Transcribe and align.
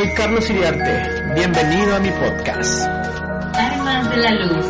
Soy 0.00 0.08
Carlos 0.14 0.48
Iriarte. 0.48 1.34
Bienvenido 1.34 1.94
a 1.94 2.00
mi 2.00 2.08
podcast. 2.12 2.86
Armas 3.54 4.08
de 4.08 4.16
la 4.16 4.30
Luz. 4.30 4.66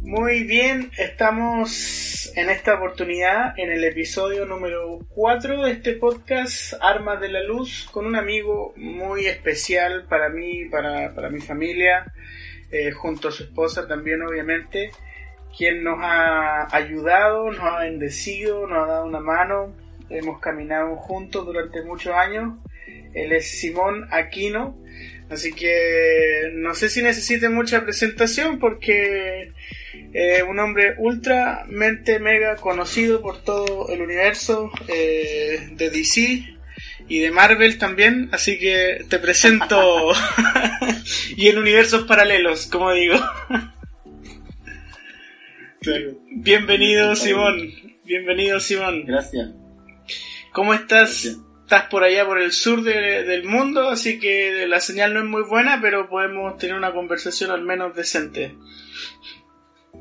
Muy 0.00 0.44
bien, 0.44 0.90
estamos 0.96 2.05
en 2.34 2.50
esta 2.50 2.74
oportunidad 2.74 3.58
en 3.58 3.70
el 3.70 3.84
episodio 3.84 4.46
número 4.46 4.98
4 5.10 5.62
de 5.62 5.72
este 5.72 5.92
podcast 5.92 6.74
Armas 6.80 7.20
de 7.20 7.28
la 7.28 7.42
Luz 7.42 7.88
con 7.92 8.06
un 8.06 8.16
amigo 8.16 8.72
muy 8.76 9.26
especial 9.26 10.06
para 10.08 10.28
mí, 10.28 10.64
para, 10.66 11.14
para 11.14 11.30
mi 11.30 11.40
familia, 11.40 12.12
eh, 12.70 12.90
junto 12.90 13.28
a 13.28 13.32
su 13.32 13.44
esposa 13.44 13.86
también 13.86 14.22
obviamente, 14.22 14.90
quien 15.56 15.84
nos 15.84 15.98
ha 16.00 16.74
ayudado, 16.74 17.50
nos 17.50 17.60
ha 17.60 17.80
bendecido, 17.80 18.66
nos 18.66 18.84
ha 18.84 18.92
dado 18.92 19.06
una 19.06 19.20
mano, 19.20 19.74
hemos 20.08 20.40
caminado 20.40 20.96
juntos 20.96 21.44
durante 21.44 21.82
muchos 21.82 22.14
años. 22.14 22.54
Él 23.14 23.32
es 23.32 23.58
Simón 23.58 24.08
Aquino, 24.10 24.76
así 25.30 25.52
que 25.52 26.50
no 26.54 26.74
sé 26.74 26.88
si 26.88 27.02
necesite 27.02 27.48
mucha 27.48 27.82
presentación 27.82 28.58
porque 28.58 29.52
eh, 30.12 30.42
un 30.42 30.58
hombre 30.58 30.94
ultramente 30.98 32.18
mega 32.18 32.56
conocido 32.56 33.20
por 33.20 33.42
todo 33.42 33.88
el 33.90 34.02
universo 34.02 34.70
eh, 34.88 35.68
de 35.72 35.90
DC 35.90 36.56
y 37.08 37.18
de 37.18 37.30
Marvel 37.30 37.78
también, 37.78 38.28
así 38.32 38.58
que 38.58 39.04
te 39.08 39.18
presento 39.18 40.12
y 41.36 41.48
en 41.48 41.58
universos 41.58 42.04
paralelos, 42.04 42.66
como 42.66 42.92
digo. 42.92 43.16
Bienvenido 46.30 47.14
Simón, 47.14 47.72
bienvenido 48.04 48.58
Simón. 48.58 49.04
Gracias. 49.04 49.50
¿Cómo 50.52 50.74
estás? 50.74 51.24
Gracias. 51.24 51.45
Estás 51.66 51.88
por 51.90 52.04
allá 52.04 52.24
por 52.24 52.40
el 52.40 52.52
sur 52.52 52.82
de- 52.84 53.24
del 53.24 53.42
mundo, 53.44 53.88
así 53.88 54.20
que 54.20 54.66
la 54.68 54.78
señal 54.78 55.12
no 55.14 55.18
es 55.20 55.26
muy 55.26 55.42
buena, 55.42 55.80
pero 55.82 56.08
podemos 56.08 56.56
tener 56.58 56.76
una 56.76 56.92
conversación 56.92 57.50
al 57.50 57.62
menos 57.64 57.92
decente. 57.96 58.54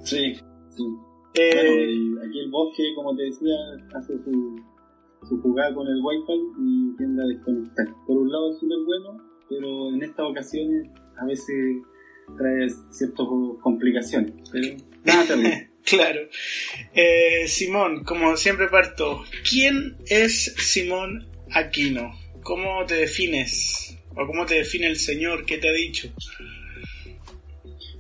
Sí, 0.03 0.35
sí. 0.69 0.83
Eh, 1.33 1.97
aquí 2.23 2.39
el 2.39 2.52
bosque, 2.52 2.83
como 2.95 3.16
te 3.16 3.23
decía, 3.23 3.55
hace 3.95 4.13
su, 4.23 4.61
su 5.27 5.41
jugada 5.41 5.73
con 5.73 5.88
el 5.88 5.99
wifi 6.03 6.33
y 6.59 6.97
tiende 6.97 7.23
a 7.23 7.27
desconectar. 7.27 7.88
Por 8.05 8.17
un 8.17 8.31
lado 8.31 8.52
es 8.53 8.59
súper 8.59 8.77
bueno, 8.85 9.22
pero 9.50 9.89
en 9.89 10.03
estas 10.03 10.25
ocasiones 10.27 10.88
a 11.17 11.25
veces 11.25 11.77
trae 12.38 12.69
ciertas 12.91 13.25
complicaciones. 13.61 14.33
Pero 14.52 14.77
nada 15.03 15.25
terrible. 15.25 15.72
Claro. 15.85 16.22
Eh, 16.95 17.47
Simón, 17.47 18.03
como 18.05 18.35
siempre 18.38 18.69
parto, 18.69 19.23
¿quién 19.47 19.97
es 20.07 20.55
Simón 20.57 21.27
Aquino? 21.56 22.11
¿Cómo 22.44 22.86
te 22.86 22.95
defines? 22.95 23.98
¿O 24.14 24.28
cómo 24.28 24.45
te 24.45 24.56
define 24.56 24.88
el 24.88 24.98
Señor? 24.98 25.45
¿Qué 25.45 25.58
te 25.58 25.70
ha 25.70 25.72
dicho? 25.72 26.09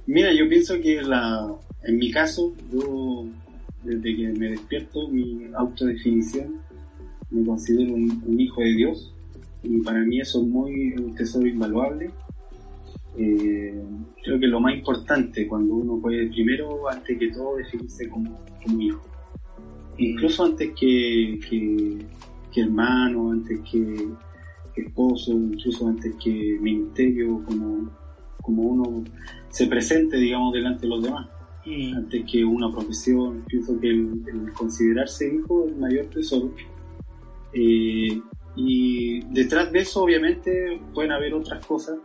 Mira, 0.07 0.33
yo 0.33 0.49
pienso 0.49 0.77
que 0.81 1.01
la, 1.01 1.55
en 1.83 1.97
mi 1.97 2.11
caso, 2.11 2.53
yo 2.69 3.25
desde 3.81 4.13
que 4.13 4.27
me 4.37 4.49
despierto, 4.49 5.07
mi 5.07 5.47
autodefinición, 5.55 6.59
me 7.29 7.45
considero 7.45 7.93
un, 7.93 8.37
hijo 8.37 8.59
de 8.59 8.75
Dios 8.75 9.13
y 9.63 9.77
para 9.77 9.99
mí 9.99 10.19
eso 10.19 10.41
es 10.41 10.47
muy 10.49 10.91
un 10.91 11.15
tesoro 11.15 11.47
invaluable. 11.47 12.11
Eh, 13.17 13.81
creo 14.21 14.37
que 14.37 14.47
lo 14.47 14.59
más 14.59 14.75
importante 14.75 15.47
cuando 15.47 15.75
uno 15.75 16.01
puede 16.01 16.27
primero, 16.27 16.89
antes 16.89 17.17
que 17.17 17.31
todo, 17.31 17.55
definirse 17.55 18.09
como, 18.09 18.37
como 18.61 18.81
hijo. 18.81 19.01
Incluso 19.97 20.43
antes 20.43 20.71
que, 20.77 21.39
que 22.55 22.61
hermano, 22.61 23.31
antes 23.31 23.59
que, 23.69 24.07
esposo, 24.75 25.31
incluso 25.33 25.87
antes 25.87 26.15
que 26.15 26.57
ministerio, 26.61 27.43
como, 27.45 27.91
como 28.41 28.61
uno 28.63 29.03
se 29.49 29.67
presente, 29.67 30.17
digamos, 30.17 30.53
delante 30.53 30.81
de 30.83 30.87
los 30.87 31.03
demás, 31.03 31.27
Mm, 31.65 31.97
antes 31.97 32.23
que 32.31 32.45
una 32.45 32.71
profesión. 32.71 33.43
Pienso 33.47 33.79
que 33.79 33.89
el, 33.89 34.23
el 34.27 34.53
considerarse 34.53 35.33
hijo 35.33 35.65
es 35.65 35.71
el 35.71 35.77
mayor 35.77 36.05
tesoro. 36.07 36.51
Eh, 37.53 38.21
y 38.55 39.19
detrás 39.33 39.71
de 39.71 39.79
eso, 39.79 40.03
obviamente, 40.03 40.79
pueden 40.93 41.11
haber 41.11 41.33
otras 41.33 41.65
cosas. 41.65 41.97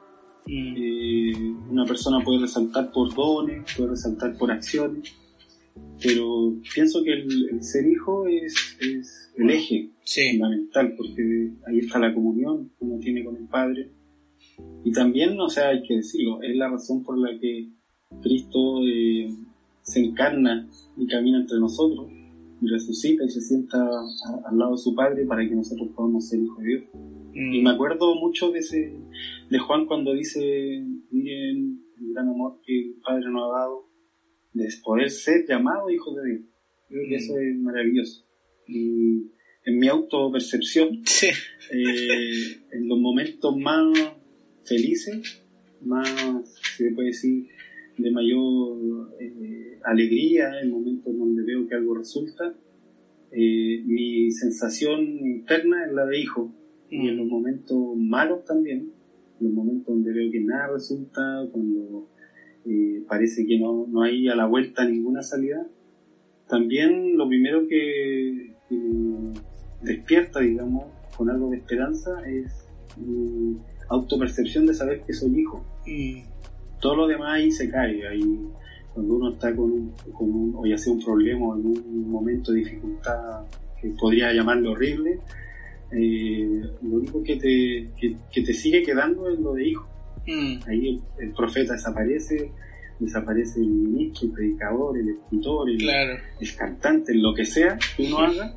mm, 0.46 0.74
Eh, 0.76 1.54
una 1.70 1.84
persona 1.84 2.24
puede 2.24 2.40
resaltar 2.40 2.90
por 2.90 3.14
dones, 3.14 3.74
puede 3.76 3.90
resaltar 3.90 4.36
por 4.38 4.50
acciones, 4.50 5.14
pero 6.02 6.54
pienso 6.74 7.02
que 7.02 7.12
el, 7.12 7.48
el 7.50 7.62
ser 7.62 7.86
hijo 7.86 8.26
es, 8.26 8.54
es 8.80 9.32
el 9.36 9.50
eje 9.50 9.90
sí. 10.04 10.30
fundamental, 10.32 10.94
porque 10.96 11.50
ahí 11.66 11.78
está 11.80 11.98
la 11.98 12.14
comunión 12.14 12.70
que 12.78 12.84
uno 12.84 12.98
tiene 12.98 13.24
con 13.24 13.36
el 13.36 13.44
Padre. 13.46 13.90
Y 14.84 14.92
también, 14.92 15.38
o 15.38 15.48
sea, 15.48 15.68
hay 15.68 15.82
que 15.82 15.96
decirlo, 15.96 16.40
es 16.42 16.56
la 16.56 16.68
razón 16.70 17.02
por 17.04 17.18
la 17.18 17.38
que 17.38 17.68
Cristo 18.22 18.80
eh, 18.86 19.28
se 19.82 20.00
encarna 20.00 20.68
y 20.96 21.06
camina 21.06 21.40
entre 21.40 21.58
nosotros, 21.58 22.08
y 22.62 22.66
resucita 22.66 23.24
y 23.24 23.28
se 23.28 23.40
sienta 23.40 23.78
a- 23.78 24.48
al 24.50 24.58
lado 24.58 24.72
de 24.72 24.78
su 24.78 24.94
Padre 24.94 25.24
para 25.26 25.46
que 25.46 25.54
nosotros 25.54 25.88
podamos 25.94 26.28
ser 26.28 26.40
hijos 26.40 26.58
de 26.62 26.68
Dios. 26.68 26.84
Mm, 27.34 27.54
Y 27.54 27.62
me 27.62 27.70
acuerdo 27.70 28.14
mucho 28.16 28.50
de 28.50 28.58
ese, 28.60 28.92
de 29.50 29.58
Juan 29.58 29.86
cuando 29.86 30.12
dice, 30.14 30.84
miren 31.10 31.80
el 32.00 32.12
gran 32.14 32.28
amor 32.28 32.58
que 32.64 32.80
el 32.80 32.94
Padre 33.04 33.30
nos 33.30 33.44
ha 33.54 33.58
dado, 33.58 33.84
de 34.52 34.68
poder 34.82 35.10
ser 35.10 35.46
llamados 35.48 35.92
hijos 35.92 36.16
de 36.16 36.28
Dios. 36.30 36.40
Creo 36.88 37.02
que 37.08 37.14
Mm. 37.16 37.18
eso 37.18 37.38
es 37.38 37.56
maravilloso. 37.56 38.24
Y 38.66 39.26
en 39.64 39.78
mi 39.78 39.88
autopercepción, 39.88 41.02
Sí. 41.04 41.28
eh, 41.72 42.56
en 42.72 42.88
los 42.88 42.98
momentos 42.98 43.56
más 43.56 43.92
felices, 44.64 45.40
más, 45.82 46.08
se 46.76 46.90
puede 46.92 47.08
decir, 47.08 47.46
de 47.96 48.10
mayor 48.10 49.10
eh, 49.20 49.78
alegría, 49.84 50.60
en 50.62 50.70
momentos 50.70 51.16
donde 51.16 51.42
veo 51.42 51.66
que 51.68 51.74
algo 51.74 51.94
resulta, 51.94 52.54
eh, 53.32 53.82
mi 53.84 54.30
sensación 54.32 55.00
interna 55.02 55.84
es 55.86 55.92
la 55.92 56.06
de 56.06 56.18
hijo. 56.20 56.52
Y 56.90 57.08
en 57.08 57.18
los 57.18 57.26
Mm, 57.26 57.30
momentos 57.30 57.96
malos 57.96 58.44
también, 58.44 58.90
en 59.38 59.46
los 59.46 59.52
momentos 59.52 59.86
donde 59.86 60.12
veo 60.12 60.30
que 60.30 60.40
nada 60.40 60.72
resulta, 60.74 61.46
cuando 61.52 62.08
eh, 62.66 63.02
parece 63.08 63.46
que 63.46 63.58
no, 63.58 63.86
no 63.88 64.02
hay 64.02 64.28
a 64.28 64.34
la 64.34 64.46
vuelta 64.46 64.84
ninguna 64.84 65.22
salida, 65.22 65.66
también 66.48 67.16
lo 67.16 67.28
primero 67.28 67.66
que, 67.68 68.54
despierta, 69.82 70.40
digamos, 70.40 70.84
con 71.16 71.30
algo 71.30 71.50
de 71.50 71.58
esperanza 71.58 72.10
es 72.28 72.52
mi 72.96 73.56
autopercepción 73.88 74.66
de 74.66 74.74
saber 74.74 75.02
que 75.02 75.12
soy 75.12 75.40
hijo. 75.40 75.64
mm, 75.86 76.22
Todo 76.80 76.96
lo 76.96 77.06
demás 77.06 77.34
ahí 77.34 77.50
se 77.50 77.70
cae, 77.70 78.06
ahí 78.06 78.48
cuando 78.92 79.14
uno 79.14 79.32
está 79.32 79.54
con 79.54 79.70
un, 79.70 79.92
con 80.12 80.30
un 80.30 80.54
o 80.56 80.66
ya 80.66 80.76
sea 80.76 80.92
un 80.92 81.02
problema 81.02 81.46
o 81.46 81.56
en 81.56 81.66
un 81.66 82.10
momento 82.10 82.52
de 82.52 82.58
dificultad 82.58 83.44
que 83.80 83.90
podría 83.90 84.32
llamarlo 84.32 84.72
horrible, 84.72 85.20
eh, 85.92 86.62
lo 86.82 86.96
único 86.96 87.22
que 87.22 87.36
te, 87.36 87.90
que, 87.98 88.16
que 88.32 88.42
te 88.42 88.52
sigue 88.52 88.82
quedando 88.82 89.28
es 89.30 89.38
lo 89.38 89.54
de 89.54 89.68
hijo. 89.68 89.88
Mm, 90.26 90.68
Ahí 90.68 90.88
el, 90.88 91.00
el 91.18 91.32
profeta 91.32 91.72
desaparece, 91.74 92.50
desaparece 92.98 93.60
el 93.60 93.68
ministro, 93.68 94.28
el 94.28 94.32
predicador, 94.32 94.98
el 94.98 95.08
escritor, 95.10 95.70
el, 95.70 95.78
claro. 95.78 96.18
el 96.40 96.56
cantante, 96.56 97.14
lo 97.14 97.34
que 97.34 97.44
sea 97.44 97.78
que 97.96 98.06
uno 98.06 98.18
haga 98.18 98.54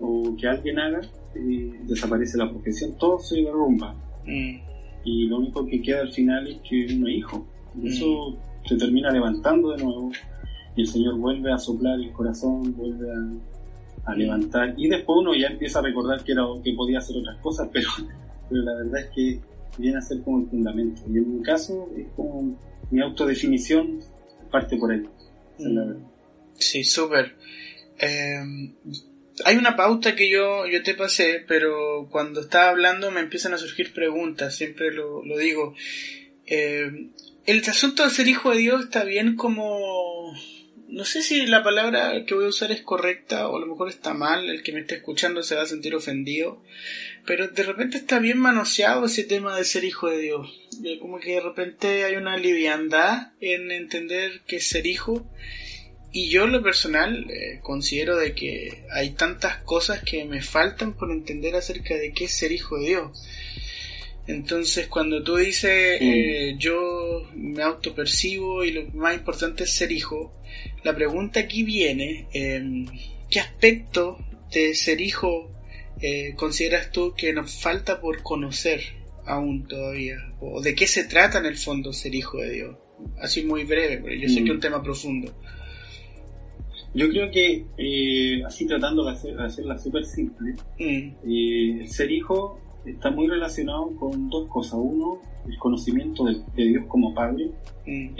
o 0.00 0.36
que 0.36 0.46
alguien 0.46 0.78
haga, 0.78 1.00
eh, 1.34 1.80
desaparece 1.84 2.38
la 2.38 2.48
profesión, 2.50 2.96
todo 2.98 3.18
se 3.18 3.36
derrumba. 3.42 3.94
Mm, 4.24 4.60
Y 5.04 5.26
lo 5.26 5.38
único 5.38 5.64
que 5.66 5.80
queda 5.80 6.00
al 6.02 6.12
final 6.12 6.46
es 6.48 6.58
que 6.68 6.86
uno 6.94 7.08
es 7.08 7.14
hijo. 7.16 7.46
Y 7.80 7.88
eso 7.88 8.36
se 8.66 8.76
termina 8.76 9.10
levantando 9.10 9.70
de 9.70 9.82
nuevo 9.82 10.10
y 10.76 10.82
el 10.82 10.86
Señor 10.86 11.16
vuelve 11.16 11.52
a 11.52 11.58
soplar 11.58 11.98
el 11.98 12.12
corazón, 12.12 12.74
vuelve 12.76 13.08
a, 13.10 14.10
a 14.12 14.14
levantar 14.14 14.74
y 14.76 14.88
después 14.88 15.18
uno 15.20 15.34
ya 15.34 15.48
empieza 15.48 15.78
a 15.78 15.82
recordar 15.82 16.22
que, 16.24 16.32
era, 16.32 16.42
que 16.62 16.72
podía 16.74 16.98
hacer 16.98 17.16
otras 17.16 17.36
cosas, 17.38 17.68
pero, 17.72 17.88
pero 18.48 18.62
la 18.62 18.74
verdad 18.74 19.00
es 19.00 19.10
que 19.14 19.40
viene 19.78 19.98
a 19.98 20.02
ser 20.02 20.20
como 20.22 20.40
el 20.40 20.46
fundamento. 20.46 21.02
Y 21.08 21.18
en 21.18 21.38
mi 21.38 21.42
caso 21.42 21.90
es 21.96 22.06
como 22.14 22.58
mi 22.90 23.00
autodefinición 23.00 24.00
parte 24.50 24.76
por 24.76 24.92
ahí. 24.92 25.02
La 25.58 25.84
verdad. 25.84 26.02
Sí, 26.54 26.84
súper. 26.84 27.34
Eh, 27.98 28.72
hay 29.44 29.56
una 29.56 29.76
pauta 29.76 30.14
que 30.14 30.30
yo, 30.30 30.66
yo 30.66 30.82
te 30.82 30.94
pasé, 30.94 31.44
pero 31.46 32.08
cuando 32.10 32.40
estaba 32.40 32.70
hablando 32.70 33.10
me 33.10 33.20
empiezan 33.20 33.54
a 33.54 33.58
surgir 33.58 33.92
preguntas, 33.92 34.56
siempre 34.56 34.92
lo, 34.92 35.24
lo 35.24 35.38
digo. 35.38 35.74
Eh, 36.46 37.10
el 37.46 37.64
asunto 37.68 38.04
de 38.04 38.10
ser 38.10 38.28
hijo 38.28 38.50
de 38.50 38.58
Dios 38.58 38.84
está 38.84 39.04
bien 39.04 39.36
como 39.36 40.34
no 40.88 41.04
sé 41.04 41.22
si 41.22 41.46
la 41.46 41.62
palabra 41.62 42.24
que 42.24 42.34
voy 42.34 42.46
a 42.46 42.48
usar 42.48 42.72
es 42.72 42.80
correcta 42.80 43.48
o 43.48 43.56
a 43.56 43.60
lo 43.60 43.66
mejor 43.66 43.90
está 43.90 44.14
mal, 44.14 44.48
el 44.48 44.62
que 44.62 44.72
me 44.72 44.80
esté 44.80 44.96
escuchando 44.96 45.42
se 45.42 45.54
va 45.54 45.62
a 45.62 45.66
sentir 45.66 45.94
ofendido, 45.94 46.62
pero 47.26 47.46
de 47.48 47.62
repente 47.62 47.98
está 47.98 48.18
bien 48.18 48.38
manoseado 48.38 49.04
ese 49.04 49.24
tema 49.24 49.56
de 49.56 49.64
ser 49.64 49.84
hijo 49.84 50.08
de 50.08 50.18
Dios. 50.18 50.48
Como 51.00 51.20
que 51.20 51.34
de 51.34 51.40
repente 51.40 52.04
hay 52.04 52.16
una 52.16 52.38
liviandad 52.38 53.32
en 53.40 53.70
entender 53.70 54.40
que 54.46 54.56
es 54.56 54.68
ser 54.68 54.86
hijo 54.86 55.28
y 56.10 56.30
yo 56.30 56.44
en 56.44 56.52
lo 56.52 56.62
personal 56.62 57.30
eh, 57.30 57.60
considero 57.62 58.16
de 58.16 58.34
que 58.34 58.86
hay 58.90 59.10
tantas 59.10 59.58
cosas 59.58 60.02
que 60.02 60.24
me 60.24 60.40
faltan 60.40 60.94
por 60.94 61.10
entender 61.10 61.54
acerca 61.54 61.96
de 61.96 62.12
qué 62.12 62.24
es 62.24 62.36
ser 62.36 62.50
hijo 62.50 62.78
de 62.78 62.86
Dios. 62.88 63.28
Entonces, 64.26 64.88
cuando 64.88 65.22
tú 65.22 65.36
dices 65.36 65.98
eh, 66.00 66.54
yo 66.58 67.28
me 67.34 67.62
autopercibo 67.62 68.64
y 68.64 68.72
lo 68.72 68.86
más 68.92 69.14
importante 69.14 69.64
es 69.64 69.72
ser 69.72 69.92
hijo, 69.92 70.34
la 70.84 70.94
pregunta 70.94 71.40
aquí 71.40 71.62
viene, 71.62 72.26
em, 72.32 72.86
¿qué 73.30 73.40
aspecto 73.40 74.18
de 74.52 74.74
ser 74.74 75.00
hijo 75.00 75.50
eh, 76.00 76.34
consideras 76.36 76.92
tú 76.92 77.14
que 77.16 77.32
nos 77.32 77.60
falta 77.60 78.00
por 78.00 78.22
conocer 78.22 78.80
aún 79.26 79.66
todavía? 79.66 80.16
¿O 80.40 80.60
de 80.62 80.74
qué 80.74 80.86
se 80.86 81.04
trata 81.04 81.38
en 81.38 81.46
el 81.46 81.56
fondo 81.56 81.92
ser 81.92 82.14
hijo 82.14 82.38
de 82.38 82.50
Dios? 82.52 82.76
Así 83.20 83.44
muy 83.44 83.64
breve, 83.64 83.98
porque 83.98 84.20
yo 84.20 84.28
sé 84.28 84.36
que 84.36 84.44
es 84.44 84.50
un 84.50 84.60
tema 84.60 84.82
profundo. 84.82 85.32
Yo 86.94 87.08
creo 87.10 87.30
que, 87.30 87.66
eh, 87.76 88.42
así 88.44 88.66
tratando 88.66 89.04
de, 89.04 89.12
hacer, 89.12 89.38
hacerla 89.40 89.78
súper 89.78 90.04
simple, 90.04 90.54
el 90.78 91.88
ser 91.88 92.10
hijo 92.10 92.60
está 92.84 93.10
muy 93.10 93.26
relacionado 93.28 93.94
con 93.96 94.28
dos 94.30 94.48
cosas. 94.48 94.78
Uno, 94.80 95.20
el 95.46 95.58
conocimiento 95.58 96.24
de, 96.24 96.42
Dios 96.56 96.84
como 96.88 97.14
Padre, 97.14 97.50
mm. 97.86 98.14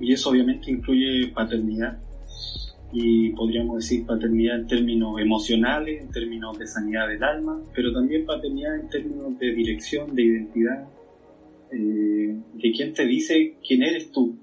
Eh, 0.00 0.06
y 0.06 0.12
eso 0.12 0.30
obviamente 0.30 0.70
incluye 0.70 1.28
paternidad, 1.28 1.98
y 2.92 3.30
podríamos 3.30 3.76
decir 3.76 4.04
paternidad 4.04 4.60
en 4.60 4.66
términos 4.66 5.20
emocionales, 5.20 6.02
en 6.02 6.10
términos 6.10 6.58
de 6.58 6.66
sanidad 6.66 7.08
del 7.08 7.22
alma, 7.22 7.62
pero 7.74 7.92
también 7.92 8.26
paternidad 8.26 8.80
en 8.80 8.88
términos 8.88 9.38
de 9.38 9.54
dirección, 9.54 10.14
de 10.14 10.22
identidad, 10.22 10.88
eh, 11.72 12.36
de 12.54 12.72
quién 12.72 12.92
te 12.92 13.06
dice 13.06 13.54
quién 13.66 13.82
eres 13.84 14.10
tú, 14.10 14.36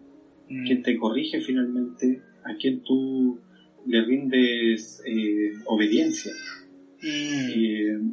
mm. 0.49 0.65
quién 0.65 0.81
te 0.81 0.95
corrige 0.97 1.41
finalmente, 1.41 2.21
a 2.45 2.55
quién 2.55 2.83
tú 2.83 3.37
le 3.85 4.05
rindes 4.05 5.03
eh, 5.05 5.51
obediencia. 5.65 6.31
Mm. 7.01 8.11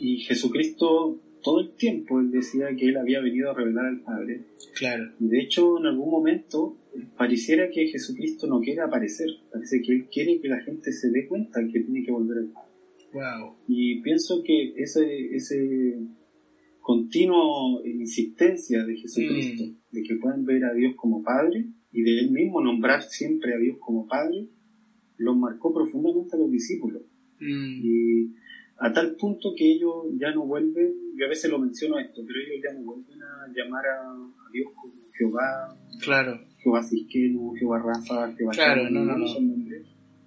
Y 0.00 0.18
Jesucristo 0.18 1.20
todo 1.44 1.60
el 1.60 1.74
tiempo 1.76 2.18
él 2.18 2.30
decía 2.30 2.74
que 2.76 2.88
él 2.88 2.96
había 2.96 3.20
venido 3.20 3.50
a 3.50 3.54
revelar 3.54 3.86
al 3.86 4.00
Padre. 4.00 4.46
Claro. 4.74 5.12
De 5.18 5.40
hecho, 5.40 5.78
en 5.78 5.86
algún 5.86 6.10
momento 6.10 6.78
pareciera 7.16 7.70
que 7.70 7.86
Jesucristo 7.86 8.46
no 8.48 8.60
quiere 8.60 8.80
aparecer. 8.80 9.28
Parece 9.52 9.82
que 9.82 9.92
él 9.92 10.08
quiere 10.10 10.40
que 10.40 10.48
la 10.48 10.60
gente 10.62 10.90
se 10.90 11.10
dé 11.10 11.28
cuenta 11.28 11.60
que 11.70 11.80
tiene 11.80 12.02
que 12.02 12.10
volver 12.10 12.38
al 12.38 12.48
Padre. 12.48 12.72
Wow. 13.12 13.56
Y 13.68 14.00
pienso 14.00 14.42
que 14.42 14.72
ese, 14.76 15.36
ese 15.36 16.00
continuo 16.80 17.84
insistencia 17.84 18.84
de 18.84 18.96
Jesucristo, 18.96 19.64
mm. 19.64 19.76
de 19.92 20.02
que 20.02 20.16
puedan 20.16 20.44
ver 20.44 20.64
a 20.64 20.74
Dios 20.74 20.94
como 20.96 21.22
Padre 21.22 21.66
y 21.92 22.02
de 22.02 22.20
él 22.20 22.30
mismo 22.32 22.60
nombrar 22.60 23.02
siempre 23.02 23.54
a 23.54 23.58
Dios 23.58 23.76
como 23.78 24.06
Padre, 24.08 24.48
los 25.18 25.36
marcó 25.36 25.72
profundamente 25.72 26.34
a 26.34 26.38
los 26.38 26.50
discípulos. 26.50 27.02
Mm. 27.38 27.80
Y 27.84 28.34
a 28.78 28.92
tal 28.92 29.14
punto 29.16 29.54
que 29.56 29.72
ellos 29.72 30.06
ya 30.18 30.32
no 30.32 30.46
vuelven, 30.46 30.92
yo 31.16 31.26
a 31.26 31.28
veces 31.28 31.50
lo 31.50 31.58
menciono 31.58 31.98
esto, 31.98 32.22
pero 32.26 32.40
ellos 32.40 32.62
ya 32.62 32.72
no 32.72 32.84
vuelven 32.84 33.22
a 33.22 33.46
llamar 33.54 33.84
a, 33.86 34.14
Dios 34.52 34.72
como 34.74 34.94
Jehová, 35.16 35.76
claro. 36.00 36.40
Jehová 36.58 36.82
Cisqueno, 36.82 37.52
Jehová 37.58 37.78
Rafa, 37.78 38.32
Jehová 38.36 38.52
claro, 38.52 38.90
no, 38.90 39.04
no, 39.04 39.16
no. 39.16 39.26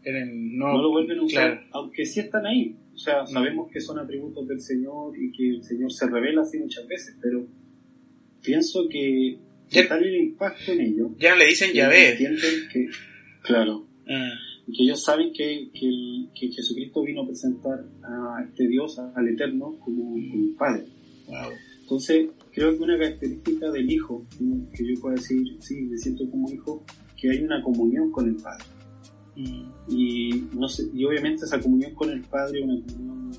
no, 0.03 0.81
lo 0.81 0.89
vuelven 0.91 1.19
a 1.19 1.23
usar, 1.23 1.67
aunque 1.71 2.05
sí 2.05 2.19
están 2.21 2.45
ahí. 2.45 2.75
O 2.93 2.97
sea, 2.97 3.27
sabemos 3.27 3.69
que 3.71 3.79
son 3.79 3.99
atributos 3.99 4.47
del 4.47 4.59
Señor 4.59 5.15
y 5.17 5.31
que 5.31 5.49
el 5.49 5.63
Señor 5.63 5.91
se 5.91 6.09
revela 6.09 6.41
así 6.41 6.57
muchas 6.57 6.87
veces, 6.87 7.15
pero 7.21 7.45
pienso 8.43 8.87
que 8.89 9.37
tal 9.87 10.03
el 10.03 10.15
impacto 10.15 10.71
en 10.71 10.81
ellos. 10.81 11.11
Ya 11.19 11.35
le 11.35 11.45
dicen 11.45 11.73
Yahvé. 11.73 12.11
Entienden 12.11 12.69
que, 12.71 12.87
claro. 13.43 13.85
Ah 14.09 14.46
que 14.73 14.83
ellos 14.83 15.01
saben 15.01 15.31
que, 15.33 15.69
que, 15.73 16.51
Jesucristo 16.51 17.01
vino 17.03 17.21
a 17.21 17.27
presentar 17.27 17.85
a 18.03 18.43
este 18.43 18.67
Dios, 18.67 18.99
al 18.99 19.27
Eterno, 19.27 19.77
como, 19.79 20.11
como 20.11 20.57
Padre. 20.57 20.85
Entonces, 21.81 22.29
creo 22.51 22.77
que 22.77 22.83
una 22.83 22.97
característica 22.97 23.71
del 23.71 23.89
Hijo, 23.89 24.25
que 24.73 24.85
yo 24.85 24.99
puedo 24.99 25.15
decir, 25.15 25.55
sí, 25.59 25.81
me 25.83 25.97
siento 25.97 26.29
como 26.29 26.51
hijo, 26.51 26.83
que 27.15 27.31
hay 27.31 27.43
una 27.43 27.61
comunión 27.63 28.11
con 28.11 28.27
el 28.27 28.35
Padre. 28.35 28.65
Mm. 29.37 29.69
Y, 29.89 30.29
no 30.53 30.67
sé, 30.67 30.83
y 30.93 31.05
obviamente 31.05 31.45
esa 31.45 31.61
comunión 31.61 31.93
con 31.95 32.09
el 32.09 32.21
Padre 32.23 32.59
es 32.59 32.65
una 32.65 32.85
comunión 32.85 33.31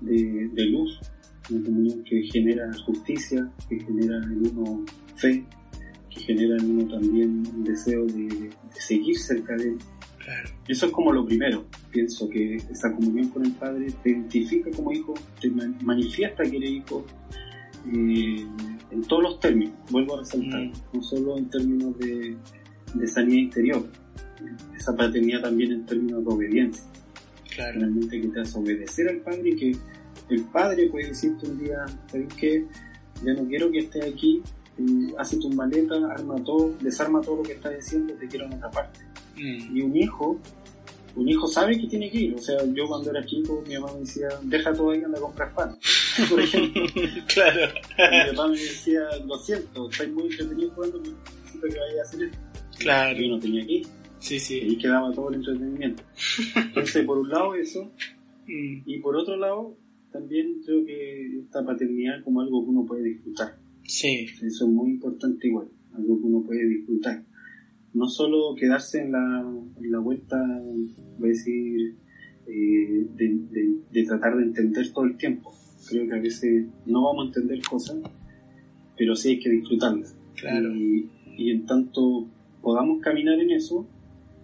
de, 0.00 0.48
de, 0.52 0.64
luz, 0.66 0.98
una 1.48 1.64
comunión 1.64 2.02
que 2.02 2.22
genera 2.22 2.68
justicia, 2.84 3.48
que 3.68 3.78
genera 3.78 4.16
en 4.24 4.50
uno 4.50 4.84
fe, 5.14 5.44
que 6.10 6.20
genera 6.20 6.56
en 6.56 6.70
uno 6.70 6.88
también 6.88 7.44
un 7.54 7.62
deseo 7.62 8.04
de, 8.06 8.26
de 8.26 8.80
seguir 8.80 9.16
cerca 9.16 9.54
de 9.54 9.68
Él 9.68 9.78
eso 10.66 10.86
es 10.86 10.92
como 10.92 11.12
lo 11.12 11.24
primero. 11.24 11.66
Pienso 11.90 12.28
que 12.28 12.56
esa 12.56 12.92
comunión 12.92 13.28
con 13.28 13.44
el 13.44 13.52
Padre 13.52 13.86
te 14.02 14.10
identifica 14.10 14.70
como 14.70 14.92
hijo, 14.92 15.14
te 15.40 15.50
manifiesta 15.50 16.42
que 16.44 16.56
eres 16.56 16.70
hijo 16.70 17.04
eh, 17.92 18.46
en 18.90 19.02
todos 19.02 19.22
los 19.22 19.40
términos, 19.40 19.74
vuelvo 19.90 20.16
a 20.16 20.18
resaltar, 20.20 20.60
mm. 20.60 20.72
no 20.92 21.02
solo 21.02 21.38
en 21.38 21.50
términos 21.50 21.98
de, 21.98 22.36
sanidad 23.06 23.38
interior, 23.38 23.86
esa 24.76 24.96
paternidad 24.96 25.42
también 25.42 25.72
en 25.72 25.86
términos 25.86 26.24
de 26.24 26.32
obediencia. 26.32 26.84
Claro. 27.54 27.80
Realmente 27.80 28.20
que 28.20 28.28
te 28.28 28.40
hace 28.40 28.58
obedecer 28.58 29.08
al 29.08 29.18
Padre 29.18 29.50
y 29.50 29.56
que 29.56 29.76
el 30.28 30.42
Padre 30.44 30.88
puede 30.90 31.08
decirte 31.08 31.48
un 31.48 31.58
día, 31.58 31.84
¿sabes 32.10 32.34
qué? 32.34 32.64
Ya 33.24 33.32
no 33.34 33.46
quiero 33.46 33.70
que 33.70 33.78
estés 33.78 34.04
aquí, 34.04 34.42
eh, 34.78 35.14
hace 35.18 35.38
tu 35.38 35.50
maleta, 35.50 35.94
arma 36.10 36.36
todo, 36.44 36.74
desarma 36.80 37.20
todo 37.20 37.36
lo 37.36 37.42
que 37.42 37.52
estás 37.52 37.74
diciendo, 37.76 38.14
te 38.14 38.26
quiero 38.26 38.46
en 38.46 38.54
otra 38.54 38.70
parte. 38.70 39.00
Mm. 39.36 39.76
Y 39.76 39.82
un 39.82 39.96
hijo, 39.96 40.40
un 41.14 41.28
hijo 41.28 41.46
sabe 41.46 41.78
que 41.78 41.86
tiene 41.86 42.10
que 42.10 42.18
ir. 42.18 42.34
O 42.34 42.38
sea, 42.38 42.56
yo 42.72 42.86
cuando 42.86 43.10
era 43.10 43.24
chico, 43.24 43.62
mi 43.66 43.74
mamá 43.74 43.92
me 43.94 44.00
decía, 44.00 44.28
deja 44.42 44.72
todo 44.72 44.90
ahí, 44.90 45.02
anda 45.02 45.18
a 45.18 45.22
comprar 45.22 45.54
pan. 45.54 45.76
Por 46.30 46.40
ejemplo. 46.40 46.82
claro. 47.34 47.72
mi 47.98 48.36
mamá 48.36 48.48
me 48.48 48.58
decía, 48.58 49.00
lo 49.26 49.38
siento, 49.38 49.90
estáis 49.90 50.12
muy 50.12 50.24
entretenido 50.24 50.70
jugando, 50.70 50.98
necesito 50.98 51.68
que 51.68 51.78
vaya 51.78 52.00
a 52.00 52.02
hacer 52.02 52.22
esto. 52.24 52.38
Claro. 52.78 53.18
Yo 53.18 53.28
no 53.28 53.38
tenía 53.38 53.66
que 53.66 53.72
ir. 53.72 53.86
Sí, 54.18 54.40
sí. 54.40 54.58
Y 54.58 54.78
quedaba 54.78 55.12
todo 55.12 55.28
el 55.28 55.36
entretenimiento. 55.36 56.02
Entonces, 56.56 57.04
por 57.04 57.18
un 57.18 57.28
lado 57.28 57.54
eso, 57.54 57.92
mm. 58.46 58.82
y 58.84 58.98
por 58.98 59.16
otro 59.16 59.36
lado, 59.36 59.76
también 60.10 60.60
creo 60.64 60.84
que 60.84 61.38
esta 61.40 61.64
paternidad 61.64 62.22
como 62.24 62.40
algo 62.40 62.64
que 62.64 62.70
uno 62.70 62.86
puede 62.86 63.04
disfrutar. 63.04 63.56
Sí. 63.84 64.26
Eso 64.42 64.64
es 64.64 64.70
muy 64.70 64.90
importante 64.90 65.46
igual, 65.46 65.68
algo 65.94 66.18
que 66.18 66.24
uno 66.24 66.42
puede 66.42 66.66
disfrutar 66.66 67.22
no 67.96 68.08
solo 68.08 68.54
quedarse 68.54 69.00
en 69.00 69.12
la, 69.12 69.40
en 69.80 69.90
la 69.90 69.98
vuelta, 69.98 70.36
voy 71.18 71.28
a 71.30 71.32
decir, 71.32 71.96
eh, 72.46 73.06
de, 73.90 74.04
tratar 74.04 74.36
de 74.36 74.42
entender 74.42 74.92
todo 74.92 75.06
el 75.06 75.16
tiempo. 75.16 75.50
Creo 75.88 76.06
que 76.06 76.14
a 76.14 76.20
veces 76.20 76.66
no 76.84 77.04
vamos 77.04 77.24
a 77.24 77.26
entender 77.28 77.60
cosas, 77.62 77.96
pero 78.98 79.16
sí 79.16 79.30
hay 79.30 79.40
que 79.40 79.48
disfrutarlas. 79.48 80.14
Claro. 80.34 80.74
Y, 80.74 81.08
en 81.38 81.64
tanto 81.64 82.26
podamos 82.60 83.00
caminar 83.00 83.38
en 83.40 83.50
eso, 83.50 83.86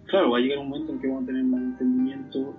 claro, 0.05 0.31
va 0.31 0.39
a 0.39 0.41
llegar 0.41 0.57
un 0.57 0.69
momento 0.69 0.93
en 0.93 0.99
que 0.99 1.07
vamos 1.07 1.23
a 1.23 1.27
tener 1.27 1.43
más 1.43 1.61
entendimiento. 1.61 2.55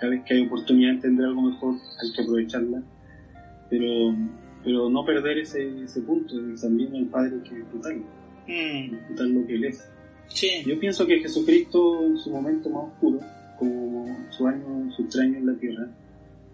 Cada 0.00 0.10
vez 0.10 0.24
que 0.24 0.34
hay 0.34 0.46
oportunidad 0.46 0.90
de 0.90 0.94
entender 0.96 1.26
algo 1.26 1.42
mejor, 1.42 1.74
hay 1.74 2.12
que 2.12 2.22
aprovecharla. 2.22 2.82
Pero, 3.70 4.16
pero 4.64 4.90
no 4.90 5.04
perder 5.04 5.38
ese, 5.38 5.82
ese 5.84 6.00
punto, 6.02 6.34
también 6.60 6.92
el 6.96 7.06
Padre 7.06 7.36
hay 7.36 7.48
que 7.48 7.56
disfrutarlo. 7.56 8.04
Mm. 8.48 8.90
Disfrutar 8.90 9.26
lo 9.28 9.46
que 9.46 9.54
Él 9.54 9.64
es. 9.64 9.88
Yo 10.64 10.78
pienso 10.78 11.06
que 11.06 11.20
Jesucristo 11.20 12.04
en 12.04 12.18
su 12.18 12.30
momento 12.30 12.68
más 12.70 12.84
oscuro, 12.92 13.20
como 13.58 14.06
su 14.30 14.46
año, 14.46 14.90
su 14.94 15.02
extraño 15.02 15.38
en 15.38 15.46
la 15.46 15.54
tierra, 15.54 15.88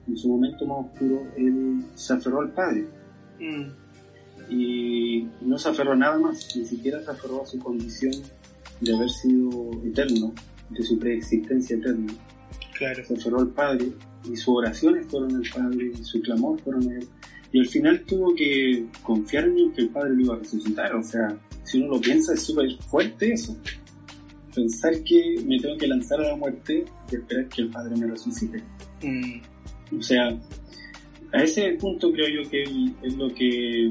en 0.06 0.16
su 0.16 0.28
momento 0.28 0.66
más 0.66 0.86
oscuro, 0.86 1.22
él 1.36 1.84
se 1.94 2.12
aferró 2.12 2.40
al 2.40 2.52
Padre. 2.52 2.86
Mm. 3.40 3.66
Y 4.50 5.28
no 5.42 5.58
se 5.58 5.68
aferró 5.68 5.92
a 5.92 5.96
nada 5.96 6.18
más, 6.18 6.54
ni 6.56 6.64
siquiera 6.64 7.00
se 7.02 7.10
aferró 7.10 7.42
a 7.42 7.46
su 7.46 7.58
condición 7.58 8.12
de 8.80 8.94
haber 8.94 9.10
sido 9.10 9.70
eterno, 9.84 10.32
de 10.70 10.82
su 10.82 10.98
preexistencia 10.98 11.76
eterna. 11.76 12.12
Claro. 12.76 13.04
Se 13.04 13.14
aferró 13.14 13.40
al 13.40 13.48
Padre 13.48 13.92
y 14.24 14.36
sus 14.36 14.48
oraciones 14.48 15.06
fueron 15.06 15.34
al 15.36 15.42
Padre 15.54 15.92
y 15.94 16.04
su 16.04 16.20
clamor 16.20 16.60
fueron 16.60 16.88
a 16.88 16.94
Él. 16.96 17.08
Y 17.52 17.60
al 17.60 17.66
final 17.66 18.04
tuvo 18.04 18.34
que 18.34 18.86
confiar 19.02 19.44
en 19.44 19.72
que 19.72 19.82
el 19.82 19.88
Padre 19.90 20.10
lo 20.10 20.22
iba 20.22 20.34
a 20.34 20.38
resucitar. 20.38 20.94
O 20.96 21.02
sea, 21.02 21.38
si 21.64 21.78
uno 21.78 21.94
lo 21.94 22.00
piensa, 22.00 22.34
es 22.34 22.42
súper 22.42 22.76
fuerte 22.88 23.32
eso. 23.32 23.56
Pensar 24.54 25.02
que 25.02 25.36
me 25.44 25.58
tengo 25.58 25.76
que 25.76 25.88
lanzar 25.88 26.20
a 26.20 26.28
la 26.28 26.36
muerte 26.36 26.84
y 27.10 27.16
esperar 27.16 27.48
que 27.48 27.62
el 27.62 27.70
Padre 27.70 27.96
me 27.96 28.06
resucite. 28.06 28.62
Mm. 29.02 29.98
O 29.98 30.02
sea, 30.02 30.28
a 31.32 31.42
ese 31.42 31.72
punto 31.72 32.12
creo 32.12 32.42
yo 32.42 32.48
que 32.48 32.62
es 33.02 33.16
lo 33.16 33.28
que 33.34 33.90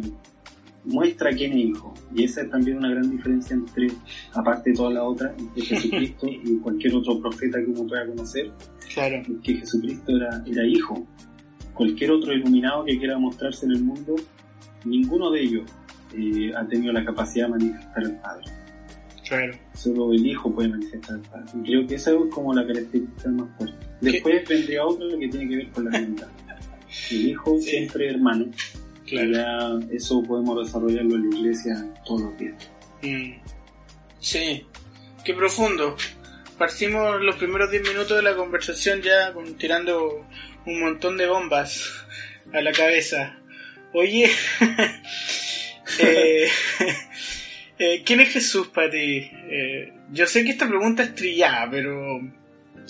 muestra 0.86 1.32
quién 1.32 1.54
es 1.54 1.66
hijo. 1.66 1.94
Y 2.16 2.24
esa 2.24 2.44
es 2.44 2.50
también 2.50 2.78
una 2.78 2.92
gran 2.92 3.10
diferencia 3.10 3.56
entre, 3.56 3.88
aparte 4.34 4.70
de 4.70 4.76
toda 4.76 4.92
la 4.92 5.04
otra, 5.04 5.36
entre 5.38 5.66
Jesucristo 5.66 6.28
y 6.28 6.58
cualquier 6.60 6.96
otro 6.96 7.20
profeta 7.20 7.60
que 7.60 7.72
uno 7.72 7.88
pueda 7.88 8.06
conocer. 8.06 8.52
Claro. 8.94 9.22
Que 9.44 9.56
Jesucristo 9.56 10.16
era, 10.16 10.44
era 10.46 10.66
hijo. 10.66 11.06
Cualquier 11.74 12.12
otro 12.12 12.34
iluminado 12.34 12.86
que 12.86 12.98
quiera 12.98 13.18
mostrarse 13.18 13.66
en 13.66 13.72
el 13.74 13.84
mundo, 13.84 14.16
ninguno 14.86 15.32
de 15.32 15.42
ellos 15.42 15.64
eh, 16.16 16.52
ha 16.56 16.66
tenido 16.68 16.94
la 16.94 17.04
capacidad 17.06 17.46
de 17.48 17.52
manifestar 17.52 18.04
al 18.04 18.20
Padre. 18.22 18.46
Claro. 19.28 19.54
Solo 19.74 20.12
el 20.14 20.26
Hijo 20.26 20.54
puede 20.54 20.70
manifestar 20.70 21.16
al 21.16 21.22
Padre. 21.22 21.46
Y 21.56 21.64
creo 21.64 21.88
que 21.88 21.96
esa 21.96 22.12
es 22.12 22.18
como 22.32 22.54
la 22.54 22.66
característica 22.68 23.30
más 23.30 23.48
fuerte. 23.58 23.88
Después 24.02 24.48
vendría 24.48 24.86
otra 24.86 25.08
que 25.20 25.28
tiene 25.30 25.50
que 25.50 25.56
ver 25.58 25.70
con 25.72 25.86
la 25.86 25.98
hermandad. 25.98 26.28
El 27.12 27.28
Hijo 27.30 27.58
Sí. 27.60 27.70
siempre 27.70 28.10
hermano. 28.10 28.46
Claro. 29.08 29.32
Ya 29.32 29.96
eso 29.96 30.22
podemos 30.24 30.66
desarrollarlo 30.66 31.16
en 31.16 31.30
la 31.30 31.38
iglesia 31.38 31.94
todos 32.06 32.22
los 32.22 32.38
días. 32.38 32.56
Mm. 33.02 33.32
Sí, 34.20 34.66
qué 35.26 35.34
profundo. 35.34 35.96
Partimos 36.58 37.22
los 37.22 37.36
primeros 37.36 37.70
10 37.72 37.84
minutos 37.90 38.16
de 38.16 38.24
la 38.24 38.36
conversación 38.36 39.02
ya 39.02 39.34
con- 39.34 39.56
tirando 39.58 40.26
un 40.66 40.80
montón 40.80 41.18
de 41.18 41.28
bombas 41.28 41.84
a 42.54 42.62
la 42.62 42.72
cabeza. 42.72 43.38
Oye, 43.94 44.30
eh, 46.00 46.48
eh, 47.80 48.04
¿quién 48.06 48.20
es 48.22 48.30
Jesús 48.30 48.68
para 48.68 48.90
ti? 48.90 49.30
Eh, 49.50 49.94
yo 50.12 50.28
sé 50.28 50.44
que 50.44 50.52
esta 50.52 50.68
pregunta 50.68 51.04
es 51.04 51.16
trillada, 51.16 51.70
pero 51.70 52.22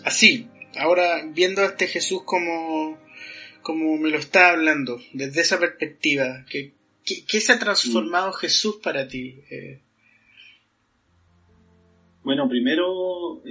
así, 0.04 0.48
ahora 0.78 1.26
viendo 1.26 1.62
a 1.62 1.66
este 1.66 1.88
Jesús 1.88 2.24
como, 2.24 2.98
como 3.62 3.98
me 3.98 4.10
lo 4.10 4.18
está 4.18 4.52
hablando, 4.52 5.02
desde 5.14 5.42
esa 5.42 5.60
perspectiva, 5.60 6.46
¿qué, 6.50 6.74
qué, 7.06 7.26
qué 7.26 7.40
se 7.40 7.54
ha 7.54 7.60
transformado 7.60 8.32
Jesús 8.34 8.78
para 8.84 9.08
ti? 9.08 9.42
Bueno, 12.24 12.48
primero 12.48 13.44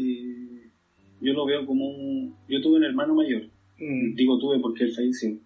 yo 1.22 1.32
lo 1.32 1.46
veo 1.46 1.64
como 1.64 1.88
un... 1.88 2.36
Yo 2.48 2.60
tuve 2.60 2.78
un 2.78 2.84
hermano 2.84 3.14
mayor. 3.14 3.48
Mm, 3.82 4.14
Digo 4.14 4.38
tuve 4.38 4.58
porque 4.60 4.84
él 4.84 4.94
falleció. 4.94 5.36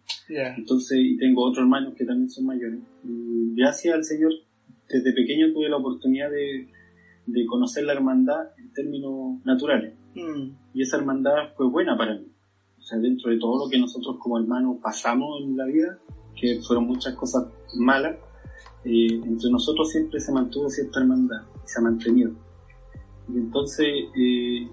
Entonces, 0.56 0.98
y 1.00 1.16
tengo 1.16 1.42
otros 1.44 1.62
hermanos 1.62 1.94
que 1.96 2.04
también 2.04 2.28
son 2.30 2.46
mayores. 2.46 2.80
Y 3.04 3.54
gracias 3.54 3.94
al 3.94 4.04
Señor, 4.04 4.32
desde 4.88 5.12
pequeño 5.12 5.52
tuve 5.52 5.68
la 5.68 5.76
oportunidad 5.76 6.30
de, 6.30 6.68
de 7.26 7.46
conocer 7.46 7.84
la 7.84 7.92
hermandad 7.94 8.50
en 8.58 8.72
términos 8.72 9.44
naturales. 9.44 9.94
Mm, 10.14 10.50
Y 10.74 10.82
esa 10.82 10.96
hermandad 10.98 11.52
fue 11.56 11.68
buena 11.68 11.96
para 11.96 12.14
mí. 12.14 12.26
O 12.78 12.82
sea, 12.82 12.98
dentro 12.98 13.30
de 13.30 13.38
todo 13.38 13.64
lo 13.64 13.70
que 13.70 13.78
nosotros 13.78 14.16
como 14.18 14.38
hermanos 14.38 14.76
pasamos 14.82 15.40
en 15.42 15.56
la 15.56 15.64
vida, 15.66 15.98
que 16.40 16.60
fueron 16.60 16.86
muchas 16.86 17.14
cosas 17.14 17.46
malas, 17.78 18.16
eh, 18.84 19.08
entre 19.24 19.50
nosotros 19.50 19.90
siempre 19.90 20.20
se 20.20 20.30
mantuvo 20.32 20.68
cierta 20.68 21.00
hermandad 21.00 21.42
y 21.64 21.68
se 21.68 21.80
ha 21.80 21.82
mantenido. 21.82 22.32
Y 23.28 23.38
entonces, 23.38 23.86
eh, 24.16 24.68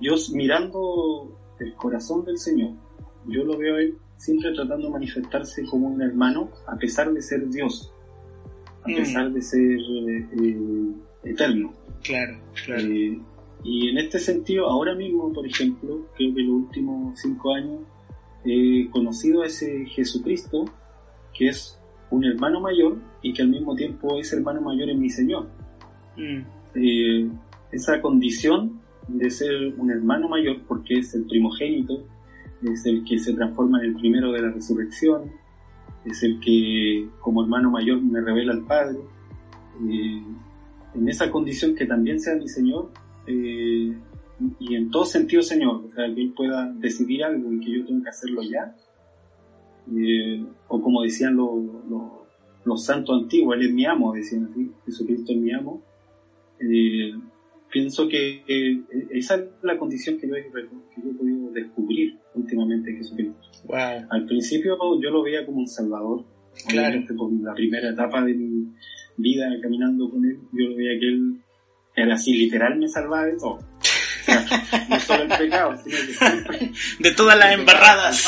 yo 0.00 0.14
mirando 0.32 1.36
el 1.60 1.74
corazón 1.74 2.24
del 2.24 2.38
Señor, 2.38 2.72
yo 3.26 3.44
lo 3.44 3.56
veo 3.58 3.76
a 3.76 3.80
Él 3.80 3.94
siempre 4.16 4.52
tratando 4.52 4.86
de 4.86 4.92
manifestarse 4.92 5.64
como 5.66 5.88
un 5.88 6.00
hermano, 6.02 6.50
a 6.66 6.76
pesar 6.76 7.12
de 7.12 7.20
ser 7.20 7.48
Dios, 7.48 7.92
a 8.84 8.88
Mm. 8.88 8.94
pesar 8.96 9.32
de 9.32 9.42
ser 9.42 9.60
eh, 9.78 10.28
eh, 10.40 10.92
eterno. 11.24 11.72
claro, 12.02 12.38
claro. 12.64 12.82
Eh, 12.82 13.18
y 13.64 13.88
en 13.88 13.98
este 13.98 14.18
sentido, 14.18 14.66
ahora 14.68 14.94
mismo, 14.94 15.32
por 15.32 15.46
ejemplo, 15.46 16.06
creo 16.16 16.34
que 16.34 16.40
en 16.42 16.48
los 16.48 16.56
últimos 16.64 17.18
cinco 17.18 17.54
años 17.54 17.80
he 18.44 18.88
conocido 18.90 19.42
a 19.42 19.46
ese 19.46 19.86
Jesucristo 19.86 20.66
que 21.32 21.48
es 21.48 21.80
un 22.10 22.24
hermano 22.24 22.60
mayor 22.60 22.98
y 23.22 23.32
que 23.32 23.40
al 23.42 23.48
mismo 23.48 23.74
tiempo 23.74 24.18
es 24.20 24.32
hermano 24.34 24.60
mayor 24.60 24.90
en 24.90 25.00
mi 25.00 25.08
Señor. 25.10 25.48
Mm, 26.16 26.42
Eh, 26.76 27.28
esa 27.72 28.00
condición 28.00 28.80
de 29.08 29.30
ser 29.30 29.74
un 29.78 29.90
hermano 29.90 30.28
mayor, 30.28 30.60
porque 30.68 30.94
es 30.98 31.14
el 31.14 31.24
primogénito, 31.24 32.04
es 32.72 32.86
el 32.86 33.04
que 33.04 33.18
se 33.18 33.34
transforma 33.34 33.78
en 33.78 33.90
el 33.90 33.96
primero 33.96 34.32
de 34.32 34.42
la 34.42 34.50
resurrección, 34.50 35.30
es 36.04 36.22
el 36.22 36.40
que 36.40 37.08
como 37.20 37.42
hermano 37.42 37.70
mayor 37.70 38.02
me 38.02 38.20
revela 38.20 38.52
al 38.52 38.64
Padre. 38.64 38.98
Eh, 39.88 40.22
en 40.94 41.08
esa 41.08 41.30
condición 41.30 41.74
que 41.74 41.86
también 41.86 42.20
sea 42.20 42.36
mi 42.36 42.48
Señor, 42.48 42.90
eh, 43.26 43.92
y 44.58 44.74
en 44.74 44.90
todo 44.90 45.04
sentido 45.04 45.42
Señor, 45.42 45.88
que 45.94 46.04
Él 46.04 46.32
pueda 46.36 46.70
decidir 46.72 47.24
algo 47.24 47.52
y 47.52 47.60
que 47.60 47.78
yo 47.78 47.86
tengo 47.86 48.02
que 48.02 48.10
hacerlo 48.10 48.42
ya, 48.42 48.74
eh, 49.96 50.44
o 50.68 50.80
como 50.80 51.02
decían 51.02 51.36
los, 51.36 51.50
los, 51.88 52.02
los 52.64 52.84
santos 52.84 53.22
antiguos, 53.22 53.56
Él 53.56 53.66
es 53.66 53.74
mi 53.74 53.84
amo, 53.86 54.12
decían 54.12 54.48
así, 54.50 54.70
Jesucristo 54.86 55.32
es 55.32 55.38
mi 55.38 55.52
amo, 55.52 55.82
pienso 57.74 58.06
que 58.08 58.44
eh, 58.46 58.80
esa 59.10 59.34
es 59.34 59.42
la 59.62 59.76
condición 59.76 60.16
que 60.16 60.28
yo, 60.28 60.36
he, 60.36 60.44
que 60.44 61.02
yo 61.02 61.10
he 61.10 61.14
podido 61.14 61.50
descubrir 61.50 62.16
últimamente 62.34 62.90
en 62.90 62.98
Jesucristo. 62.98 63.50
wow. 63.64 64.06
Al 64.10 64.26
principio 64.26 64.78
yo 65.02 65.10
lo 65.10 65.24
veía 65.24 65.44
como 65.44 65.58
un 65.58 65.66
salvador, 65.66 66.24
Claro. 66.68 67.02
Por 67.16 67.32
la 67.42 67.52
primera 67.52 67.90
etapa 67.90 68.22
de 68.22 68.32
mi 68.32 68.72
vida 69.16 69.46
caminando 69.60 70.08
con 70.08 70.24
él, 70.24 70.38
yo 70.52 70.68
lo 70.68 70.76
veía 70.76 71.00
que 71.00 71.08
él 71.08 71.40
era 71.96 72.14
así, 72.14 72.32
literal 72.32 72.78
me 72.78 72.86
salvaba 72.86 73.26
de 73.26 73.36
todo. 73.36 73.54
O 73.54 74.24
sea, 74.24 74.46
no 74.88 75.00
solo 75.00 75.24
el 75.24 75.28
pecado, 75.36 75.76
sino 75.82 75.96
que 75.96 76.14
siempre 76.14 76.70
De 77.00 77.10
todas 77.10 77.36
las 77.36 77.54
embarradas. 77.54 78.24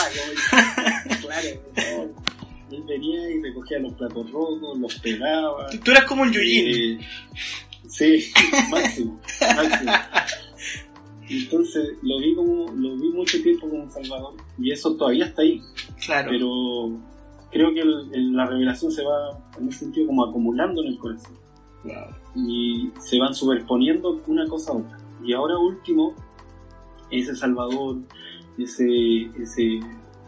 Claro. 1.20 2.14
Él 2.72 2.82
venía 2.88 3.30
y 3.30 3.40
recogía 3.40 3.78
los 3.78 3.94
platos 3.94 4.28
rotos, 4.32 4.76
los 4.76 4.98
pegaba. 4.98 5.68
Tú 5.84 5.92
eras 5.92 6.04
como 6.04 6.22
un 6.22 6.32
Yuyin. 6.32 6.98
Eh, 6.98 7.06
sí, 7.88 8.24
máximo, 8.70 9.20
máximo. 9.40 9.92
Entonces 11.28 11.88
lo 12.02 12.18
vi 12.20 12.34
como, 12.36 12.70
lo 12.72 12.96
vi 12.96 13.08
mucho 13.10 13.42
tiempo 13.42 13.68
como 13.68 13.82
un 13.84 13.90
salvador 13.90 14.34
y 14.58 14.70
eso 14.70 14.94
todavía 14.96 15.26
está 15.26 15.42
ahí, 15.42 15.60
Claro. 16.04 16.28
pero 16.30 17.00
creo 17.50 17.74
que 17.74 17.80
el- 17.80 18.08
el- 18.14 18.32
la 18.32 18.46
revelación 18.46 18.92
se 18.92 19.02
va 19.02 19.36
en 19.58 19.68
ese 19.68 19.80
sentido 19.80 20.06
como 20.06 20.24
acumulando 20.24 20.82
en 20.82 20.88
el 20.88 20.98
corazón 20.98 21.34
Wow. 21.84 21.94
y 22.48 22.90
se 23.00 23.18
van 23.18 23.34
superponiendo 23.34 24.20
una 24.28 24.46
cosa 24.46 24.72
a 24.72 24.76
otra. 24.76 24.98
Y 25.24 25.32
ahora 25.32 25.58
último, 25.58 26.14
ese 27.10 27.34
Salvador, 27.34 27.98
ese, 28.58 29.22
ese 29.40 29.80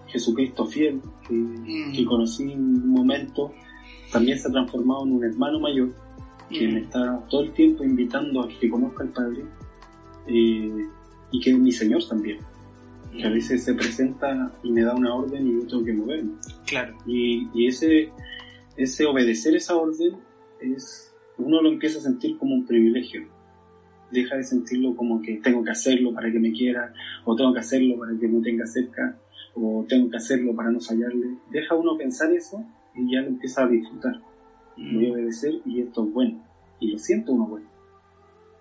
Jesucristo 0.09 0.65
fiel 0.67 1.01
que, 1.29 1.35
Mm. 1.35 1.93
que 1.93 2.05
conocí 2.07 2.43
en 2.51 2.59
un 2.61 2.89
momento, 2.89 3.53
también 4.11 4.39
se 4.39 4.49
ha 4.49 4.51
transformado 4.51 5.05
en 5.05 5.13
un 5.13 5.25
hermano 5.25 5.61
mayor 5.61 5.95
que 6.51 6.67
Mm. 6.69 6.75
me 6.75 6.81
está 6.81 7.21
todo 7.29 7.43
el 7.43 7.53
tiempo 7.53 7.85
invitando 7.85 8.43
a 8.43 8.49
que 8.49 8.69
conozca 8.71 9.03
al 9.05 9.11
Padre 9.11 9.45
eh, 10.27 10.87
y 11.31 11.41
que 11.41 11.51
es 11.51 11.59
mi 11.59 11.73
Señor 11.73 12.03
también. 12.09 12.39
Que 13.17 13.25
a 13.25 13.31
veces 13.31 13.65
se 13.65 13.75
presenta 13.75 14.53
y 14.63 14.71
me 14.71 14.83
da 14.83 14.95
una 14.95 15.15
orden 15.15 15.47
y 15.47 15.53
yo 15.55 15.67
tengo 15.67 15.85
que 15.85 15.93
moverme. 15.95 16.33
Claro. 16.67 16.95
Y, 17.07 17.49
y 17.55 17.67
ese, 17.67 18.11
ese 18.77 19.07
obedecer 19.07 19.57
esa 19.57 19.77
orden 19.77 20.17
es, 20.61 21.15
uno 21.39 21.63
lo 21.63 21.71
empieza 21.71 21.99
a 21.99 22.03
sentir 22.03 22.37
como 22.39 22.55
un 22.55 22.67
privilegio. 22.67 23.27
Deja 24.11 24.37
de 24.37 24.45
sentirlo 24.45 24.95
como 24.95 25.21
que 25.23 25.37
tengo 25.37 25.63
que 25.65 25.71
hacerlo 25.71 26.13
para 26.15 26.31
que 26.31 26.39
me 26.39 26.53
quiera, 26.53 26.93
o 27.25 27.35
tengo 27.37 27.53
que 27.53 27.61
hacerlo 27.61 27.99
para 27.99 28.13
que 28.19 28.29
me 28.29 28.41
tenga 28.41 28.67
cerca, 28.67 29.19
o 29.55 29.85
tengo 29.89 30.11
que 30.11 30.17
hacerlo 30.17 30.55
para 30.55 30.71
no 30.71 30.81
fallarle. 30.81 31.37
Deja 31.51 31.75
uno 31.75 31.97
pensar 31.97 32.33
eso 32.33 32.65
y 32.95 33.13
ya 33.13 33.21
lo 33.23 33.29
empieza 33.29 33.65
a 33.65 33.69
disfrutar. 33.69 34.21
Voy 34.79 35.07
a 35.09 35.13
obedecer 35.13 35.55
y 35.67 35.81
esto 35.81 36.05
es 36.05 36.13
bueno. 36.13 36.45
Y 36.81 36.93
lo 36.93 36.99
siento 36.99 37.33
uno 37.33 37.47
bueno. 37.47 37.67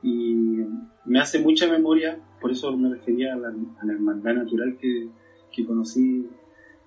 Y 0.03 0.63
me 1.05 1.19
hace 1.19 1.39
mucha 1.39 1.67
memoria, 1.67 2.19
por 2.41 2.51
eso 2.51 2.75
me 2.75 2.89
refería 2.89 3.33
a 3.33 3.37
la, 3.37 3.49
a 3.49 3.85
la 3.85 3.93
hermandad 3.93 4.33
natural 4.35 4.77
que, 4.79 5.07
que 5.51 5.65
conocí 5.65 6.27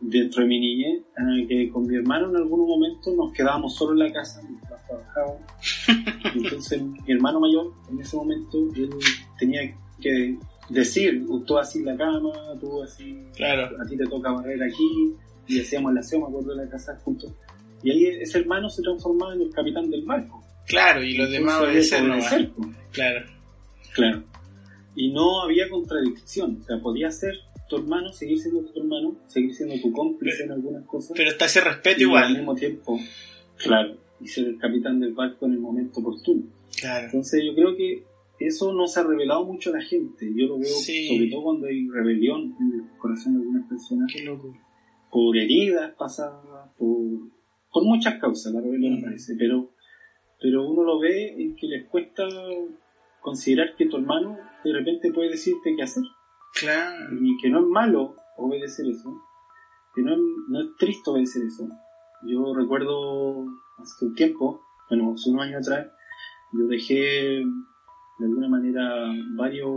dentro 0.01 0.43
de 0.43 0.49
mi 0.49 0.59
niñez, 0.61 1.03
eh, 1.17 1.47
que 1.47 1.69
con 1.71 1.87
mi 1.87 1.95
hermano 1.97 2.31
en 2.31 2.37
algún 2.37 2.67
momento 2.67 3.15
nos 3.15 3.33
quedábamos 3.33 3.75
solo 3.75 3.93
en 3.93 3.99
la 4.09 4.13
casa 4.13 4.43
mientras 4.49 4.87
trabajábamos. 4.87 5.41
Entonces 6.35 6.83
mi 6.83 7.13
hermano 7.13 7.41
mayor 7.41 7.73
en 7.91 8.01
ese 8.01 8.17
momento 8.17 8.59
él 8.75 8.91
tenía 9.39 9.61
que 10.01 10.39
decir, 10.71 11.27
tú 11.47 11.59
así 11.59 11.83
la 11.83 11.97
cama, 11.97 12.31
tú 12.61 12.83
así, 12.83 13.19
Claro. 13.37 13.77
a 13.81 13.85
ti 13.87 13.97
te 13.97 14.05
toca 14.07 14.33
barrer 14.33 14.63
aquí, 14.63 15.15
y 15.49 15.61
hacíamos 15.61 15.93
la 15.93 16.01
aseo, 16.01 16.21
me 16.21 16.27
acuerdo 16.29 16.55
de 16.55 16.65
la 16.65 16.71
casa 16.71 16.97
juntos. 17.05 17.33
Y 17.83 17.91
ahí 17.91 18.07
ese 18.21 18.39
hermano 18.39 18.69
se 18.69 18.83
transformaba 18.83 19.35
en 19.35 19.43
el 19.43 19.51
capitán 19.51 19.91
del 19.91 20.03
barco. 20.05 20.45
Claro, 20.67 21.03
y 21.03 21.17
los 21.17 21.31
demás 21.31 21.61
pues. 21.61 21.91
Claro. 22.93 23.25
Claro. 23.95 24.23
Y 24.95 25.13
no 25.13 25.43
había 25.43 25.69
contradicción. 25.69 26.59
O 26.61 26.65
sea, 26.65 26.79
podía 26.81 27.11
ser 27.11 27.35
tu 27.69 27.77
hermano, 27.77 28.13
seguir 28.13 28.39
siendo 28.41 28.63
tu 28.65 28.81
hermano, 28.81 29.17
seguir 29.27 29.55
siendo 29.55 29.75
tu 29.81 29.93
cómplice 29.93 30.45
en 30.45 30.53
algunas 30.53 30.85
cosas. 30.87 31.13
Pero 31.17 31.31
está 31.31 31.47
ese 31.47 31.61
respeto 31.61 32.01
y 32.01 32.05
al 32.05 32.09
igual. 32.09 32.33
mismo 32.37 32.55
tiempo, 32.55 32.99
claro, 33.57 33.97
y 34.21 34.27
ser 34.27 34.47
el 34.47 34.59
capitán 34.59 34.99
del 35.01 35.13
barco 35.13 35.47
en 35.47 35.53
el 35.53 35.61
momento 35.61 36.01
oportuno. 36.01 36.43
Claro. 36.79 37.07
Entonces 37.07 37.43
yo 37.45 37.55
creo 37.55 37.77
que 37.77 38.03
eso 38.41 38.73
no 38.73 38.87
se 38.89 39.01
ha 39.01 39.05
revelado 39.05 39.45
mucho 39.45 39.71
a 39.71 39.79
la 39.79 39.83
gente. 39.85 40.31
Yo 40.35 40.47
lo 40.47 40.59
veo 40.59 40.69
Sí. 40.69 41.09
sobre 41.09 41.31
todo 41.31 41.43
cuando 41.45 41.67
hay 41.69 41.89
rebelión 41.89 42.57
en 42.61 42.81
el 42.81 42.99
corazón 42.99 43.35
de 43.35 43.41
algunas 43.41 43.69
personas 43.69 44.11
Qué 44.13 44.25
loco. 44.25 44.53
por 45.11 45.37
heridas 45.37 45.93
pasadas, 45.97 46.71
por 46.77 46.99
por 47.73 47.85
muchas 47.85 48.19
causas 48.21 48.53
la 48.53 48.61
rebelión 48.61 48.99
aparece, 48.99 49.35
pero, 49.39 49.71
pero 50.41 50.69
uno 50.69 50.83
lo 50.83 50.99
ve 50.99 51.35
en 51.41 51.57
que 51.57 51.67
les 51.67 51.87
cuesta 51.89 52.27
considerar 53.21 53.77
que 53.77 53.87
tu 53.87 53.97
hermano 53.97 54.37
de 54.65 54.73
repente 54.73 55.13
puede 55.13 55.31
decirte 55.31 55.75
qué 55.77 55.83
hacer. 55.83 56.03
Claro. 56.55 57.15
Y 57.21 57.37
que 57.41 57.49
no 57.49 57.61
es 57.61 57.67
malo 57.67 58.17
obedecer 58.37 58.87
eso, 58.87 59.23
que 59.95 60.03
no, 60.03 60.17
no 60.49 60.61
es 60.61 60.77
triste 60.79 61.11
obedecer 61.11 61.43
eso. 61.45 61.69
Yo 62.27 62.55
recuerdo 62.55 63.47
hace 63.79 64.05
un 64.05 64.15
tiempo, 64.15 64.63
bueno, 64.89 65.15
hace 65.15 65.31
unos 65.31 65.47
años 65.47 65.67
atrás, 65.67 65.89
yo 66.53 66.67
dejé 66.67 67.45
de 68.21 68.27
alguna 68.27 68.49
manera 68.49 68.85
varios 69.35 69.71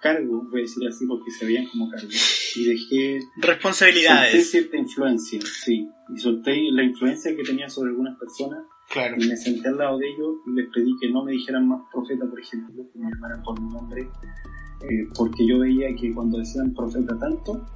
cargos, 0.00 0.50
voy 0.50 0.60
a 0.60 0.62
decir 0.62 0.88
así 0.88 1.06
porque 1.06 1.30
se 1.30 1.44
veían 1.46 1.66
como 1.66 1.88
cargos, 1.90 2.52
y 2.56 2.64
dejé 2.64 3.20
solté 3.20 3.46
Responsabilidades. 3.46 4.50
cierta 4.50 4.76
influencia, 4.76 5.40
sí, 5.42 5.86
y 6.14 6.18
solté 6.18 6.56
la 6.72 6.82
influencia 6.82 7.36
que 7.36 7.42
tenía 7.42 7.68
sobre 7.68 7.90
algunas 7.90 8.18
personas 8.18 8.60
Claro. 8.90 9.14
y 9.18 9.28
me 9.28 9.36
senté 9.36 9.68
al 9.68 9.76
lado 9.76 9.98
de 9.98 10.06
ellos 10.08 10.36
y 10.46 10.52
les 10.60 10.68
pedí 10.74 10.92
que 11.00 11.10
no 11.10 11.22
me 11.24 11.32
dijeran 11.32 11.68
más 11.68 11.82
profeta, 11.92 12.24
por 12.28 12.40
ejemplo, 12.40 12.82
que 12.92 12.98
me 12.98 13.08
llamaran 13.10 13.42
por 13.44 13.60
mi 13.60 13.68
nombre, 13.72 14.02
eh, 14.02 15.06
porque 15.16 15.46
yo 15.46 15.60
veía 15.60 15.94
que 15.94 16.12
cuando 16.12 16.38
decían 16.38 16.74
profeta 16.74 17.16
tanto, 17.18 17.66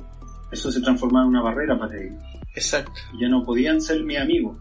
eso 0.51 0.73
se 0.73 0.81
transformaba 0.81 1.25
en 1.25 1.29
una 1.31 1.43
barrera 1.43 1.79
para 1.79 1.97
ellos. 2.03 2.21
Exacto. 2.57 3.01
Y 3.17 3.23
ya 3.23 3.29
no 3.29 3.45
podían 3.45 3.81
ser 3.81 4.03
mis 4.05 4.19
amigos. 4.19 4.57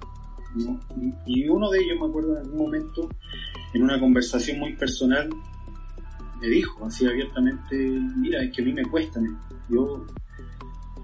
¿no? 0.55 0.79
Y, 1.25 1.41
y 1.45 1.49
uno 1.49 1.71
de 1.71 1.79
ellos, 1.79 1.99
me 1.99 2.07
acuerdo 2.07 2.33
en 2.37 2.43
algún 2.45 2.57
momento, 2.59 3.09
en 3.73 3.81
una 3.83 3.99
conversación 3.99 4.59
muy 4.59 4.75
personal, 4.75 5.29
me 6.41 6.47
dijo 6.47 6.85
así 6.85 7.05
abiertamente, 7.07 7.75
mira, 8.17 8.41
es 8.43 8.51
que 8.53 8.61
a 8.61 8.65
mí 8.65 8.73
me 8.73 8.83
cuesta, 8.85 9.19
me- 9.21 9.35
yo, 9.69 10.05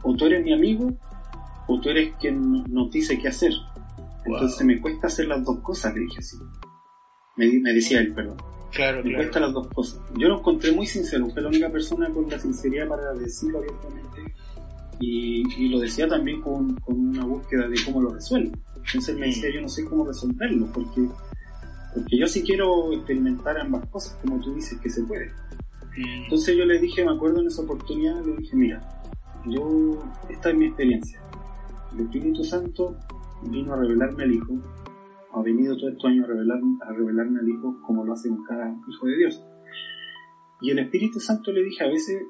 o 0.04 0.16
tú 0.16 0.26
eres 0.26 0.44
mi 0.44 0.54
amigo, 0.54 0.92
o 1.68 1.80
tú 1.80 1.90
eres 1.90 2.14
quien 2.20 2.64
nos 2.74 2.92
dice 2.92 3.18
qué 3.20 3.28
hacer. 3.30 3.52
Entonces 4.26 4.66
me 4.66 4.80
cuesta 4.82 5.08
hacer 5.08 5.28
las 5.28 5.44
dos 5.44 5.60
cosas, 5.60 5.94
le 5.96 6.02
dije 6.02 6.20
así. 6.20 6.38
Me, 7.38 7.48
me 7.62 7.74
decía 7.74 8.00
él, 8.02 8.14
perdón. 8.14 8.38
Claro, 8.72 8.98
Me 8.98 9.04
claro. 9.12 9.18
cuesta 9.18 9.40
las 9.40 9.54
dos 9.54 9.68
cosas. 9.70 10.02
Yo 10.18 10.28
lo 10.28 10.40
encontré 10.40 10.72
muy 10.72 10.86
sincero, 10.86 11.28
fue 11.30 11.42
la 11.42 11.48
única 11.48 11.70
persona 11.72 12.10
con 12.10 12.30
la 12.30 12.38
sinceridad 12.40 12.88
para 12.88 13.14
decirlo 13.14 13.60
abiertamente 13.60 14.36
y, 15.00 15.44
y 15.58 15.70
lo 15.70 15.80
decía 15.80 16.08
también 16.08 16.42
con, 16.42 16.76
con 16.82 16.96
una 17.10 17.24
búsqueda 17.26 17.68
de 17.68 17.78
cómo 17.86 18.02
lo 18.02 18.14
resuelvo. 18.14 18.52
Entonces 18.76 19.10
él 19.10 19.18
me 19.20 19.28
decía, 19.28 19.50
yo 19.54 19.62
no 19.62 19.70
sé 19.70 19.86
cómo 19.86 20.06
resolverlo, 20.06 20.68
porque, 20.74 21.02
porque 21.93 22.17
yo 22.17 22.27
sí 22.27 22.43
quiero 22.43 22.91
experimentar 22.93 23.58
ambas 23.58 23.88
cosas, 23.89 24.17
como 24.22 24.39
tú 24.39 24.53
dices 24.53 24.79
que 24.79 24.89
se 24.89 25.03
puede. 25.03 25.31
Mm. 25.98 26.24
Entonces 26.24 26.55
yo 26.55 26.65
le 26.65 26.79
dije, 26.79 27.03
me 27.03 27.12
acuerdo 27.12 27.41
en 27.41 27.48
esa 27.48 27.62
oportunidad, 27.62 28.24
le 28.24 28.36
dije, 28.38 28.55
mira, 28.55 29.01
yo, 29.46 30.03
esta 30.29 30.50
es 30.50 30.58
mi 30.58 30.65
experiencia. 30.65 31.22
El 31.93 32.01
Espíritu 32.01 32.43
Santo 32.43 32.96
vino 33.43 33.74
a 33.74 33.77
revelarme 33.77 34.24
al 34.24 34.34
Hijo, 34.34 34.53
ha 35.34 35.41
venido 35.41 35.75
todo 35.77 35.89
estos 35.89 36.05
años 36.05 36.25
a, 36.25 36.27
revelar, 36.27 36.60
a 36.88 36.93
revelarme 36.93 37.39
al 37.39 37.50
Hijo 37.50 37.81
como 37.86 38.05
lo 38.05 38.13
hace 38.13 38.29
con 38.29 38.43
cada 38.43 38.69
Hijo 38.88 39.08
de 39.08 39.17
Dios. 39.17 39.43
Y 40.62 40.72
el 40.72 40.79
Espíritu 40.79 41.19
Santo 41.19 41.51
le 41.51 41.63
dije, 41.63 41.84
a 41.84 41.88
veces 41.88 42.22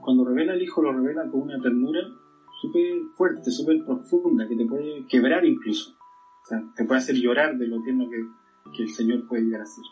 cuando 0.00 0.24
revela 0.24 0.52
al 0.52 0.62
Hijo 0.62 0.82
lo 0.82 0.92
revela 0.92 1.28
con 1.30 1.42
una 1.42 1.60
ternura 1.60 2.00
súper 2.60 3.02
fuerte, 3.16 3.50
súper 3.50 3.84
profunda, 3.84 4.46
que 4.46 4.56
te 4.56 4.66
puede 4.66 5.06
quebrar 5.06 5.44
incluso. 5.44 5.92
O 5.92 6.46
sea, 6.46 6.62
te 6.76 6.84
puede 6.84 6.98
hacer 6.98 7.16
llorar 7.16 7.56
de 7.56 7.66
lo 7.66 7.80
tierno 7.82 8.08
que, 8.10 8.18
que 8.74 8.82
el 8.82 8.90
Señor 8.90 9.26
puede 9.26 9.42
llegar 9.42 9.62
a 9.62 9.66
ser. 9.66 9.84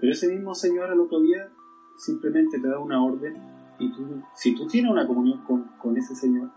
Pero 0.00 0.12
ese 0.12 0.28
mismo 0.28 0.54
Señor 0.54 0.90
al 0.90 1.00
otro 1.00 1.20
día 1.20 1.48
simplemente 1.96 2.58
te 2.58 2.68
da 2.68 2.78
una 2.78 3.02
orden 3.02 3.34
y 3.78 3.92
tú, 3.92 4.22
si 4.34 4.54
tú 4.54 4.66
tienes 4.66 4.90
una 4.90 5.06
comunión 5.06 5.42
con, 5.44 5.64
con 5.78 5.96
ese 5.96 6.14
Señor, 6.14 6.50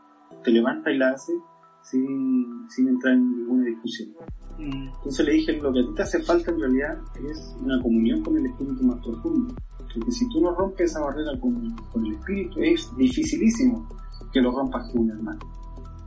te 0.44 0.52
levanta 0.52 0.92
y 0.92 0.98
la 0.98 1.12
hace 1.12 1.34
sin, 1.82 2.70
sin 2.70 2.90
entrar 2.90 3.14
en 3.14 3.32
ninguna 3.32 3.66
discusión. 3.66 4.10
Mm. 4.58 4.88
Entonces 4.98 5.26
le 5.26 5.34
dije, 5.34 5.54
lo 5.54 5.74
que 5.74 5.80
a 5.80 5.84
ti 5.84 5.94
te 5.96 6.02
hace 6.02 6.24
falta 6.24 6.52
en 6.52 6.60
realidad 6.60 6.98
es 7.30 7.56
una 7.62 7.82
comunión 7.82 8.24
con 8.24 8.38
el 8.38 8.46
Espíritu 8.46 8.84
más 8.84 9.00
profundo. 9.04 9.56
Porque 9.78 10.12
si 10.12 10.28
tú 10.30 10.42
no 10.42 10.54
rompes 10.56 10.92
esa 10.92 11.02
barrera 11.02 11.32
con, 11.40 11.76
con 11.92 12.06
el 12.06 12.14
Espíritu, 12.14 12.62
es 12.62 12.96
dificilísimo 12.98 13.88
que 14.34 14.42
lo 14.42 14.52
rompas 14.52 14.92
con 14.92 15.04
un 15.04 15.12
hermano. 15.12 15.40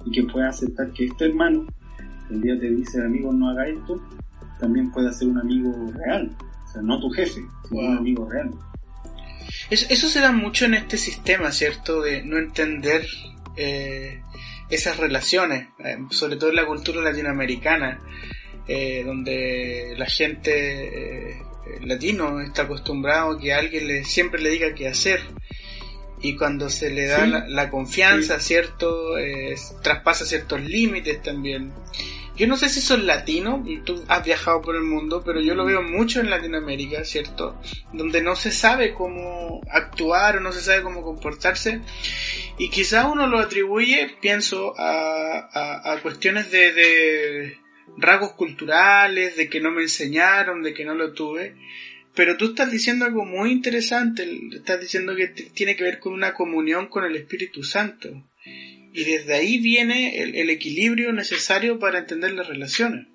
Y 0.04 0.11
que 0.11 0.25
puedas 0.25 0.57
aceptar 0.57 0.92
que 0.92 1.07
este 1.07 1.26
hermano, 1.26 1.66
el 2.30 2.40
día 2.40 2.59
te 2.59 2.71
dice, 2.71 3.02
amigo, 3.02 3.33
no 3.33 3.49
haga 3.49 3.68
esto, 3.68 4.00
también 4.59 4.91
pueda 4.91 5.12
ser 5.12 5.29
un 5.29 5.38
amigo 5.38 5.73
real. 5.94 6.31
O 6.68 6.73
sea, 6.73 6.83
no 6.83 7.01
tu 7.01 7.11
jefe, 7.11 7.33
sino 7.35 7.51
Wow. 7.71 7.90
un 7.90 7.97
amigo 7.99 8.29
real. 8.31 8.51
Eso, 9.71 9.87
eso 9.90 10.09
se 10.09 10.21
da 10.21 10.33
mucho 10.33 10.64
en 10.66 10.75
este 10.75 10.99
sistema, 10.99 11.51
¿cierto? 11.53 12.03
De 12.03 12.23
no 12.23 12.38
entender 12.38 13.07
eh, 13.57 14.21
esas 14.71 14.99
relaciones, 14.99 15.68
eh, 15.79 15.97
sobre 16.11 16.37
todo 16.37 16.51
en 16.51 16.57
la 16.57 16.66
cultura 16.66 17.01
latinoamericana, 17.03 18.01
eh, 18.66 19.03
donde 19.05 19.94
la 19.97 20.07
gente 20.07 21.33
eh, 21.33 21.42
latino 21.83 22.40
está 22.40 22.62
acostumbrado 22.62 23.33
a 23.33 23.40
que 23.40 23.53
alguien 23.55 23.87
le, 23.88 24.05
siempre 24.05 24.42
le 24.42 24.51
diga 24.51 24.75
qué 24.75 24.88
hacer. 24.88 25.21
Y 26.21 26.35
cuando 26.37 26.68
se 26.68 26.90
le 26.90 27.07
da 27.07 27.25
Sí. 27.25 27.31
la, 27.31 27.49
la 27.49 27.71
confianza, 27.71 28.40
¿cierto? 28.40 29.14
Traspasa 29.83 30.25
ciertos 30.27 30.61
límites 30.62 31.23
también. 31.23 31.73
Yo 32.38 32.46
no 32.46 32.57
sé 32.57 32.68
si 32.68 32.81
son 32.81 33.07
latinos, 33.07 33.61
y 33.68 33.79
tú 33.79 34.05
has 34.09 34.24
viajado 34.24 34.62
por 34.62 34.77
el 34.77 34.83
mundo, 34.83 35.22
pero 35.27 35.40
yo 35.40 35.55
lo 35.57 35.64
veo 35.64 35.83
mucho 35.83 36.20
en 36.20 36.31
Latinoamérica, 36.31 37.05
¿cierto? 37.05 37.61
Donde 37.92 38.22
no 38.22 38.37
se 38.37 38.53
sabe 38.53 38.94
cómo 38.94 39.61
actuar 39.70 40.37
o 40.37 40.40
no 40.40 40.53
se 40.53 40.61
sabe 40.61 40.83
cómo 40.83 41.03
comportarse. 41.03 41.81
Y 42.57 42.70
quizá 42.70 43.09
uno 43.09 43.27
lo 43.27 43.38
atribuye, 43.40 44.16
pienso, 44.20 44.74
a, 44.79 45.48
a- 45.53 45.92
a 45.92 46.01
cuestiones 46.03 46.51
de, 46.53 46.72
de 46.72 47.59
rasgos 47.96 48.33
culturales, 48.35 49.37
de 49.37 49.48
que 49.48 49.61
no 49.61 49.70
me 49.72 49.83
enseñaron, 49.83 50.62
de 50.62 50.74
que 50.74 50.85
no 50.85 50.94
lo 50.94 51.12
tuve. 51.12 51.57
Pero 52.14 52.37
tú 52.37 52.46
estás 52.46 52.70
diciendo 52.70 53.05
algo 53.05 53.24
muy 53.24 53.51
interesante, 53.53 54.29
estás 54.53 54.81
diciendo 54.81 55.14
que 55.16 55.29
tiene 55.29 55.77
que 55.77 55.85
ver 55.85 55.98
con 56.01 56.12
una 56.12 56.35
comunión 56.35 56.87
con 56.88 57.05
el 57.05 57.14
Espíritu 57.16 57.62
Santo. 57.62 58.09
Y 59.00 59.04
desde 59.04 59.34
ahí 59.34 59.58
viene 59.58 60.22
el, 60.22 60.34
el 60.34 60.50
equilibrio 60.50 61.12
necesario 61.12 61.78
para 61.78 62.00
entender 62.00 62.32
las 62.32 62.48
relaciones. 62.48 63.06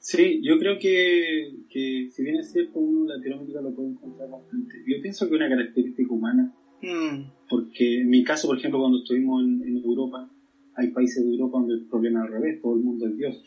Sí, 0.00 0.40
yo 0.42 0.58
creo 0.58 0.78
que, 0.78 1.52
que 1.68 2.08
si 2.10 2.22
bien 2.22 2.36
es 2.36 2.52
cierto, 2.52 2.78
uno 2.78 3.02
en 3.02 3.18
Latinoamérica 3.18 3.60
lo 3.60 3.74
puede 3.74 3.88
encontrar 3.90 4.30
bastante. 4.30 4.74
Yo 4.86 5.02
pienso 5.02 5.28
que 5.28 5.34
una 5.34 5.48
característica 5.48 6.12
humana 6.12 6.52
Mm, 6.80 7.32
Porque 7.48 8.02
en 8.02 8.08
mi 8.08 8.22
caso, 8.22 8.46
por 8.46 8.56
ejemplo, 8.58 8.78
cuando 8.80 8.98
estuvimos 8.98 9.42
en, 9.42 9.62
en 9.66 9.76
Europa, 9.82 10.30
hay 10.76 10.88
países 10.90 11.24
de 11.24 11.30
Europa 11.32 11.58
donde 11.58 11.74
el 11.74 11.86
problema 11.86 12.20
es 12.20 12.26
al 12.26 12.32
revés, 12.40 12.62
todo 12.62 12.74
el 12.76 12.82
mundo 12.82 13.06
es 13.08 13.16
Dios. 13.16 13.42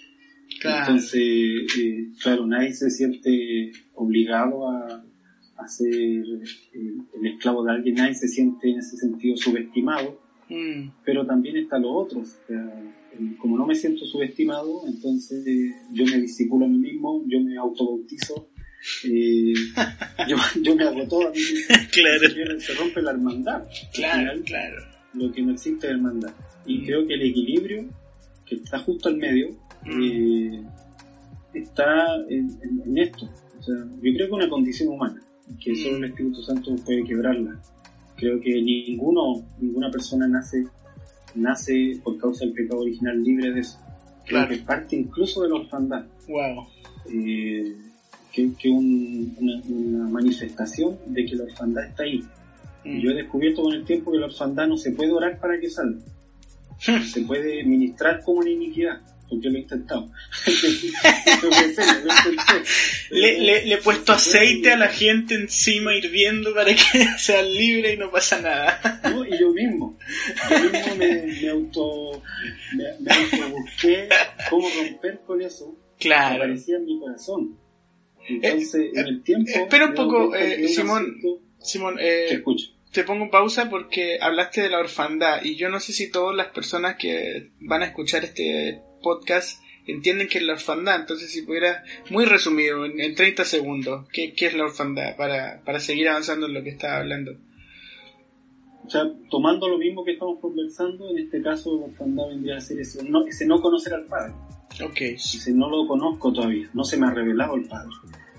claro. 0.59 0.79
Entonces, 0.79 1.21
eh, 1.79 2.09
claro, 2.21 2.45
nadie 2.45 2.73
se 2.73 2.89
siente 2.89 3.71
obligado 3.95 4.69
a, 4.69 5.05
a 5.55 5.67
ser 5.67 5.93
eh, 5.93 6.93
el 7.21 7.25
esclavo 7.25 7.63
de 7.63 7.71
alguien, 7.71 7.95
nadie 7.95 8.15
se 8.15 8.27
siente 8.27 8.69
en 8.69 8.79
ese 8.79 8.97
sentido 8.97 9.37
subestimado, 9.37 10.19
Mm, 10.51 10.91
pero 11.05 11.25
también 11.25 11.57
está 11.57 11.79
lo 11.79 11.91
otro. 11.93 12.19
O 12.21 12.25
sea, 12.25 12.83
como 13.39 13.57
no 13.57 13.65
me 13.65 13.75
siento 13.75 14.05
subestimado, 14.05 14.81
entonces 14.87 15.45
eh, 15.47 15.71
yo 15.93 16.05
me 16.05 16.17
discipulo 16.21 16.65
a 16.65 16.69
mí 16.69 16.77
mismo, 16.77 17.23
yo 17.27 17.39
me 17.41 17.57
autobautizo, 17.57 18.49
eh, 19.05 19.53
yo, 20.27 20.37
yo 20.61 20.75
me 20.75 20.83
hago 20.83 21.07
todo 21.07 21.27
a 21.27 21.31
mí 21.31 21.37
mismo. 21.39 21.75
claro, 21.91 22.59
se 22.59 22.73
rompe 22.73 23.01
la 23.01 23.11
hermandad. 23.11 23.63
Claro, 23.93 24.19
final, 24.19 24.41
claro. 24.43 24.75
lo 25.13 25.31
que 25.31 25.41
no 25.41 25.53
existe 25.53 25.87
es 25.87 25.93
hermandad. 25.93 26.33
Y 26.65 26.79
Mm. 26.79 26.85
creo 26.85 27.07
que 27.07 27.13
el 27.15 27.21
equilibrio, 27.23 27.85
que 28.45 28.55
está 28.55 28.79
justo 28.79 29.09
al 29.09 29.17
medio, 29.17 29.49
Mm. 29.85 30.01
eh, 30.03 30.63
está 31.53 32.15
en, 32.29 32.49
en- 32.61 32.81
en 32.85 32.97
esto. 32.97 33.29
O 33.59 33.63
sea, 33.63 33.75
yo 33.75 33.99
creo 34.01 34.15
que 34.17 34.23
es 34.23 34.31
una 34.31 34.49
condición 34.49 34.89
humana, 34.89 35.21
que 35.63 35.75
solo 35.75 35.97
el 35.97 36.05
Espíritu 36.05 36.41
Santo 36.43 36.75
puede 36.85 37.03
quebrarla. 37.03 37.61
Creo 38.21 38.39
que 38.39 38.51
ninguno, 38.61 39.43
ninguna 39.59 39.89
persona 39.91 40.27
nace, 40.27 40.63
nace 41.35 41.99
por 42.03 42.17
causa 42.19 42.45
del 42.45 42.53
pecado 42.53 42.81
original 42.81 43.21
libre 43.23 43.51
de 43.51 43.59
eso. 43.61 43.77
Creo 44.25 44.41
Claro. 44.45 44.49
que 44.49 44.57
parte 44.59 44.95
incluso 44.95 45.41
de 45.41 45.49
la 45.49 45.55
orfandad. 45.55 46.05
Wow. 46.29 46.67
eh, 47.11 47.75
que, 48.31 48.49
que 48.57 48.69
un- 48.69 49.35
una, 49.39 49.61
una 49.67 50.07
manifestación 50.09 50.97
de 51.07 51.25
que 51.25 51.35
la 51.35 51.43
orfandad 51.45 51.83
está 51.85 52.03
ahí. 52.03 52.23
Mm. 52.85 52.99
Yo 52.99 53.09
he 53.09 53.15
descubierto 53.15 53.63
con 53.63 53.73
el 53.73 53.83
tiempo 53.83 54.11
que 54.11 54.19
la 54.19 54.27
orfandad 54.27 54.67
no 54.67 54.77
se 54.77 54.91
puede 54.91 55.11
orar 55.11 55.39
para 55.39 55.59
que 55.59 55.67
salga. 55.69 55.99
se 57.11 57.21
puede 57.23 57.63
ministrar 57.65 58.23
como 58.23 58.39
una 58.41 58.49
iniquidad, 58.51 59.01
porque 59.31 59.49
lo 59.49 59.57
he 59.57 59.61
intentado. 59.61 60.11
Le, 63.09 63.39
le, 63.39 63.65
le 63.65 63.73
he 63.75 63.77
puesto 63.77 64.13
aceite 64.13 64.71
a 64.71 64.77
la 64.77 64.87
gente 64.87 65.35
encima 65.35 65.93
hirviendo 65.95 66.53
para 66.53 66.73
que 66.73 67.05
sea 67.17 67.41
libre 67.41 67.93
y 67.93 67.97
no 67.97 68.11
pasa 68.11 68.41
nada. 68.41 69.01
¿no? 69.03 69.25
Y 69.25 69.37
yo 69.39 69.49
mismo, 69.51 69.97
yo 70.49 70.59
mismo 70.71 70.95
me, 70.97 71.25
me 71.41 71.49
auto, 71.49 72.21
me, 72.75 72.83
me 72.99 73.13
auto 73.13 73.49
busqué 73.49 74.07
cómo 74.49 74.67
romper 74.69 75.19
con 75.25 75.41
eso 75.41 75.75
que 75.97 76.07
Claro. 76.09 76.35
aparecía 76.43 76.77
en 76.77 76.85
mi 76.85 76.99
corazón. 76.99 77.57
Entonces, 78.27 78.91
en 78.93 79.07
el 79.07 79.23
tiempo... 79.23 79.51
espera 79.53 79.87
un 79.87 79.93
poco, 79.95 80.35
eh, 80.35 80.67
Simón. 80.67 81.17
Simón, 81.59 81.95
Te 81.97 82.31
eh, 82.31 82.33
escucho. 82.33 82.67
te 82.91 83.03
pongo 83.03 83.29
pausa 83.29 83.69
porque 83.69 84.17
hablaste 84.21 84.61
de 84.61 84.69
la 84.69 84.79
orfandad 84.79 85.43
y 85.43 85.55
yo 85.57 85.69
no 85.69 85.79
sé 85.79 85.91
si 85.93 86.09
todas 86.11 86.35
las 86.35 86.47
personas 86.47 86.95
que 86.97 87.51
van 87.59 87.83
a 87.83 87.87
escuchar 87.87 88.23
este 88.23 88.81
podcast 89.01 89.61
entienden 89.87 90.27
que 90.27 90.39
es 90.39 90.43
la 90.43 90.53
orfandad. 90.53 91.01
Entonces, 91.01 91.31
si 91.31 91.41
pudiera, 91.41 91.83
muy 92.09 92.25
resumido, 92.25 92.85
en, 92.85 92.99
en 92.99 93.15
30 93.15 93.45
segundos, 93.45 94.07
¿qué, 94.11 94.33
¿qué, 94.33 94.47
es 94.47 94.53
la 94.53 94.65
orfandad? 94.65 95.15
Para, 95.15 95.61
para 95.63 95.79
seguir 95.79 96.09
avanzando 96.09 96.47
en 96.47 96.53
lo 96.53 96.63
que 96.63 96.69
estaba 96.69 96.97
hablando. 96.97 97.31
O 98.85 98.89
sea, 98.89 99.03
tomando 99.29 99.69
lo 99.69 99.77
mismo 99.77 100.03
que 100.03 100.13
estamos 100.13 100.39
conversando, 100.39 101.09
en 101.11 101.19
este 101.19 101.41
caso 101.41 101.79
la 101.79 101.85
orfandad 101.85 102.27
vendría 102.27 102.57
a 102.57 102.61
ser 102.61 102.79
ese 102.79 103.03
no, 103.03 103.25
ese 103.25 103.45
no 103.45 103.61
conocer 103.61 103.93
al 103.93 104.05
Padre. 104.05 104.33
Ok. 104.83 105.01
Ese 105.01 105.53
no 105.53 105.69
lo 105.69 105.87
conozco 105.87 106.33
todavía, 106.33 106.69
no 106.73 106.83
se 106.83 106.97
me 106.97 107.07
ha 107.07 107.11
revelado 107.11 107.55
el 107.55 107.67
Padre. 107.67 107.91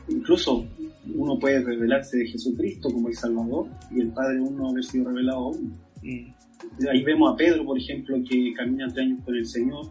Incluso 0.09 0.67
uno 1.15 1.39
puede 1.39 1.63
revelarse 1.63 2.19
de 2.19 2.27
Jesucristo 2.27 2.91
como 2.91 3.09
el 3.09 3.15
Salvador 3.15 3.69
y 3.91 4.01
el 4.01 4.09
Padre 4.13 4.39
aún 4.39 4.57
no 4.57 4.71
haber 4.71 4.85
sido 4.85 5.09
revelado 5.09 5.39
aún. 5.39 5.75
Mm. 6.03 6.87
Ahí 6.91 7.03
vemos 7.03 7.33
a 7.33 7.37
Pedro, 7.37 7.65
por 7.65 7.79
ejemplo, 7.79 8.17
que 8.29 8.53
camina 8.55 8.89
tres 8.89 9.07
años 9.07 9.25
con 9.25 9.37
el 9.37 9.47
Señor. 9.47 9.87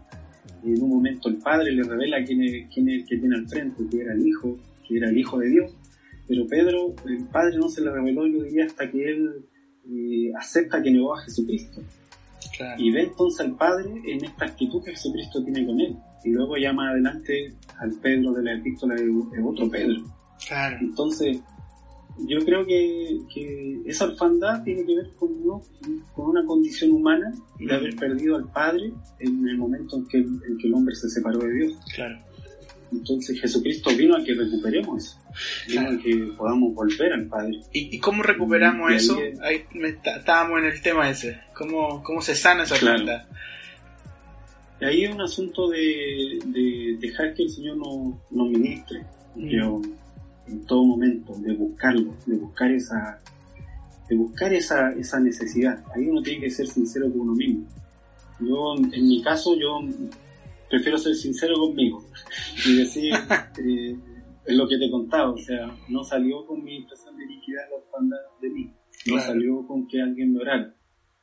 Y 0.64 0.74
en 0.74 0.84
un 0.84 0.90
momento 0.90 1.30
el 1.30 1.38
Padre 1.38 1.72
le 1.72 1.84
revela 1.84 2.24
quién 2.24 2.44
es, 2.44 2.68
quién 2.74 2.90
es 2.90 3.02
el 3.02 3.06
que 3.06 3.18
tiene 3.18 3.36
al 3.36 3.48
frente, 3.48 3.84
que 3.90 4.02
era 4.02 4.14
el 4.14 4.26
Hijo, 4.26 4.58
que 4.88 4.98
era 4.98 5.10
el 5.10 5.18
Hijo 5.18 5.40
de 5.40 5.50
Dios. 5.50 5.72
Pero 6.28 6.48
Pedro, 6.48 6.96
el 7.08 7.26
Padre 7.26 7.58
no 7.58 7.68
se 7.70 7.82
le 7.82 7.92
reveló, 7.92 8.28
yo 8.28 8.44
diría, 8.44 8.66
hasta 8.66 8.90
que 8.90 9.10
él 9.10 9.46
eh, 9.90 10.32
acepta 10.40 10.82
que 10.82 10.92
negó 10.92 11.16
a 11.16 11.22
Jesucristo. 11.22 11.82
Y 12.78 12.92
ve 12.92 13.04
entonces 13.04 13.46
al 13.46 13.56
Padre 13.56 13.92
en 14.06 14.24
esta 14.24 14.46
actitud 14.46 14.84
que 14.84 14.92
Jesucristo 14.92 15.44
tiene 15.44 15.66
con 15.66 15.80
él. 15.80 15.96
Y 16.24 16.30
luego 16.30 16.58
ya 16.58 16.72
más 16.74 16.92
adelante 16.92 17.54
al 17.80 17.92
Pedro 18.02 18.34
de 18.34 18.44
la 18.44 18.54
epístola 18.54 18.96
es 18.96 19.44
otro 19.44 19.70
Pedro. 19.70 20.02
Entonces, 20.80 21.40
yo 22.28 22.44
creo 22.46 22.66
que, 22.66 23.20
que, 23.34 23.82
esa 23.86 24.06
orfandad 24.06 24.64
tiene 24.64 24.86
que 24.86 24.96
ver 24.96 25.10
con, 25.18 25.34
con 26.14 26.30
una 26.30 26.46
condición 26.46 26.92
humana 26.92 27.32
de 27.60 27.74
haber 27.74 27.96
perdido 27.96 28.36
al 28.36 28.52
Padre 28.52 28.92
en 29.20 29.48
el 29.48 29.58
momento 29.58 29.98
en 29.98 30.08
que, 30.08 30.18
en 30.18 30.58
que 30.60 30.68
el 30.68 30.74
hombre 30.74 30.96
se 30.96 31.10
separó 31.10 31.40
de 31.40 31.54
Dios. 31.54 31.74
Claro. 31.96 32.18
Entonces 32.92 33.40
Jesucristo 33.40 33.90
vino 33.96 34.18
a 34.18 34.24
que 34.24 34.34
recuperemos 34.34 35.04
eso, 35.04 35.20
vino 35.68 35.90
a 35.90 35.98
que 35.98 36.34
podamos 36.38 36.74
volver 36.74 37.14
al 37.14 37.26
Padre. 37.28 37.62
¿Y, 37.72 37.98
cómo 38.00 38.22
recuperamos 38.22 38.92
eso? 38.92 39.18
Ahí, 39.42 39.64
estábamos 40.04 40.60
en 40.60 40.66
el 40.66 40.82
tema 40.82 41.10
ese, 41.10 41.40
¿cómo, 41.54 42.04
cómo 42.04 42.22
se 42.22 42.36
sana 42.36 42.64
esa 42.64 42.78
claro. 42.78 43.06
Y 44.82 44.86
ahí 44.86 45.04
es 45.06 45.14
un 45.14 45.22
asunto 45.22 45.70
de, 45.70 46.40
de, 46.46 46.98
dejar 47.00 47.34
que 47.36 47.44
el 47.44 47.50
Señor 47.50 47.78
nos, 47.78 48.16
nos 48.32 48.50
ministre, 48.50 49.06
mm. 49.36 49.82
En 50.48 50.66
todo 50.66 50.84
momento, 50.84 51.34
de 51.40 51.54
buscarlo, 51.54 52.16
de 52.26 52.38
buscar 52.38 52.72
esa 52.72 53.20
de 54.10 54.18
buscar 54.18 54.54
esa, 54.54 54.92
esa 54.92 55.22
necesidad. 55.22 55.82
Ahí 55.96 56.06
uno 56.06 56.22
tiene 56.22 56.42
que 56.42 56.50
ser 56.50 56.68
sincero 56.68 57.10
con 57.10 57.22
uno 57.22 57.34
mismo. 57.34 57.66
Yo, 58.42 58.76
en 58.92 59.08
mi 59.08 59.22
caso, 59.22 59.56
yo 59.56 59.80
prefiero 60.70 60.98
ser 60.98 61.16
sincero 61.16 61.56
conmigo 61.58 62.04
y 62.68 62.76
decir 62.76 63.14
eh, 63.14 63.96
es 64.46 64.56
lo 64.56 64.68
que 64.68 64.78
te 64.78 64.90
contaba, 64.90 65.32
o 65.32 65.38
sea, 65.38 65.74
no 65.88 66.04
salió 66.04 66.46
con 66.46 66.64
mi 66.64 66.78
impresión 66.78 67.16
de 67.16 67.26
liquidar 67.26 67.70
la 67.70 67.78
orfandad 67.78 68.18
de 68.42 68.50
mí, 68.50 68.74
no 69.08 69.20
salió 69.20 69.66
con 69.66 69.88
que 69.88 70.02
alguien 70.02 70.34
me 70.34 70.42
orara. 70.42 70.76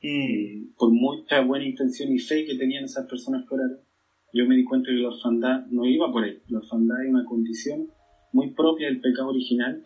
Mm. 0.03 0.07
Eh, 0.07 0.67
por 0.79 0.91
mucha 0.91 1.41
buena 1.41 1.67
intención 1.67 2.13
y 2.13 2.19
fe 2.19 2.47
que 2.47 2.57
tenían 2.57 2.85
esas 2.85 3.07
personas 3.07 3.45
que 3.49 3.55
oraron, 3.55 3.81
yo 4.33 4.47
me 4.47 4.55
di 4.55 4.65
cuenta 4.65 4.89
que 4.89 4.97
la 4.97 5.09
orfandad 5.09 5.67
no 5.67 5.85
iba 5.85 6.11
por 6.13 6.25
ahí. 6.25 6.39
La 6.49 6.59
orfandad 6.59 7.03
es 7.03 7.11
una 7.11 7.25
condición 7.25 7.89
muy 8.33 8.51
propia 8.53 8.89
del 8.89 9.01
pecado 9.01 9.29
original 9.29 9.83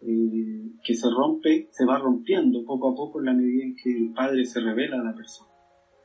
eh, 0.00 0.72
que 0.82 0.94
se 0.94 1.08
rompe, 1.10 1.68
se 1.70 1.84
va 1.84 1.98
rompiendo 1.98 2.64
poco 2.64 2.92
a 2.92 2.94
poco 2.94 3.20
en 3.20 3.26
la 3.26 3.34
medida 3.34 3.64
en 3.64 3.76
que 3.76 3.90
el 3.90 4.12
Padre 4.12 4.44
se 4.44 4.60
revela 4.60 5.00
a 5.00 5.04
la 5.04 5.14
persona. 5.14 5.50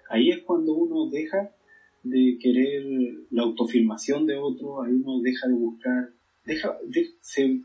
Ahí 0.10 0.30
es 0.30 0.43
cuando 0.43 0.73
uno 0.73 1.10
deja 1.10 1.52
de 2.04 2.38
querer 2.39 2.84
la 3.32 3.43
autofirmación 3.43 4.26
de 4.26 4.38
otro, 4.38 4.84
ahí 4.84 4.93
uno 4.93 5.19
deja 5.21 5.47
de 5.47 5.54
buscar, 5.56 6.10
deja, 6.45 6.78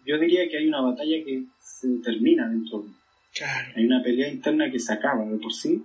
yo 0.06 0.18
diría 0.18 0.48
que 0.48 0.58
hay 0.58 0.66
una 0.66 0.80
batalla 0.80 1.22
que 1.24 1.44
se 1.60 1.88
termina 2.02 2.48
dentro 2.48 2.82
de 2.82 2.88
Hay 3.76 3.86
una 3.86 4.02
pelea 4.02 4.28
interna 4.28 4.70
que 4.70 4.78
se 4.78 4.92
acaba 4.92 5.24
de 5.24 5.38
por 5.38 5.52
sí 5.52 5.84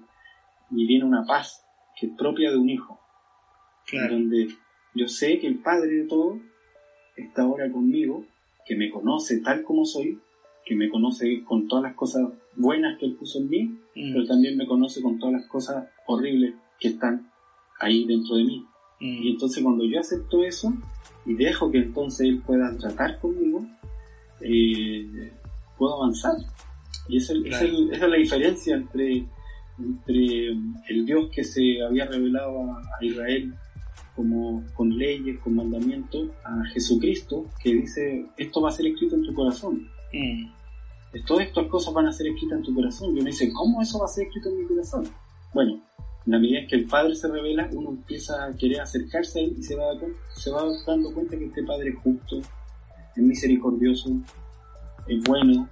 y 0.71 0.87
viene 0.87 1.05
una 1.05 1.25
paz 1.25 1.63
que 1.99 2.07
es 2.07 2.13
propia 2.17 2.51
de 2.51 2.57
un 2.57 2.69
hijo, 2.69 2.99
donde 4.09 4.47
yo 4.95 5.07
sé 5.07 5.39
que 5.39 5.47
el 5.47 5.59
Padre 5.59 5.91
de 5.91 6.07
todo 6.07 6.39
está 7.17 7.43
ahora 7.43 7.71
conmigo, 7.71 8.25
que 8.65 8.75
me 8.75 8.89
conoce 8.89 9.39
tal 9.39 9.63
como 9.63 9.85
soy, 9.85 10.19
que 10.65 10.75
me 10.75 10.89
conoce 10.89 11.43
con 11.43 11.67
todas 11.67 11.83
las 11.83 11.95
cosas 11.95 12.29
buenas 12.55 12.97
que 12.99 13.05
Él 13.05 13.15
puso 13.15 13.39
en 13.39 13.49
mí, 13.49 13.63
mm. 13.95 14.13
pero 14.13 14.25
también 14.25 14.57
me 14.57 14.67
conoce 14.67 15.01
con 15.01 15.17
todas 15.17 15.33
las 15.33 15.47
cosas 15.47 15.87
horribles 16.05 16.55
que 16.79 16.89
están 16.89 17.31
ahí 17.79 18.05
dentro 18.05 18.35
de 18.35 18.43
mí. 18.43 18.65
Mm. 18.99 19.23
Y 19.23 19.31
entonces 19.31 19.63
cuando 19.63 19.85
yo 19.85 19.99
acepto 19.99 20.43
eso 20.43 20.73
y 21.25 21.33
dejo 21.33 21.71
que 21.71 21.79
entonces 21.79 22.27
él 22.27 22.41
pueda 22.45 22.75
tratar 22.77 23.19
conmigo, 23.19 23.65
eh, 24.41 25.31
puedo 25.77 25.95
avanzar. 25.95 26.35
Y 27.07 27.17
esa 27.17 27.33
es 27.33 27.99
la 28.01 28.17
diferencia 28.17 28.75
entre, 28.75 29.25
entre 29.79 30.47
el 30.89 31.05
Dios 31.05 31.29
que 31.31 31.43
se 31.43 31.81
había 31.81 32.05
revelado 32.05 32.71
a, 32.71 32.81
Israel 33.01 33.53
como 34.17 34.63
con 34.73 34.97
leyes, 34.97 35.39
con 35.39 35.55
mandamientos, 35.55 36.31
a 36.43 36.65
Jesucristo 36.73 37.45
que 37.61 37.75
dice, 37.75 38.25
esto 38.35 38.61
va 38.61 38.69
a 38.69 38.71
ser 38.71 38.87
escrito 38.87 39.15
en 39.15 39.23
tu 39.23 39.33
corazón. 39.33 39.87
Mm. 40.11 40.57
Todas 41.25 41.47
estas 41.47 41.67
cosas 41.67 41.93
van 41.93 42.07
a 42.07 42.11
ser 42.11 42.27
escritas 42.27 42.57
en 42.57 42.63
tu 42.63 42.73
corazón. 42.73 43.15
Y 43.15 43.19
uno 43.19 43.25
dice, 43.25 43.51
¿cómo 43.53 43.79
eso 43.81 43.99
va 43.99 44.05
a 44.05 44.09
ser 44.09 44.25
escrito 44.25 44.49
en 44.49 44.57
mi 44.57 44.65
corazón? 44.65 45.07
Bueno, 45.53 45.79
en 46.25 46.31
la 46.31 46.39
medida 46.39 46.59
en 46.59 46.67
que 46.67 46.75
el 46.75 46.85
Padre 46.85 47.15
se 47.15 47.27
revela, 47.27 47.69
uno 47.71 47.91
empieza 47.91 48.43
a 48.43 48.55
querer 48.55 48.81
acercarse 48.81 49.39
a 49.39 49.43
Él 49.43 49.55
y 49.57 49.63
se 49.63 49.75
va, 49.75 49.85
se 50.33 50.51
va 50.51 50.63
dando 50.85 51.13
cuenta 51.13 51.37
que 51.37 51.45
este 51.45 51.63
Padre 51.63 51.89
es 51.89 51.95
justo, 51.99 52.39
es 53.15 53.23
misericordioso, 53.23 54.11
es 55.07 55.23
bueno, 55.23 55.69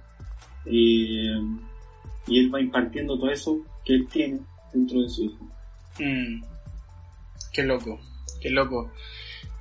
eh, 0.66 1.40
y 2.28 2.38
Él 2.38 2.54
va 2.54 2.60
impartiendo 2.60 3.18
todo 3.18 3.30
eso 3.30 3.58
que 3.84 3.94
Él 3.96 4.06
tiene 4.08 4.40
dentro 4.72 5.02
de 5.02 5.08
su 5.08 5.24
Hijo. 5.24 5.44
Mm. 5.98 6.42
Qué 7.52 7.62
loco, 7.62 7.98
qué 8.40 8.50
loco. 8.50 8.92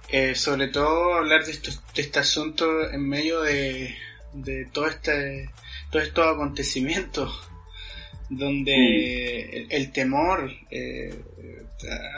Eh, 0.10 0.36
sobre 0.36 0.68
todo 0.68 1.16
hablar 1.16 1.46
de, 1.46 1.54
de 1.54 2.02
este 2.02 2.20
asunto 2.20 2.90
en 2.90 3.08
medio 3.08 3.42
de, 3.42 3.96
de 4.34 4.66
todo 4.66 4.88
este, 4.88 5.50
todos 5.90 6.06
estos 6.06 6.36
acontecimientos 6.36 7.50
donde 8.30 9.68
el, 9.70 9.92
temor 9.92 10.52
eh, 10.70 11.14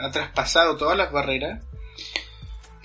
ha 0.00 0.10
traspasado 0.10 0.76
todas 0.76 0.96
las 0.96 1.12
barreras, 1.12 1.62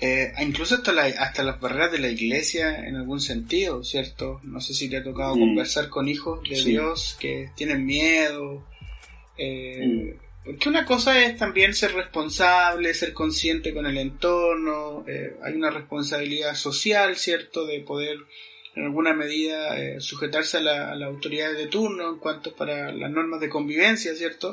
eh, 0.00 0.32
incluso 0.40 0.76
hasta, 0.76 0.92
hasta 1.02 1.42
las 1.42 1.60
barreras 1.60 1.92
de 1.92 1.98
la 1.98 2.08
iglesia 2.08 2.86
en 2.86 2.96
algún 2.96 3.20
sentido, 3.20 3.82
¿cierto? 3.82 4.40
No 4.42 4.60
sé 4.60 4.74
si 4.74 4.88
te 4.88 4.98
ha 4.98 5.04
tocado 5.04 5.32
conversar 5.32 5.88
con 5.88 6.08
hijos 6.08 6.40
de 6.48 6.62
Dios 6.62 7.16
que 7.18 7.50
tienen 7.56 7.86
miedo. 7.86 8.66
Porque 10.44 10.68
una 10.68 10.84
cosa 10.84 11.24
es 11.24 11.38
también 11.38 11.74
ser 11.74 11.94
responsable, 11.94 12.92
ser 12.92 13.14
consciente 13.14 13.72
con 13.72 13.86
el 13.86 13.96
entorno, 13.96 15.04
hay 15.42 15.54
una 15.54 15.70
responsabilidad 15.70 16.54
social, 16.54 17.16
¿cierto? 17.16 17.64
De 17.66 17.80
poder 17.80 18.18
en 18.74 18.84
alguna 18.84 19.14
medida 19.14 19.78
eh, 19.78 20.00
sujetarse 20.00 20.58
a, 20.58 20.60
la, 20.60 20.92
a 20.92 20.96
las 20.96 21.08
autoridades 21.08 21.56
de 21.56 21.68
turno 21.68 22.10
en 22.10 22.18
cuanto 22.18 22.54
para 22.54 22.92
las 22.92 23.10
normas 23.10 23.40
de 23.40 23.48
convivencia, 23.48 24.14
¿cierto? 24.14 24.52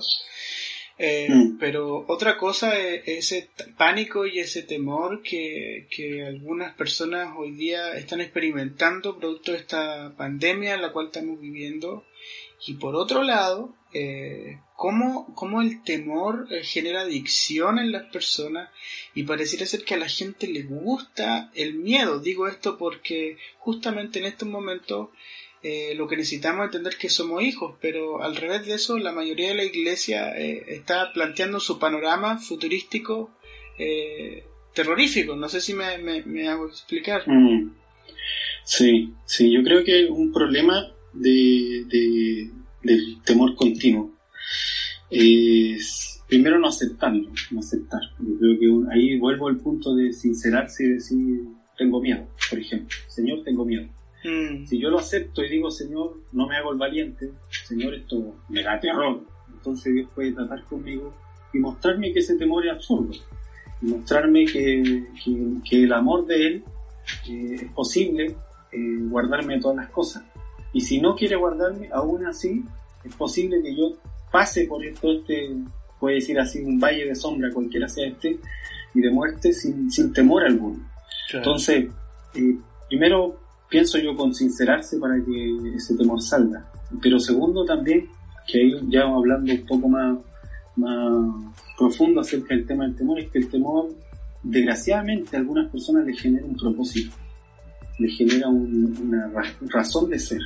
Eh, 0.98 1.28
mm. 1.30 1.58
Pero 1.58 2.06
otra 2.08 2.38
cosa 2.38 2.78
es 2.78 3.02
ese 3.08 3.50
pánico 3.78 4.28
y 4.28 4.40
ese 4.40 4.62
temor 4.62 5.24
que, 5.24 5.88
que, 5.90 6.24
algunas 6.24 6.76
personas 6.76 7.34
hoy 7.36 7.52
día 7.52 7.96
están 7.96 8.22
experimentando 8.22 9.18
producto 9.18 9.52
de 9.52 9.58
esta 9.58 10.14
pandemia 10.16 10.76
en 10.76 10.82
la 10.84 10.92
cual 10.92 11.08
estamos 11.08 11.40
viviendo. 11.40 12.06
Y 12.68 12.76
por 12.76 12.96
otro 12.96 13.24
lado, 13.24 13.74
eh, 13.94 14.60
cómo, 14.82 15.32
cómo, 15.36 15.62
el 15.62 15.84
temor 15.84 16.48
eh, 16.50 16.64
genera 16.64 17.02
adicción 17.02 17.78
en 17.78 17.92
las 17.92 18.12
personas 18.12 18.72
y 19.14 19.22
pareciera 19.22 19.68
ser 19.68 19.84
que 19.84 19.94
a 19.94 20.00
la 20.00 20.10
gente 20.10 20.48
le 20.48 20.64
gusta 20.64 21.52
el 21.54 21.76
miedo. 21.76 22.20
Digo 22.20 22.48
esto 22.48 22.80
porque 22.80 23.38
justamente 23.60 24.18
en 24.18 24.26
estos 24.26 24.50
momentos 24.50 25.10
eh, 25.62 25.94
lo 25.96 26.08
que 26.08 26.18
necesitamos 26.18 26.62
es 26.62 26.70
entender 26.70 26.98
que 26.98 27.10
somos 27.10 27.44
hijos, 27.44 27.76
pero 27.80 28.24
al 28.24 28.36
revés 28.36 28.66
de 28.66 28.74
eso, 28.74 28.98
la 28.98 29.12
mayoría 29.12 29.50
de 29.50 29.56
la 29.56 29.66
iglesia 29.66 30.36
eh, 30.36 30.64
está 30.70 31.14
planteando 31.14 31.60
su 31.60 31.78
panorama 31.78 32.40
futurístico 32.40 33.30
terrorífico. 34.74 35.36
No 35.36 35.48
sé 35.48 35.62
si 35.62 35.76
me, 35.76 36.00
me, 36.00 36.48
hago 36.48 36.66
explicar. 36.68 37.24
Mm. 37.28 37.76
Sí, 38.64 39.14
sí, 39.26 39.52
yo 39.52 39.64
creo 39.64 39.84
que 39.84 40.06
un 40.06 40.32
problema 40.32 40.92
de, 41.14 41.84
de 41.86 42.52
del 42.82 43.22
temor 43.24 43.56
continuo. 43.56 44.21
Es, 45.12 46.24
primero 46.28 46.58
no 46.58 46.68
aceptarlo, 46.68 47.30
no 47.52 47.60
aceptar. 47.60 48.02
Yo 48.20 48.38
creo 48.40 48.60
que 48.60 48.94
ahí 48.94 49.20
vuelvo 49.20 49.50
al 49.50 49.58
punto 49.58 49.94
de 49.94 50.14
sincerarse 50.14 50.86
y 50.86 50.90
decir, 50.94 51.42
tengo 51.78 52.02
miedo, 52.02 52.26
por 52.50 52.58
ejemplo. 52.58 52.98
Señor, 53.08 53.44
tengo 53.44 53.66
miedo. 53.66 53.88
Mm. 54.24 54.66
Si 54.66 54.80
yo 54.80 54.90
lo 54.90 55.00
acepto 55.00 55.44
y 55.44 55.50
digo, 55.50 55.70
Señor, 55.70 56.18
no 56.32 56.48
me 56.48 56.56
hago 56.56 56.72
el 56.72 56.78
valiente, 56.78 57.32
Señor, 57.66 57.94
esto 57.96 58.36
me 58.50 58.64
da 58.64 58.80
terror. 58.80 59.22
Entonces 59.52 59.94
Dios 59.94 60.10
puede 60.16 60.32
tratar 60.32 60.64
conmigo 60.66 61.14
y 61.54 61.60
mostrarme 61.60 62.14
que 62.14 62.20
ese 62.20 62.38
temor 62.38 62.66
es 62.66 62.74
absurdo. 62.74 63.12
y 63.82 63.86
mostrarme 63.88 64.46
que, 64.46 65.08
que, 65.24 65.38
que 65.68 65.84
el 65.84 65.94
amor 65.94 66.26
de 66.26 66.48
Él 66.48 66.64
eh, 67.28 67.56
es 67.64 67.72
posible 67.72 68.36
eh, 68.72 68.98
guardarme 69.10 69.60
todas 69.60 69.78
las 69.78 69.90
cosas. 69.90 70.24
Y 70.74 70.82
si 70.82 71.02
no 71.02 71.16
quiere 71.16 71.36
guardarme, 71.36 71.90
aún 71.92 72.26
así, 72.26 72.64
es 73.04 73.16
posible 73.16 73.62
que 73.62 73.76
yo 73.76 73.98
pase 74.32 74.66
por 74.66 74.84
esto, 74.86 75.12
este, 75.12 75.50
puede 76.00 76.16
decir 76.16 76.40
así, 76.40 76.60
un 76.62 76.80
valle 76.80 77.06
de 77.06 77.16
sombra, 77.16 77.50
cualquiera 77.54 77.88
sea 77.88 78.08
este, 78.08 78.40
y 78.94 79.00
de 79.02 79.10
muerte 79.12 79.54
sin, 79.54 79.90
sin 79.92 80.12
temor 80.14 80.44
alguno. 80.44 80.80
Entonces, 81.40 81.88
eh, 82.36 82.58
primero 82.90 83.40
pienso 83.70 83.98
yo 84.00 84.16
con 84.16 84.34
sincerarse 84.34 84.98
para 84.98 85.16
que 85.24 85.76
ese 85.76 85.96
temor 85.96 86.22
salga. 86.22 86.66
Pero 87.02 87.20
segundo 87.20 87.64
también, 87.66 88.08
que 88.48 88.58
ahí 88.60 88.74
ya 88.90 89.04
hablando 89.04 89.52
un 89.54 89.66
poco 89.66 89.88
más, 89.88 90.18
más 90.76 91.54
profundo 91.78 92.20
acerca 92.22 92.54
del 92.56 92.66
tema 92.66 92.84
del 92.86 92.96
temor, 92.96 93.20
es 93.20 93.30
que 93.30 93.40
el 93.40 93.50
temor, 93.50 93.90
desgraciadamente, 94.44 95.36
a 95.36 95.40
algunas 95.40 95.72
personas 95.72 96.06
les 96.06 96.20
genera 96.20 96.46
un 96.46 96.58
propósito, 96.58 97.16
les 98.00 98.18
genera 98.18 98.50
un- 98.50 98.98
una 99.08 99.28
ra- 99.30 99.54
razón 99.70 100.10
de 100.10 100.20
ser. 100.20 100.42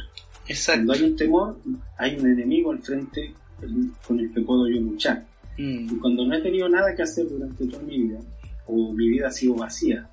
Exacto. 0.47 0.85
Cuando 0.87 0.93
hay 0.93 1.09
un 1.11 1.15
temor, 1.15 1.57
hay 1.97 2.15
un 2.19 2.27
enemigo 2.29 2.71
al 2.71 2.79
frente 2.79 3.33
con 4.07 4.19
el 4.19 4.31
que 4.33 4.41
puedo 4.41 4.67
yo 4.67 4.81
luchar. 4.81 5.25
Mm, 5.57 5.87
Y 5.93 5.97
cuando 5.99 6.25
no 6.25 6.35
he 6.35 6.41
tenido 6.41 6.67
nada 6.69 6.93
que 6.95 7.03
hacer 7.03 7.27
durante 7.29 7.65
toda 7.67 7.83
mi 7.83 8.03
vida, 8.03 8.19
o 8.67 8.91
mi 8.93 9.07
vida 9.09 9.27
ha 9.27 9.31
sido 9.31 9.55
vacía, 9.55 10.09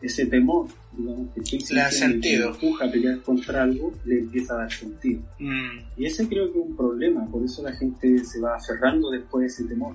ese 0.00 0.26
temor, 0.26 0.66
digamos, 0.96 1.32
que 1.32 1.40
estoy 1.40 1.76
Le 1.76 1.84
que 1.84 1.90
sentido. 1.92 2.48
me 2.50 2.54
empuja 2.56 2.84
a 2.86 2.90
pelear 2.90 3.20
contra 3.22 3.62
algo, 3.62 3.92
le 4.04 4.18
empieza 4.20 4.54
a 4.54 4.58
dar 4.58 4.72
sentido. 4.72 5.20
mm, 5.38 5.78
Y 5.96 6.06
ese 6.06 6.26
creo 6.28 6.52
que 6.52 6.58
es 6.58 6.64
un 6.66 6.76
problema, 6.76 7.24
por 7.30 7.44
eso 7.44 7.62
la 7.62 7.72
gente 7.72 8.18
se 8.24 8.40
va 8.40 8.56
aferrando 8.56 9.10
después 9.10 9.42
de 9.42 9.46
ese 9.46 9.64
temor, 9.64 9.94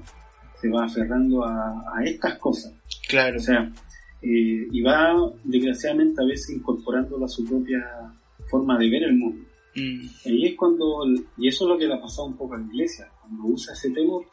se 0.62 0.70
va 0.70 0.86
aferrando 0.86 1.44
a, 1.44 1.84
a 1.96 2.04
estas 2.06 2.38
cosas. 2.40 2.74
claro. 3.10 3.38
O 3.38 3.42
sea, 3.42 3.70
eh, 4.22 4.68
y 4.72 4.82
va 4.82 5.14
desgraciadamente 5.44 6.22
a 6.22 6.26
veces 6.26 6.50
incorporándolo 6.56 7.26
a 7.26 7.28
su 7.30 7.46
propia 7.46 7.80
forma 8.50 8.78
de 8.80 8.90
ver 8.90 9.04
el 9.04 9.16
mundo. 9.18 9.46
Mm, 9.80 10.08
Ahí 10.26 10.46
es 10.48 10.56
cuando, 10.56 11.04
y 11.38 11.48
eso 11.48 11.66
es 11.66 11.70
lo 11.70 11.78
que 11.78 11.86
le 11.86 11.94
ha 11.94 12.02
pasado 12.02 12.28
un 12.28 12.36
poco 12.38 12.56
a 12.56 12.58
la 12.58 12.66
iglesia, 12.66 13.10
cuando 13.22 13.44
usa 13.46 13.74
ese 13.74 13.92
temor 13.92 14.26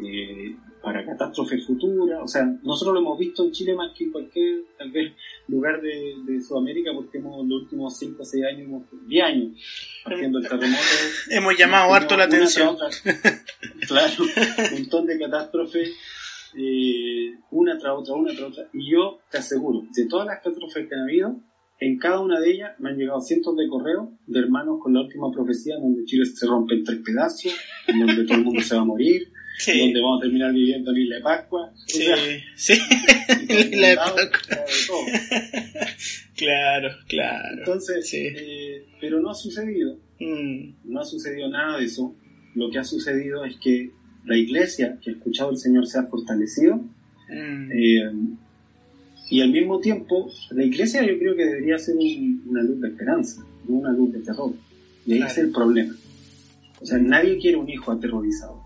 eh, 0.00 0.54
para 0.80 1.04
catástrofes 1.04 1.66
futuras, 1.66 2.20
o 2.22 2.28
sea, 2.28 2.44
nosotros 2.62 2.94
lo 2.94 3.00
hemos 3.00 3.18
visto 3.18 3.44
en 3.44 3.50
Chile 3.50 3.74
más 3.74 3.90
que 3.96 4.04
en 4.04 4.12
cualquier, 4.12 4.60
tal 4.78 4.92
vez, 4.92 5.12
lugar 5.48 5.80
de, 5.82 6.14
de 6.24 6.40
Sudamérica, 6.40 6.92
porque 6.94 7.18
hemos 7.18 7.44
los 7.48 7.62
últimos 7.62 7.98
5 7.98 8.22
o 8.22 8.24
6 8.24 8.44
años, 8.44 8.60
hemos- 8.68 8.82
10 9.08 9.24
años, 9.24 9.48
partiendo 10.04 10.38
el 10.38 10.48
terremoto. 10.48 10.82
Hemos 11.30 11.58
llamado 11.58 11.92
harto 11.92 12.16
la 12.16 12.24
atención. 12.24 12.76
claro, 13.88 14.12
un 14.22 14.78
montón 14.78 15.06
de 15.06 15.18
catástrofes, 15.18 15.90
eh, 16.56 17.34
una 17.50 17.76
tras 17.76 17.92
otra, 17.96 18.14
una 18.14 18.30
tras 18.32 18.50
otra. 18.52 18.68
Y 18.72 18.92
yo 18.92 19.18
te 19.30 19.38
aseguro, 19.38 19.82
de 19.94 20.06
todas 20.06 20.26
las 20.26 20.36
catástrofes 20.36 20.88
que 20.88 20.94
han 20.94 21.02
habido, 21.02 21.36
en 21.80 21.98
cada 21.98 22.20
una 22.20 22.38
de 22.40 22.50
ellas 22.52 22.72
me 22.78 22.90
han 22.90 22.96
llegado 22.98 23.20
cientos 23.20 23.56
de 23.56 23.66
correos 23.68 24.08
de 24.26 24.38
hermanos 24.40 24.78
con 24.82 24.92
la 24.92 25.00
última 25.00 25.30
profecía, 25.32 25.76
en 25.76 25.82
donde 25.82 26.04
Chile 26.04 26.24
se 26.26 26.46
rompe 26.46 26.74
en 26.74 26.84
tres 26.84 26.98
pedazos, 27.04 27.52
en 27.86 28.00
donde 28.06 28.24
todo 28.24 28.38
el 28.38 28.44
mundo 28.44 28.60
se 28.60 28.74
va 28.74 28.82
a 28.82 28.84
morir, 28.84 29.22
en 29.22 29.30
Sí, 29.58 29.78
donde 29.78 30.00
vamos 30.00 30.20
a 30.20 30.22
terminar 30.22 30.52
viviendo 30.54 30.90
en 30.90 30.96
Isla 30.98 31.16
de 31.16 31.22
Pascua. 31.22 31.66
O 31.70 31.72
sí, 31.86 32.02
sea, 32.02 32.16
sí. 32.54 32.72
y 33.48 33.52
Isla 33.74 33.88
de 33.88 33.96
Pascua. 33.96 34.98
Claro, 36.36 36.88
claro. 37.08 37.58
Entonces, 37.58 38.08
Sí. 38.08 38.26
eh, 38.34 38.86
pero 39.00 39.20
no 39.20 39.30
ha 39.30 39.34
sucedido. 39.34 39.98
Mm, 40.18 40.72
no 40.84 41.00
ha 41.00 41.04
sucedido 41.04 41.48
nada 41.50 41.78
de 41.78 41.84
eso. 41.84 42.14
Lo 42.54 42.70
que 42.70 42.78
ha 42.78 42.84
sucedido 42.84 43.44
es 43.44 43.56
que 43.62 43.90
la 44.24 44.36
iglesia 44.36 44.98
que 45.02 45.10
ha 45.10 45.12
escuchado 45.14 45.50
al 45.50 45.58
Señor 45.58 45.86
se 45.86 45.98
ha 45.98 46.04
fortalecido 46.04 46.76
mm, 46.76 47.72
eh, 47.72 48.12
y 49.30 49.40
al 49.40 49.50
mismo 49.50 49.78
tiempo 49.80 50.28
la 50.50 50.64
iglesia 50.64 51.00
yo 51.06 51.18
creo 51.18 51.34
que 51.36 51.44
debería 51.46 51.78
ser 51.78 51.96
un- 51.96 52.42
una 52.48 52.62
luz 52.62 52.80
de 52.80 52.88
esperanza, 52.88 53.42
no 53.68 53.76
una 53.76 53.92
luz 53.92 54.12
de 54.12 54.20
terror. 54.20 54.52
Y 55.06 55.12
ahí 55.12 55.18
Claro. 55.18 55.32
es 55.32 55.38
el 55.38 55.50
problema. 55.52 55.94
O 56.80 56.86
sea, 56.86 56.98
nadie 56.98 57.38
quiere 57.38 57.56
un 57.56 57.68
hijo 57.68 57.92
aterrorizado. 57.92 58.60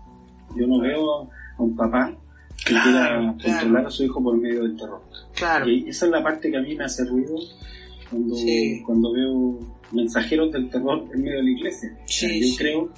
Yo 0.55 0.67
no 0.67 0.79
veo 0.79 1.29
a 1.57 1.61
un 1.61 1.75
papá 1.75 2.13
que 2.57 2.69
Claro, 2.71 2.83
quiera 2.83 3.07
claro. 3.09 3.37
controlar 3.43 3.85
a 3.85 3.89
su 3.89 4.03
hijo 4.03 4.23
por 4.23 4.37
medio 4.37 4.63
del 4.63 4.75
terror. 4.77 5.01
claro. 5.35 5.69
Y 5.69 5.89
esa 5.89 6.05
es 6.05 6.11
la 6.11 6.23
parte 6.23 6.49
que 6.49 6.57
a 6.57 6.61
mí 6.61 6.75
me 6.75 6.85
hace 6.85 7.03
ruido 7.05 7.35
cuando, 8.09 8.35
Sí. 8.35 8.81
cuando 8.85 9.11
veo 9.11 9.59
mensajeros 9.91 10.51
del 10.51 10.69
terror 10.69 11.05
en 11.13 11.21
medio 11.21 11.37
de 11.37 11.43
la 11.43 11.49
iglesia. 11.51 11.89
O 11.93 12.07
sea, 12.07 12.29
Sí, 12.29 12.41
yo 12.41 12.47
sí. 12.47 12.57
creo 12.57 12.89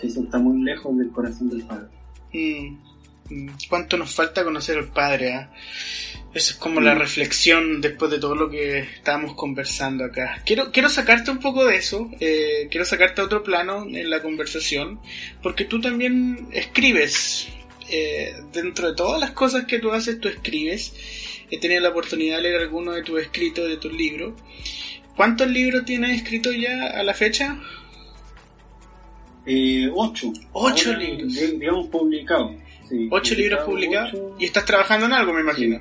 que 0.00 0.06
eso 0.06 0.22
está 0.22 0.38
muy 0.38 0.62
lejos 0.62 0.96
del 0.98 1.08
corazón 1.10 1.48
del 1.48 1.62
Padre. 1.62 1.88
Mm, 2.32 2.76
mm, 3.34 3.48
¿Cuánto 3.70 3.96
nos 3.96 4.14
falta 4.14 4.44
conocer 4.44 4.78
al 4.78 4.88
Padre? 4.92 5.34
ah? 5.34 5.50
Esa 6.38 6.52
es 6.52 6.56
como 6.58 6.80
la 6.80 6.94
Mm. 6.94 6.98
reflexión 6.98 7.80
después 7.80 8.12
de 8.12 8.20
todo 8.20 8.36
lo 8.36 8.48
que 8.48 8.78
estábamos 8.78 9.34
conversando 9.34 10.04
acá. 10.04 10.40
Quiero, 10.46 10.70
quiero 10.70 10.88
sacarte 10.88 11.32
un 11.32 11.38
poco 11.40 11.64
de 11.66 11.74
eso, 11.76 12.08
eh, 12.20 12.68
quiero 12.70 12.84
sacarte 12.86 13.20
a 13.20 13.24
otro 13.24 13.42
plano 13.42 13.84
en 13.88 14.08
la 14.08 14.22
conversación, 14.22 15.00
porque 15.42 15.64
tú 15.64 15.80
también 15.80 16.48
escribes. 16.52 17.48
eh, 17.90 18.34
dentro 18.52 18.90
de 18.90 18.94
todas 18.94 19.18
las 19.18 19.30
cosas 19.30 19.64
que 19.64 19.78
tú 19.78 19.90
haces, 19.92 20.20
tú 20.20 20.28
escribes. 20.28 20.92
He 21.50 21.58
tenido 21.58 21.80
la 21.80 21.88
oportunidad 21.88 22.36
de 22.36 22.42
leer 22.42 22.60
algunos 22.60 22.94
de 22.94 23.02
tus 23.02 23.18
escritos, 23.18 23.66
de 23.66 23.78
tus 23.78 23.90
libros. 23.94 24.34
¿Cuántos 25.16 25.48
libros 25.48 25.86
tienes 25.86 26.18
escritos 26.22 26.54
ya 26.54 26.88
a 26.90 27.02
la 27.02 27.14
fecha? 27.14 27.58
Eh, 29.46 29.88
ocho. 29.94 30.30
Ocho 30.52 30.90
Ahora, 30.90 31.00
libros. 31.02 31.34
di- 31.34 31.58
Digamos 31.58 31.86
publicados. 31.88 32.52
Sí, 32.90 33.08
Ocho 33.10 33.34
libros 33.34 33.64
publicados, 33.64 34.10
ocho. 34.12 34.36
Y 34.38 34.44
estás 34.44 34.66
trabajando 34.66 35.06
en 35.06 35.12
algo, 35.14 35.32
me 35.32 35.40
imagino. 35.40 35.80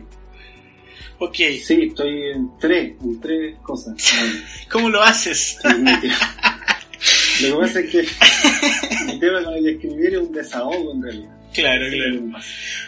Ok, 1.20 1.36
Sí, 1.64 1.82
estoy 1.88 2.32
en 2.34 2.50
tres, 2.60 2.94
en 3.02 3.20
tres 3.20 3.56
cosas. 3.64 3.96
¿cómo 4.72 4.90
lo 4.90 5.02
haces? 5.02 5.58
Sí. 5.62 7.46
Lo 7.48 7.56
que 7.60 7.62
pasa 7.66 7.80
es 7.80 7.90
que 7.92 8.02
mi 9.06 9.20
tema 9.20 9.44
con 9.44 9.54
el 9.56 9.68
escribir 9.68 10.14
es 10.14 10.20
un 10.20 10.32
desahogo 10.32 10.94
en 10.94 11.04
realidad. 11.04 11.38
Claro, 11.54 11.86
claro. 11.90 12.40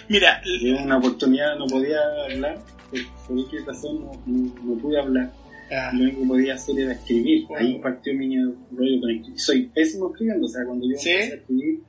Mira, 0.10 0.42
en 0.46 0.76
una 0.84 0.98
oportunidad 0.98 1.56
no 1.58 1.66
podía 1.68 1.98
hablar, 2.30 2.60
por 2.90 3.00
por 3.38 3.50
qué 3.50 3.58
razón 3.66 4.02
no, 4.02 4.12
no, 4.26 4.54
no 4.64 4.78
pude 4.82 5.00
hablar. 5.00 5.32
ah, 5.72 5.92
Lo 5.94 6.04
único 6.04 6.22
que 6.22 6.28
podía 6.28 6.54
hacer 6.56 6.80
era 6.80 6.94
escribir. 6.94 7.46
Ahí 7.58 7.80
partió 7.80 8.14
mi 8.16 8.36
rollo 8.38 9.00
con 9.02 9.10
escribir. 9.12 9.40
Soy 9.40 9.62
pésimo 9.74 10.12
escribiendo, 10.12 10.46
o 10.46 10.50
sea, 10.50 10.66
cuando 10.66 10.88
yo 10.88 10.98
¿Sí? 10.98 11.10
empecé 11.10 11.34
a 11.34 11.36
escribir, 11.38 11.80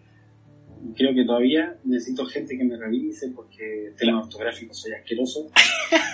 creo 0.96 1.14
que 1.14 1.24
todavía 1.24 1.76
necesito 1.84 2.24
gente 2.26 2.56
que 2.56 2.64
me 2.64 2.76
revise 2.76 3.28
porque 3.34 3.92
temas 3.98 4.26
ortográficos 4.26 4.80
soy 4.80 4.92
asqueroso. 4.92 5.50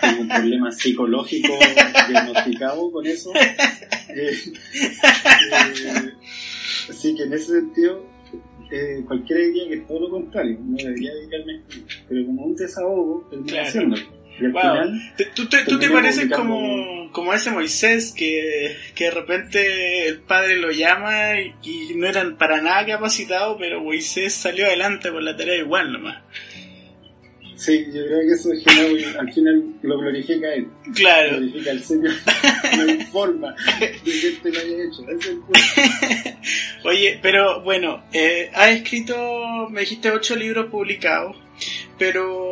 Tengo 0.01 0.23
un 0.23 0.29
problema 0.29 0.71
psicológico 0.73 1.55
diagnosticado 2.09 2.91
con 2.91 3.07
eso. 3.07 3.31
Eh, 3.35 4.31
eh, 4.31 6.13
así 6.91 7.15
que 7.15 7.23
en 7.25 7.33
ese 7.33 7.61
sentido, 7.61 8.05
eh, 8.71 9.03
cualquiera 9.07 9.43
diría 9.43 9.69
que 9.69 9.75
es 9.75 9.87
todo 9.87 10.01
lo 10.01 10.11
contrario. 10.11 10.59
No 10.63 10.77
debería 10.77 11.15
dedicarme. 11.15 11.63
Pero 12.09 12.27
como 12.27 12.45
un 12.47 12.57
desahogo, 12.57 13.27
terminé 13.31 13.53
Claro. 13.53 13.69
haciéndolo. 13.69 14.03
Y 14.39 14.45
al 14.45 14.53
Wow. 14.53 14.61
final, 14.63 15.01
tú, 15.35 15.49
te, 15.49 15.65
tú 15.67 15.79
te 15.79 15.91
pareces 15.91 16.31
como, 16.31 17.06
como 17.17 17.33
ese 17.33 17.51
Moisés 17.51 18.13
que, 18.15 18.77
que 18.95 19.05
de 19.05 19.11
repente 19.11 20.07
el 20.07 20.21
padre 20.21 20.57
lo 20.57 20.71
llama 20.71 21.41
y, 21.41 21.55
y 21.63 21.95
no 21.95 22.07
eran 22.07 22.37
para 22.37 22.61
nada 22.61 22.85
capacitados, 22.85 23.57
pero 23.59 23.83
Moisés 23.83 24.35
salió 24.35 24.67
adelante 24.67 25.11
por 25.11 25.23
la 25.23 25.35
tarea 25.35 25.57
igual 25.57 25.93
nomás. 25.95 26.23
Sí, 27.57 27.87
yo 27.87 28.05
creo 28.05 28.21
que 28.21 28.33
eso 28.35 28.51
al 29.19 29.33
final 29.33 29.65
lo 29.81 29.99
glorifica 29.99 30.53
él, 30.53 30.69
Claro. 30.95 31.39
glorifica 31.39 31.71
al 31.71 31.83
Señor, 31.83 32.13
no 32.77 32.87
informa 32.87 33.57
de 33.81 33.93
que 34.05 34.29
este 34.29 34.53
lo 34.53 34.59
haya 34.61 34.85
hecho. 34.85 35.03
Ese 35.09 35.19
es 35.19 35.27
el 35.29 35.39
punto. 35.39 35.61
Oye, 36.85 37.19
pero 37.23 37.63
bueno, 37.63 38.05
eh, 38.13 38.51
has 38.53 38.73
escrito, 38.73 39.71
me 39.71 39.81
dijiste, 39.81 40.11
ocho 40.11 40.37
libros 40.37 40.67
publicados, 40.71 41.35
pero 41.99 42.46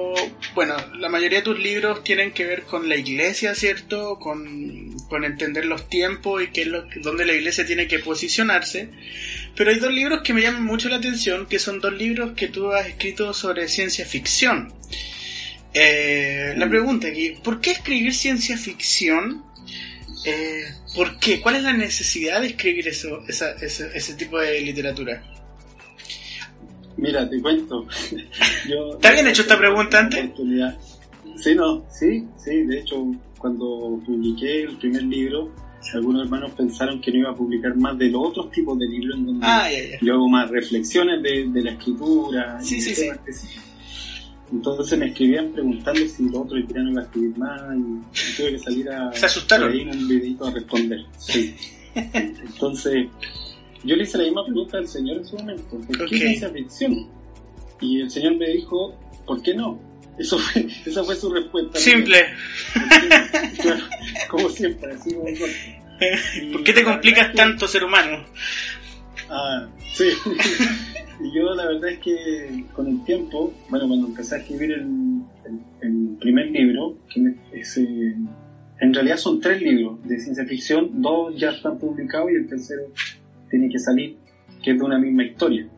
bueno, 0.54 0.76
la 0.98 1.08
mayoría 1.08 1.38
de 1.38 1.44
tus 1.44 1.58
libros 1.58 2.04
tienen 2.04 2.32
que 2.32 2.46
ver 2.46 2.62
con 2.62 2.88
la 2.88 2.96
iglesia, 2.96 3.54
¿cierto? 3.54 4.18
Con, 4.18 4.96
con 5.08 5.24
entender 5.24 5.64
los 5.64 5.88
tiempos 5.88 6.42
y 6.42 6.48
qué 6.48 6.62
es 6.62 6.68
lo, 6.68 6.84
dónde 7.02 7.24
la 7.24 7.32
iglesia 7.32 7.66
tiene 7.66 7.88
que 7.88 7.98
posicionarse. 7.98 8.88
Pero 9.56 9.70
hay 9.70 9.78
dos 9.78 9.92
libros 9.92 10.22
que 10.22 10.32
me 10.32 10.42
llaman 10.42 10.64
mucho 10.64 10.88
la 10.88 10.96
atención, 10.96 11.46
que 11.46 11.58
son 11.58 11.80
dos 11.80 11.92
libros 11.92 12.32
que 12.32 12.48
tú 12.48 12.72
has 12.72 12.86
escrito 12.86 13.32
sobre 13.32 13.68
ciencia 13.68 14.04
ficción. 14.04 14.72
Eh, 15.72 16.54
la 16.56 16.68
pregunta 16.68 17.08
aquí, 17.08 17.36
¿por 17.42 17.60
qué 17.60 17.72
escribir 17.72 18.14
ciencia 18.14 18.56
ficción? 18.56 19.44
Eh, 20.24 20.64
¿Por 20.94 21.18
qué? 21.18 21.40
¿Cuál 21.40 21.56
es 21.56 21.62
la 21.64 21.72
necesidad 21.72 22.40
de 22.40 22.48
escribir 22.48 22.88
eso, 22.88 23.24
esa, 23.28 23.52
ese, 23.52 23.90
ese 23.94 24.14
tipo 24.14 24.38
de 24.38 24.60
literatura? 24.60 25.22
Mira, 26.96 27.28
te 27.28 27.40
cuento. 27.40 27.86
Yo, 28.68 28.96
¿Te 29.00 29.08
habían 29.08 29.26
hecho 29.28 29.42
esta 29.42 29.58
pregunta 29.58 29.98
antes? 30.00 30.30
Sí, 31.36 31.54
no, 31.54 31.84
sí, 31.90 32.24
sí. 32.36 32.62
De 32.64 32.80
hecho, 32.80 33.04
cuando 33.38 34.00
publiqué 34.06 34.62
el 34.62 34.76
primer 34.76 35.02
libro, 35.02 35.50
algunos 35.92 36.22
hermanos 36.24 36.52
pensaron 36.52 37.00
que 37.00 37.10
no 37.12 37.18
iba 37.18 37.30
a 37.30 37.34
publicar 37.34 37.76
más 37.76 37.98
de 37.98 38.08
los 38.08 38.28
otros 38.28 38.50
tipos 38.50 38.78
de 38.78 38.86
libros 38.88 39.18
en 39.18 39.26
donde 39.26 39.46
Ah, 39.46 39.68
ya, 39.70 39.78
ya. 39.90 39.98
yo 40.00 40.14
hago 40.14 40.28
más 40.28 40.48
reflexiones 40.50 41.22
de, 41.22 41.46
de 41.48 41.62
la 41.62 41.72
escritura 41.72 42.58
Sí, 42.62 42.76
y 42.76 42.80
sí, 42.80 42.90
específicos. 43.06 43.64
Entonces 44.52 44.98
me 44.98 45.06
escribían 45.08 45.50
preguntando 45.52 46.00
si 46.06 46.24
los 46.24 46.36
otros 46.36 46.60
italianos 46.60 46.92
iban 46.92 46.98
a 46.98 47.06
escribir 47.06 47.38
más 47.38 47.60
y 47.76 48.36
tuve 48.36 48.50
que 48.52 48.58
salir 48.60 48.88
a, 48.90 49.12
Se 49.12 49.26
asustaron. 49.26 49.72
a 49.72 49.92
un 49.92 50.08
videito 50.08 50.46
a 50.46 50.50
responder. 50.52 51.00
Sí. 51.18 51.54
Entonces, 51.94 53.06
yo 53.84 53.96
le 53.96 54.02
hice 54.04 54.18
la 54.18 54.24
misma 54.24 54.44
pregunta 54.44 54.78
al 54.78 54.88
señor 54.88 55.18
en 55.18 55.24
su 55.24 55.36
momento, 55.36 55.62
¿por 55.68 55.96
qué 55.96 56.02
Ok. 56.04 56.08
ciencia 56.10 56.48
ficción? 56.50 57.08
Y 57.80 58.00
el 58.00 58.10
señor 58.10 58.36
me 58.36 58.48
dijo, 58.50 58.94
¿por 59.26 59.42
qué 59.42 59.54
no? 59.54 59.78
Eso 60.18 60.38
fue, 60.38 60.66
esa 60.86 61.02
fue 61.04 61.16
su 61.16 61.32
respuesta. 61.32 61.78
Simple. 61.78 62.18
Claro, 63.60 63.80
como 64.30 64.48
siempre, 64.48 64.92
así 64.92 65.12
como 65.14 65.26
¿Por 66.52 66.64
qué 66.64 66.72
te 66.72 66.82
complicas 66.84 67.28
que- 67.30 67.36
tanto, 67.36 67.68
ser 67.68 67.84
humano? 67.84 68.24
Ah, 69.30 69.66
sí. 69.94 70.04
y 71.24 71.34
yo 71.36 71.54
la 71.54 71.66
verdad 71.66 71.90
es 71.90 71.98
que 72.00 72.64
con 72.74 72.88
el 72.88 73.04
tiempo, 73.04 73.52
bueno, 73.68 73.86
cuando 73.88 74.08
empecé 74.08 74.34
a 74.34 74.38
escribir 74.38 74.72
el, 74.72 74.80
el- 75.46 75.60
el 75.82 76.16
primer 76.18 76.46
libro, 76.50 76.96
que 77.12 77.34
es, 77.52 77.76
eh, 77.78 78.14
en 78.80 78.92
realidad 78.94 79.16
son 79.16 79.40
tres 79.40 79.62
libros 79.62 80.02
de 80.06 80.18
ciencia 80.18 80.44
ficción, 80.46 81.00
dos 81.00 81.38
ya 81.38 81.50
están 81.50 81.78
publicados 81.78 82.30
y 82.32 82.34
el 82.36 82.48
tercero 82.48 82.82
tiene 83.54 83.68
que 83.70 83.78
salir, 83.78 84.16
que 84.64 84.72
es 84.72 84.78
de 84.78 84.84
una 84.84 84.98
misma 84.98 85.22
historia. 85.24 85.68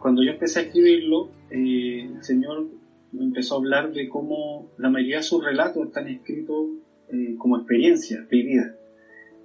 Cuando 0.00 0.24
yo 0.24 0.32
empecé 0.32 0.58
a 0.58 0.62
escribirlo, 0.62 1.30
eh, 1.50 2.10
el 2.16 2.24
señor 2.24 2.66
me 3.12 3.24
empezó 3.24 3.54
a 3.54 3.58
hablar 3.58 3.92
de 3.92 4.08
cómo 4.08 4.72
la 4.76 4.90
mayoría 4.90 5.18
de 5.18 5.22
sus 5.22 5.44
relatos 5.44 5.86
están 5.86 6.08
escritos 6.08 6.70
eh, 7.12 7.36
como 7.38 7.58
experiencias 7.58 8.28
vividas. 8.28 8.74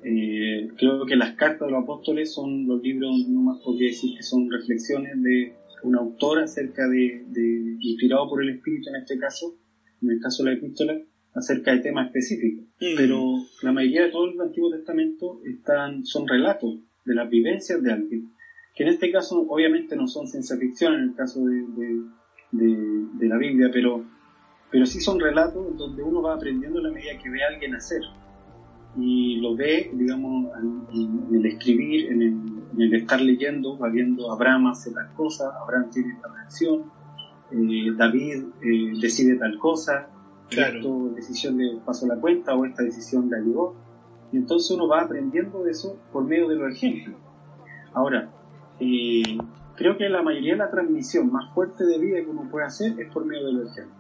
Eh, 0.04 0.70
creo 0.76 1.06
que 1.06 1.16
las 1.16 1.36
cartas 1.36 1.68
de 1.68 1.72
los 1.74 1.84
apóstoles 1.84 2.34
son 2.34 2.66
los 2.66 2.82
libros, 2.82 3.28
no 3.30 3.42
más 3.44 3.60
podría 3.64 3.90
decir 3.90 4.18
que 4.18 4.24
son 4.24 4.50
reflexiones 4.50 5.22
de 5.22 5.54
un 5.84 5.96
autor 5.96 6.40
acerca 6.40 6.88
de, 6.88 7.24
de- 7.28 7.78
inspirado 7.80 8.28
por 8.28 8.42
el 8.42 8.50
Espíritu 8.50 8.90
en 8.90 8.96
este 9.04 9.20
caso, 9.20 9.56
en 10.02 10.10
el 10.10 10.20
caso 10.20 10.44
de 10.44 10.50
la 10.52 10.58
epístola, 10.58 11.00
acerca 11.36 11.76
de 11.76 11.82
temas 11.82 12.08
específicos. 12.08 12.66
Mm. 12.82 12.96
Pero 12.98 13.20
la 13.62 13.72
mayoría 13.72 14.06
de 14.06 14.10
todo 14.10 14.26
el 14.32 14.42
Antiguo 14.42 14.72
Testamento 14.72 15.42
están, 15.46 16.04
son 16.04 16.28
relatos 16.28 16.80
de 17.06 17.16
las 17.16 17.30
vivencias 17.30 17.82
de 17.82 17.92
alguien, 17.92 18.30
que 18.76 18.84
en 18.84 18.90
este 18.90 19.12
caso 19.12 19.46
obviamente 19.50 19.96
no 19.96 20.08
son 20.08 20.28
ciencia 20.28 20.56
ficción 20.58 20.94
en 20.94 21.02
el 21.02 21.14
caso 21.16 21.44
de, 21.46 21.56
de- 21.76 22.02
de- 22.52 23.06
de 23.14 23.28
la 23.28 23.38
Biblia, 23.38 23.70
pero, 23.72 24.04
pero 24.72 24.86
sí 24.86 25.00
son 25.00 25.20
relatos 25.20 25.78
donde 25.78 26.04
uno 26.04 26.22
va 26.22 26.34
aprendiendo 26.36 26.80
a 26.80 26.84
la 26.84 26.92
medida 26.92 27.12
que 27.22 27.30
ve 27.30 27.44
a 27.44 27.48
alguien 27.48 27.76
hacer 27.76 28.02
y 28.98 29.38
lo 29.38 29.56
ve, 29.56 29.90
digamos, 29.94 30.48
en, 30.94 31.30
en 31.30 31.36
el 31.36 31.46
escribir, 31.46 32.12
en 32.12 32.22
el, 32.22 32.34
en 32.74 32.82
el 32.82 32.94
estar 32.96 33.22
leyendo, 33.22 33.78
va 33.78 33.88
viendo 33.90 34.30
Abraham 34.32 34.68
hace 34.68 34.92
tal 34.92 35.08
cosa, 35.14 35.46
Abraham 35.64 35.90
tiene 35.92 36.12
esta 36.14 36.28
reacción, 36.28 36.84
eh, 37.52 37.92
David 37.98 38.44
eh, 38.62 38.92
decide 39.02 39.36
tal 39.38 39.58
cosa, 39.58 40.08
Claro. 40.50 40.80
esto 40.80 41.14
decisión 41.16 41.58
le 41.58 41.78
pasó 41.86 42.06
la 42.08 42.18
cuenta 42.18 42.54
o 42.54 42.66
esta 42.66 42.84
decisión 42.84 43.30
le 43.30 43.38
ayudó. 43.38 43.74
Y 44.32 44.38
entonces 44.38 44.72
uno 44.72 44.88
va 44.88 45.02
aprendiendo 45.02 45.64
de 45.64 45.72
eso 45.72 45.98
por 46.12 46.24
medio 46.24 46.48
de 46.48 46.56
los 46.56 46.74
ejemplos. 46.74 47.16
Ahora, 47.94 48.30
eh, 48.80 49.38
creo 49.76 49.98
que 49.98 50.08
la 50.10 50.22
mayoría 50.22 50.54
de 50.54 50.60
la 50.60 50.70
transmisión 50.72 51.32
más 51.32 51.54
fuerte 51.54 51.86
de 51.86 51.98
vida 52.00 52.22
que 52.22 52.30
uno 52.30 52.48
puede 52.50 52.66
hacer 52.66 53.00
es 53.00 53.12
por 53.12 53.26
medio 53.26 53.48
de 53.48 53.54
los 53.54 53.72
ejemplos. 53.72 53.98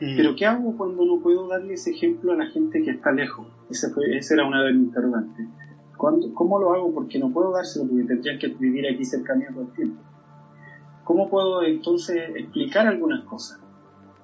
Mm. 0.00 0.16
Pero 0.16 0.34
¿qué 0.36 0.46
hago 0.46 0.76
cuando 0.76 1.04
no 1.04 1.20
puedo 1.20 1.46
darle 1.48 1.74
ese 1.74 1.90
ejemplo 1.90 2.32
a 2.32 2.36
la 2.36 2.46
gente 2.46 2.82
que 2.82 2.90
está 2.90 3.12
lejos? 3.12 3.46
Ese 3.70 3.90
fue, 3.90 4.16
esa 4.16 4.34
era 4.34 4.46
una 4.46 4.62
de 4.64 4.72
mis 4.72 4.88
interrogantes. 4.88 5.46
¿Cuándo- 5.96 6.32
¿Cómo 6.34 6.58
lo 6.58 6.72
hago? 6.72 6.92
Porque 6.94 7.18
no 7.18 7.30
puedo 7.30 7.52
dárselo 7.52 7.86
porque 7.88 8.04
tendrían 8.04 8.38
que 8.38 8.48
vivir 8.48 8.86
aquí 8.86 9.04
cerca 9.04 9.34
mío 9.34 9.48
todo 9.52 9.62
el 9.64 9.72
tiempo. 9.72 10.02
¿Cómo 11.04 11.28
puedo 11.28 11.62
entonces 11.62 12.16
explicar 12.36 12.86
algunas 12.86 13.24
cosas? 13.24 13.60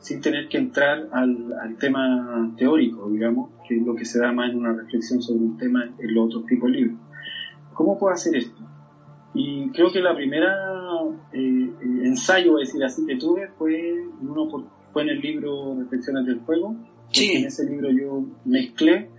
Sin 0.07 0.21
tener 0.21 0.47
que 0.49 0.59
entrar 0.59 1.09
al, 1.11 1.53
al 1.61 1.77
tema 1.79 2.53
teórico, 2.57 3.11
digamos, 3.11 3.51
que 3.67 3.77
es 3.79 3.83
lo 3.85 3.97
que 3.97 4.05
se 4.05 4.21
da 4.21 4.31
más 4.31 4.51
en 4.51 4.59
una 4.59 4.73
reflexión 4.73 5.21
sobre 5.21 5.41
un 5.41 5.57
tema 5.59 5.85
en 5.99 6.15
los 6.15 6.27
otros 6.27 6.47
tipos 6.47 6.71
de 6.71 6.77
libros. 6.79 6.99
¿Cómo 7.75 7.99
puedo 7.99 8.13
hacer 8.15 8.37
esto? 8.37 8.63
Y 9.35 9.69
creo 9.71 9.91
que 9.91 10.01
la 10.01 10.15
primera 10.15 10.53
eh, 11.33 11.71
eh, 11.83 12.01
ensayo, 12.05 12.53
voy 12.53 12.63
a 12.63 12.67
decir 12.67 12.85
así, 12.85 13.05
que 13.05 13.17
tuve 13.17 13.49
fue, 13.59 13.95
uno 14.21 14.49
por- 14.49 14.65
fue 14.93 15.03
en 15.03 15.09
el 15.09 15.21
libro 15.21 15.75
Reflexiones 15.77 16.25
del 16.25 16.39
Fuego, 16.41 16.77
Sí. 17.11 17.33
en 17.39 17.47
ese 17.47 17.69
libro 17.69 17.91
yo 17.91 18.25
mezclé 18.45 19.11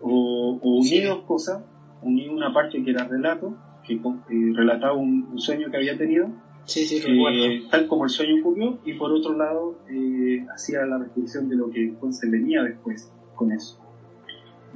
o, 0.00 0.58
o 0.60 0.68
uní 0.78 0.84
Sí. 0.88 1.04
dos 1.04 1.22
cosas, 1.22 1.62
uní 2.02 2.28
una 2.28 2.52
parte 2.52 2.82
que 2.82 2.90
era 2.90 3.04
relato, 3.06 3.54
que 3.86 3.94
eh, 3.94 4.52
relataba 4.56 4.94
un, 4.94 5.28
un 5.32 5.38
sueño 5.38 5.70
que 5.70 5.76
había 5.76 5.96
tenido, 5.96 6.28
Sí, 6.64 6.84
sí, 6.86 7.02
eh, 7.04 7.62
tal 7.70 7.86
como 7.88 8.04
el 8.04 8.10
sueño 8.10 8.40
ocurrió, 8.40 8.78
y 8.84 8.94
por 8.94 9.12
otro 9.12 9.36
lado 9.36 9.78
eh, 9.90 10.46
hacía 10.54 10.86
la 10.86 10.98
reflexión 10.98 11.48
de 11.48 11.56
lo 11.56 11.70
que 11.70 11.82
entonces 11.82 12.30
venía 12.30 12.62
después 12.62 13.10
con 13.34 13.52
eso. 13.52 13.78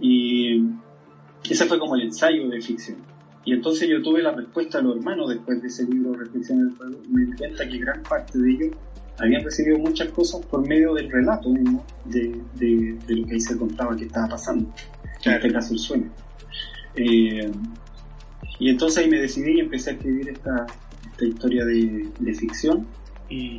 Y 0.00 0.62
ese 1.48 1.64
fue 1.66 1.78
como 1.78 1.94
el 1.96 2.02
ensayo 2.02 2.48
de 2.48 2.60
ficción. 2.60 2.98
Y 3.44 3.52
entonces 3.52 3.88
yo 3.88 4.02
tuve 4.02 4.20
la 4.22 4.32
respuesta 4.32 4.78
de 4.78 4.84
los 4.84 4.96
hermanos 4.96 5.28
después 5.30 5.62
de 5.62 5.68
ese 5.68 5.84
libro 5.84 6.12
Reflexiones 6.14 6.66
del 6.66 6.76
Fuego. 6.76 6.98
Me 7.08 7.24
di 7.26 7.32
cuenta 7.36 7.68
que 7.68 7.78
gran 7.78 8.02
parte 8.02 8.38
de 8.38 8.50
ellos 8.50 8.70
habían 9.18 9.44
recibido 9.44 9.78
muchas 9.78 10.08
cosas 10.08 10.44
por 10.46 10.66
medio 10.66 10.92
del 10.94 11.08
relato 11.10 11.48
mismo 11.50 11.84
de, 12.04 12.40
de- 12.56 12.98
de 13.06 13.14
lo 13.16 13.26
que 13.26 13.34
ahí 13.34 13.40
se 13.40 13.56
contaba 13.56 13.96
que 13.96 14.04
estaba 14.06 14.28
pasando. 14.28 14.68
En 15.24 15.32
este 15.32 15.52
caso 15.52 15.72
el 15.72 15.78
sueño. 15.78 16.10
Eh, 16.96 17.50
y 18.58 18.68
entonces 18.70 19.04
ahí 19.04 19.08
me 19.08 19.20
decidí 19.20 19.52
y 19.52 19.60
empecé 19.60 19.90
a 19.90 19.92
escribir 19.94 20.28
esta, 20.30 20.66
esta 21.16 21.24
historia 21.26 21.64
de, 21.64 22.08
de 22.18 22.34
ficción 22.34 22.86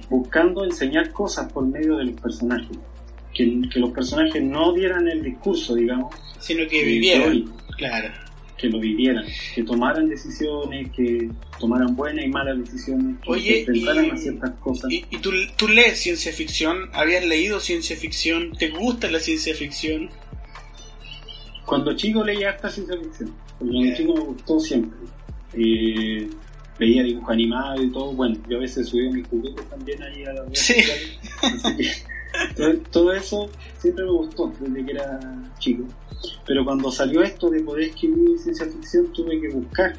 buscando 0.09 0.63
enseñar 0.63 1.11
cosas 1.11 1.51
por 1.51 1.65
medio 1.67 1.97
de 1.97 2.05
los 2.05 2.21
personajes. 2.21 2.77
Que, 3.33 3.61
que 3.71 3.79
los 3.79 3.91
personajes 3.91 4.41
no 4.41 4.73
dieran 4.73 5.07
el 5.07 5.21
discurso, 5.23 5.75
digamos, 5.75 6.15
Sino 6.39 6.67
que 6.67 6.97
eh, 6.97 7.01
teórico, 7.19 7.51
Claro. 7.77 8.09
que 8.57 8.67
lo 8.69 8.79
vivieran, 8.79 9.25
que 9.53 9.63
tomaran 9.63 10.07
decisiones, 10.09 10.89
que 10.95 11.29
tomaran 11.59 11.95
buenas 11.95 12.25
y 12.25 12.29
malas 12.29 12.57
decisiones, 12.57 13.17
que 13.21 13.29
Oye, 13.29 13.59
enfrentaran 13.59 14.05
y- 14.05 14.09
a 14.11 14.17
ciertas 14.17 14.51
cosas. 14.59 14.91
¿Y, 14.91 15.05
y 15.11 15.17
tú, 15.19 15.31
tú 15.57 15.67
lees 15.67 15.99
ciencia 15.99 16.31
ficción? 16.31 16.89
¿Habías 16.93 17.25
leído 17.25 17.59
ciencia 17.59 17.95
ficción? 17.95 18.53
¿Te 18.57 18.69
gusta 18.69 19.11
la 19.11 19.19
ciencia 19.19 19.53
ficción? 19.53 20.09
Cuando 21.65 21.93
chico 21.95 22.23
leía 22.23 22.49
harta 22.49 22.69
ciencia 22.69 22.97
ficción, 22.97 23.33
cuando 23.59 23.83
Ya. 23.83 23.93
chico 23.95 24.13
me 24.15 24.21
gustó 24.21 24.59
siempre. 24.59 24.97
Eh, 25.53 26.27
veía 26.79 27.03
dibujos 27.03 27.29
animados 27.31 27.83
y 27.83 27.91
todo, 27.91 28.11
bueno, 28.13 28.35
yo 28.49 28.57
a 28.57 28.61
veces 28.61 28.87
subía 28.87 29.11
mis 29.11 29.27
juguetes 29.27 29.67
también 29.69 30.01
ahí 30.03 30.23
a 30.25 30.31
redes 30.33 30.59
Sí. 30.59 30.75
todo, 32.55 32.73
todo 32.91 33.13
eso 33.13 33.49
siempre 33.77 34.05
me 34.05 34.11
gustó 34.11 34.51
desde 34.59 34.85
que 34.85 34.91
era 34.91 35.19
chico. 35.59 35.83
Pero 36.45 36.65
cuando 36.65 36.91
salió 36.91 37.21
esto 37.21 37.49
de 37.49 37.61
poder 37.61 37.89
escribir 37.89 38.37
ciencia 38.39 38.65
ficción 38.65 39.11
tuve 39.13 39.39
que 39.39 39.49
buscar 39.49 39.93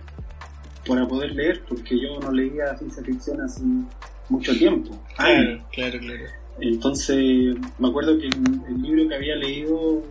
para 0.86 1.06
poder 1.06 1.32
leer, 1.34 1.62
porque 1.68 2.00
yo 2.00 2.18
no 2.20 2.32
leía 2.32 2.76
ciencia 2.76 3.02
ficción 3.02 3.40
hace 3.40 3.62
mucho 4.28 4.56
tiempo. 4.56 4.98
Claro, 5.16 5.64
claro, 5.72 5.98
claro. 6.00 6.24
Entonces, 6.60 7.54
me 7.78 7.88
acuerdo 7.88 8.18
que 8.18 8.26
el, 8.26 8.34
el 8.68 8.82
libro 8.82 9.08
que 9.08 9.14
había 9.14 9.36
leído, 9.36 10.02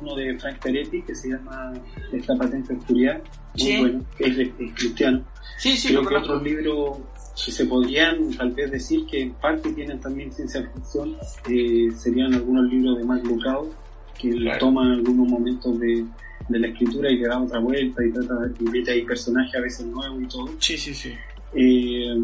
uno 0.00 0.14
de 0.14 0.38
Frank 0.38 0.58
Peretti, 0.58 1.00
que 1.02 1.14
se 1.14 1.30
llama 1.30 1.72
Esta 2.12 2.36
patente 2.36 2.74
de 2.74 2.78
oscuridad, 2.80 3.22
muy 3.58 3.66
Sí. 3.66 3.78
bueno, 3.80 4.04
es 4.18 4.50
cristiano. 4.74 5.24
Sí, 5.56 5.76
sí, 5.76 5.88
Creo 5.88 6.06
que 6.06 6.14
otros 6.16 6.42
libros 6.42 6.98
que 7.44 7.52
se 7.52 7.66
podrían 7.66 8.30
tal 8.36 8.52
vez 8.52 8.70
decir 8.70 9.06
que 9.06 9.20
en 9.22 9.34
parte 9.34 9.72
tienen 9.72 10.00
también 10.00 10.32
ciencia 10.32 10.62
ficción, 10.74 11.14
eh, 11.48 11.90
serían 11.92 12.34
algunos 12.34 12.70
libros 12.70 12.98
de 12.98 13.04
Mark 13.04 13.22
Lucado, 13.24 13.70
que 14.18 14.30
él 14.30 14.40
Claro. 14.40 14.58
toma 14.60 14.92
algunos 14.92 15.28
momentos 15.28 15.78
de, 15.78 16.06
de 16.48 16.58
la 16.58 16.68
escritura 16.68 17.10
y 17.10 17.18
le 17.18 17.26
da 17.28 17.42
otra 17.42 17.58
vuelta 17.60 18.04
y 18.04 18.12
trata 18.12 18.34
mete 18.72 18.90
ahí 18.92 19.02
personajes 19.04 19.54
a 19.54 19.60
veces 19.60 19.86
nuevos 19.86 20.22
y 20.22 20.28
todo. 20.28 20.48
Sí, 20.58 20.76
sí, 20.78 20.94
sí. 20.94 21.12
Eh, 21.52 22.16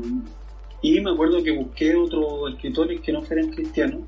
y 0.83 1.01
me 1.01 1.11
acuerdo 1.11 1.43
que 1.43 1.53
busqué 1.53 1.95
otros 1.95 2.53
escritores 2.55 3.01
que 3.01 3.13
no 3.13 3.23
fueran 3.23 3.51
cristianos 3.51 4.01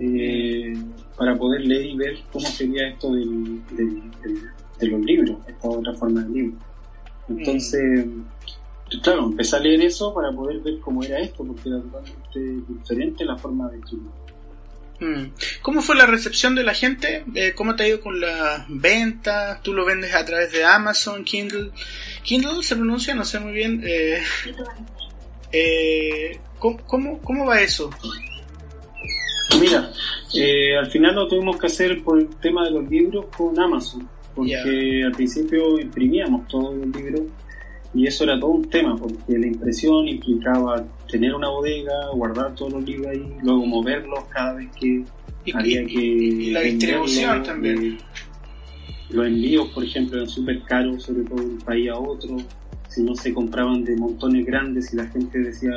eh, 0.00 0.72
para 1.16 1.36
poder 1.36 1.62
leer 1.66 1.86
y 1.86 1.96
ver 1.96 2.18
cómo 2.32 2.46
sería 2.46 2.88
esto 2.88 3.12
del, 3.12 3.64
del- 3.70 4.10
del- 4.20 4.42
de 4.78 4.86
los 4.88 5.00
libros, 5.02 5.38
esta 5.46 5.68
otra 5.68 5.94
forma 5.94 6.22
de 6.24 6.30
libro. 6.30 6.58
Entonces, 7.28 8.06
claro, 9.02 9.26
empecé 9.26 9.56
a 9.56 9.60
leer 9.60 9.82
eso 9.82 10.12
para 10.14 10.32
poder 10.32 10.60
ver 10.60 10.78
cómo 10.80 11.02
era 11.02 11.18
esto, 11.20 11.44
porque 11.44 11.68
era 11.68 11.80
totalmente 11.80 12.72
diferente 12.72 13.24
la 13.24 13.36
forma 13.36 13.70
de 13.70 13.78
escribir. 13.78 14.10
Mm. 15.00 15.32
¿Cómo 15.62 15.82
fue 15.82 15.96
la 15.96 16.06
recepción 16.06 16.54
de 16.54 16.62
la 16.62 16.74
gente? 16.74 17.24
Eh, 17.34 17.54
¿Cómo 17.54 17.74
te 17.74 17.82
ha 17.82 17.88
ido 17.88 18.00
con 18.00 18.20
las 18.20 18.64
ventas? 18.68 19.60
¿Tú 19.62 19.72
lo 19.72 19.84
vendes 19.84 20.14
a 20.14 20.24
través 20.24 20.52
de 20.52 20.64
Amazon, 20.64 21.24
Kindle? 21.24 21.70
¿Kindle 22.22 22.62
se 22.62 22.76
pronuncia? 22.76 23.14
No 23.14 23.24
sé 23.24 23.40
muy 23.40 23.52
bien. 23.52 23.82
Eh, 23.84 24.22
eh, 25.52 26.38
¿cómo, 26.58 26.78
cómo, 26.86 27.20
cómo 27.20 27.46
va 27.46 27.60
eso? 27.60 27.90
Mira, 29.60 29.90
eh, 30.34 30.76
al 30.76 30.90
final 30.90 31.14
lo 31.14 31.28
tuvimos 31.28 31.58
que 31.58 31.66
hacer 31.66 32.02
por 32.02 32.18
el 32.18 32.28
tema 32.36 32.64
de 32.64 32.70
los 32.70 32.88
libros 32.88 33.26
con 33.36 33.58
Amazon, 33.58 34.08
porque 34.34 35.02
al 35.04 35.12
principio 35.12 35.78
imprimíamos 35.78 36.46
todos 36.48 36.74
los 36.76 36.86
libros 36.96 37.22
Y 37.94 38.06
eso 38.06 38.24
era 38.24 38.38
todo 38.40 38.50
un 38.52 38.68
tema, 38.70 38.96
porque 38.96 39.38
la 39.38 39.46
impresión 39.46 40.08
implicaba 40.08 40.84
tener 41.10 41.34
una 41.34 41.48
bodega, 41.50 41.92
guardar 42.14 42.54
todos 42.54 42.72
los 42.72 42.84
libros 42.84 43.08
ahí, 43.08 43.36
luego 43.42 43.66
moverlos 43.66 44.24
cada 44.30 44.54
vez 44.54 44.68
que 44.80 45.04
Y, 45.44 45.52
había 45.56 45.84
que... 45.84 46.00
y 46.00 46.50
la 46.52 46.60
distribución 46.60 47.42
venderlos, 47.42 47.46
también. 47.46 47.84
eh, 47.84 47.98
los 49.10 49.26
envíos, 49.26 49.68
por 49.68 49.84
ejemplo, 49.84 50.16
eran 50.16 50.28
súper 50.28 50.62
caros, 50.62 51.02
sobre 51.02 51.24
todo 51.24 51.36
de 51.40 51.46
un 51.46 51.58
país 51.58 51.90
a 51.90 51.98
otro. 51.98 52.36
Si 52.88 53.02
no 53.02 53.14
se 53.14 53.32
compraban 53.34 53.84
de 53.84 53.96
montones 53.96 54.46
grandes 54.46 54.92
y 54.92 54.96
la 54.96 55.06
gente 55.08 55.38
decía, 55.38 55.72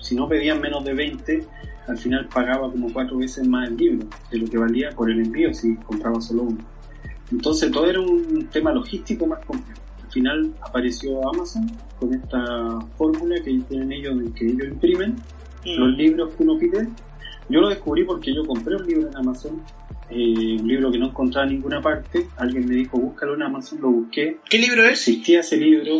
si 0.00 0.14
no 0.14 0.28
pedían 0.28 0.60
menos 0.60 0.84
de 0.84 0.92
20, 0.94 1.44
al 1.88 1.98
final 1.98 2.28
pagaba 2.28 2.70
como 2.70 2.92
cuatro 2.92 3.16
veces 3.18 3.46
más 3.46 3.68
el 3.68 3.76
libro 3.76 4.06
de 4.30 4.38
lo 4.38 4.46
que 4.46 4.58
valía 4.58 4.90
por 4.90 5.10
el 5.10 5.20
envío 5.20 5.52
si 5.54 5.76
compraba 5.76 6.20
solo 6.20 6.42
uno. 6.44 6.58
Entonces 7.34 7.70
todo 7.70 7.86
era 7.86 8.00
un 8.00 8.46
tema 8.52 8.72
logístico 8.72 9.26
más 9.26 9.44
complejo. 9.44 9.80
Al 10.04 10.10
final 10.10 10.54
apareció 10.60 11.28
Amazon 11.28 11.66
con 11.98 12.14
esta 12.14 12.80
fórmula 12.96 13.36
que 13.42 13.58
tienen 13.68 13.92
ellos 13.92 14.14
que 14.36 14.46
ellos 14.46 14.68
imprimen 14.68 15.16
Mm. 15.64 15.78
los 15.78 15.96
libros 15.96 16.34
que 16.34 16.42
uno 16.42 16.58
pide. 16.58 16.88
Yo 17.48 17.60
lo 17.60 17.68
descubrí 17.68 18.04
porque 18.04 18.34
yo 18.34 18.44
compré 18.46 18.76
un 18.76 18.86
libro 18.86 19.08
en 19.08 19.16
Amazon, 19.16 19.62
eh, 20.10 20.56
un 20.60 20.68
libro 20.68 20.90
que 20.90 20.98
no 20.98 21.06
encontraba 21.06 21.46
en 21.46 21.54
ninguna 21.54 21.80
parte. 21.80 22.26
Alguien 22.36 22.66
me 22.66 22.74
dijo, 22.74 22.98
búscalo 22.98 23.34
en 23.34 23.42
Amazon, 23.42 23.80
lo 23.80 23.90
busqué. 23.90 24.38
¿Qué 24.48 24.58
libro 24.58 24.84
es? 24.84 24.92
Existía 25.08 25.40
ese 25.40 25.56
libro. 25.56 25.92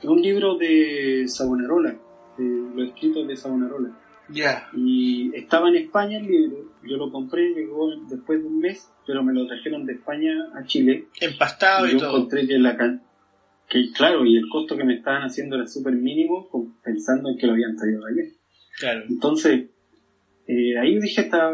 Es 0.00 0.08
un 0.08 0.20
libro 0.20 0.56
de 0.56 1.24
Savonarola, 1.28 1.94
de 2.36 2.44
los 2.74 2.88
escritos 2.88 3.26
de 3.26 3.36
Savonarola. 3.36 3.90
Ya. 4.28 4.68
Y 4.74 5.34
estaba 5.34 5.68
en 5.68 5.76
España 5.76 6.18
el 6.18 6.26
libro. 6.26 6.56
Yo 6.82 6.96
lo 6.96 7.10
compré, 7.10 7.50
llegó 7.54 7.90
después 8.08 8.40
de 8.40 8.46
un 8.48 8.58
mes, 8.60 8.90
pero 9.06 9.22
me 9.22 9.32
lo 9.32 9.46
trajeron 9.46 9.84
de 9.86 9.94
España 9.94 10.32
a 10.54 10.64
Chile. 10.64 11.06
Empastado 11.20 11.86
Y 11.86 11.90
y 11.90 11.92
yo 11.94 11.98
todo. 12.00 12.16
encontré 12.16 12.46
que 12.46 12.58
la 12.58 12.76
can- 12.76 13.02
que 13.68 13.90
claro, 13.92 14.24
y 14.26 14.36
el 14.36 14.48
costo 14.50 14.76
que 14.76 14.84
me 14.84 14.94
estaban 14.96 15.22
haciendo 15.22 15.56
era 15.56 15.66
súper 15.66 15.94
mínimo, 15.94 16.48
pensando 16.84 17.30
en 17.30 17.38
que 17.38 17.46
lo 17.46 17.54
habían 17.54 17.74
traído 17.76 18.04
de 18.04 18.12
ayer. 18.12 18.32
Claro. 18.78 19.04
Entonces, 19.08 19.70
eh, 20.46 20.78
ahí 20.78 20.98
dije, 21.00 21.22
esta, 21.22 21.50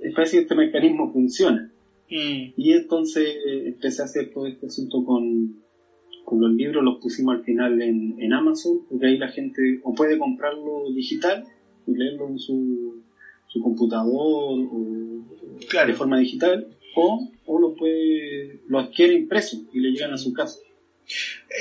eh, 0.00 0.12
parece 0.14 0.36
que 0.38 0.42
este 0.42 0.54
mecanismo 0.54 1.12
funciona. 1.12 1.70
Mm. 2.10 2.52
Y 2.56 2.72
entonces 2.72 3.26
eh, 3.46 3.64
empecé 3.68 4.00
a 4.02 4.06
hacer 4.06 4.30
todo 4.32 4.46
este 4.46 4.66
asunto 4.66 5.04
con, 5.04 5.56
con 6.24 6.40
los 6.40 6.52
libros, 6.52 6.82
los 6.82 7.00
pusimos 7.02 7.36
al 7.36 7.44
final 7.44 7.82
en, 7.82 8.16
en 8.18 8.32
Amazon, 8.32 8.80
porque 8.88 9.06
ahí 9.06 9.18
la 9.18 9.28
gente 9.28 9.80
o 9.82 9.94
puede 9.94 10.16
comprarlo 10.18 10.90
digital 10.94 11.44
y 11.86 11.94
leerlo 11.94 12.28
en 12.28 12.38
su, 12.38 13.02
su 13.48 13.60
computador 13.60 14.06
o 14.72 15.24
Claro. 15.68 15.88
de 15.88 15.94
forma 15.94 16.18
digital, 16.18 16.66
o, 17.00 17.30
o 17.46 17.58
lo 17.60 17.74
puede 17.74 18.60
lo 18.68 18.78
adquiere 18.78 19.14
impreso 19.14 19.56
y 19.72 19.80
le 19.80 19.90
llegan 19.90 20.12
a 20.12 20.18
su 20.18 20.32
casa. 20.32 20.58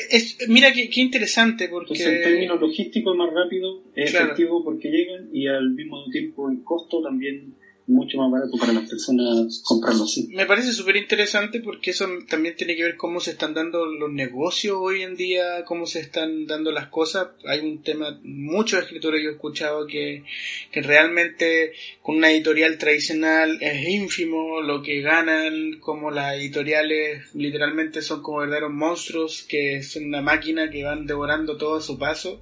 Es, 0.09 0.37
mira 0.49 0.73
qué, 0.73 0.89
qué 0.89 0.99
interesante 1.01 1.69
porque... 1.69 1.93
Entonces, 1.93 2.17
en 2.17 2.23
términos 2.23 2.59
logísticos 2.59 3.13
es 3.13 3.17
más 3.17 3.33
rápido, 3.33 3.81
es 3.95 4.11
Claro. 4.11 4.25
efectivo 4.25 4.63
porque 4.63 4.89
llegan 4.89 5.29
y 5.33 5.47
al 5.47 5.69
mismo 5.69 6.03
tiempo 6.11 6.49
en 6.49 6.57
costo 6.63 7.01
también 7.01 7.53
mucho 7.87 8.17
más 8.17 8.29
barato 8.29 8.57
para 8.57 8.73
las 8.73 8.89
personas 8.89 9.61
comprarlo 9.63 10.03
así. 10.03 10.27
Me 10.33 10.45
parece 10.45 10.73
súper 10.73 10.97
interesante 10.97 11.61
porque 11.61 11.91
eso 11.91 12.07
también 12.29 12.55
tiene 12.55 12.75
que 12.75 12.83
ver 12.83 12.97
cómo 12.97 13.21
se 13.21 13.31
están 13.31 13.53
dando 13.53 13.85
los 13.85 14.11
negocios 14.11 14.77
hoy 14.77 15.01
en 15.03 15.15
día, 15.15 15.63
cómo 15.65 15.85
se 15.85 16.01
están 16.01 16.45
dando 16.45 16.71
las 16.71 16.87
cosas. 16.87 17.29
Hay 17.45 17.61
un 17.61 17.81
tema, 17.81 18.19
muchos 18.23 18.83
escritores 18.83 19.23
yo 19.23 19.29
he 19.29 19.33
escuchado 19.33 19.87
que, 19.87 20.23
que 20.71 20.81
realmente 20.81 21.73
con 22.01 22.17
una 22.17 22.31
editorial 22.31 22.77
tradicional 22.77 23.57
es 23.61 23.87
ínfimo 23.87 24.61
lo 24.61 24.81
que 24.83 25.01
ganan, 25.01 25.79
como 25.79 26.11
las 26.11 26.35
editoriales 26.35 27.33
literalmente 27.33 28.01
son 28.01 28.21
como 28.21 28.39
verdaderos 28.39 28.71
monstruos 28.71 29.43
que 29.47 29.81
son 29.81 30.05
una 30.05 30.21
máquina 30.21 30.69
que 30.69 30.83
van 30.83 31.05
devorando 31.05 31.57
todo 31.57 31.77
a 31.77 31.81
su 31.81 31.97
paso. 31.97 32.41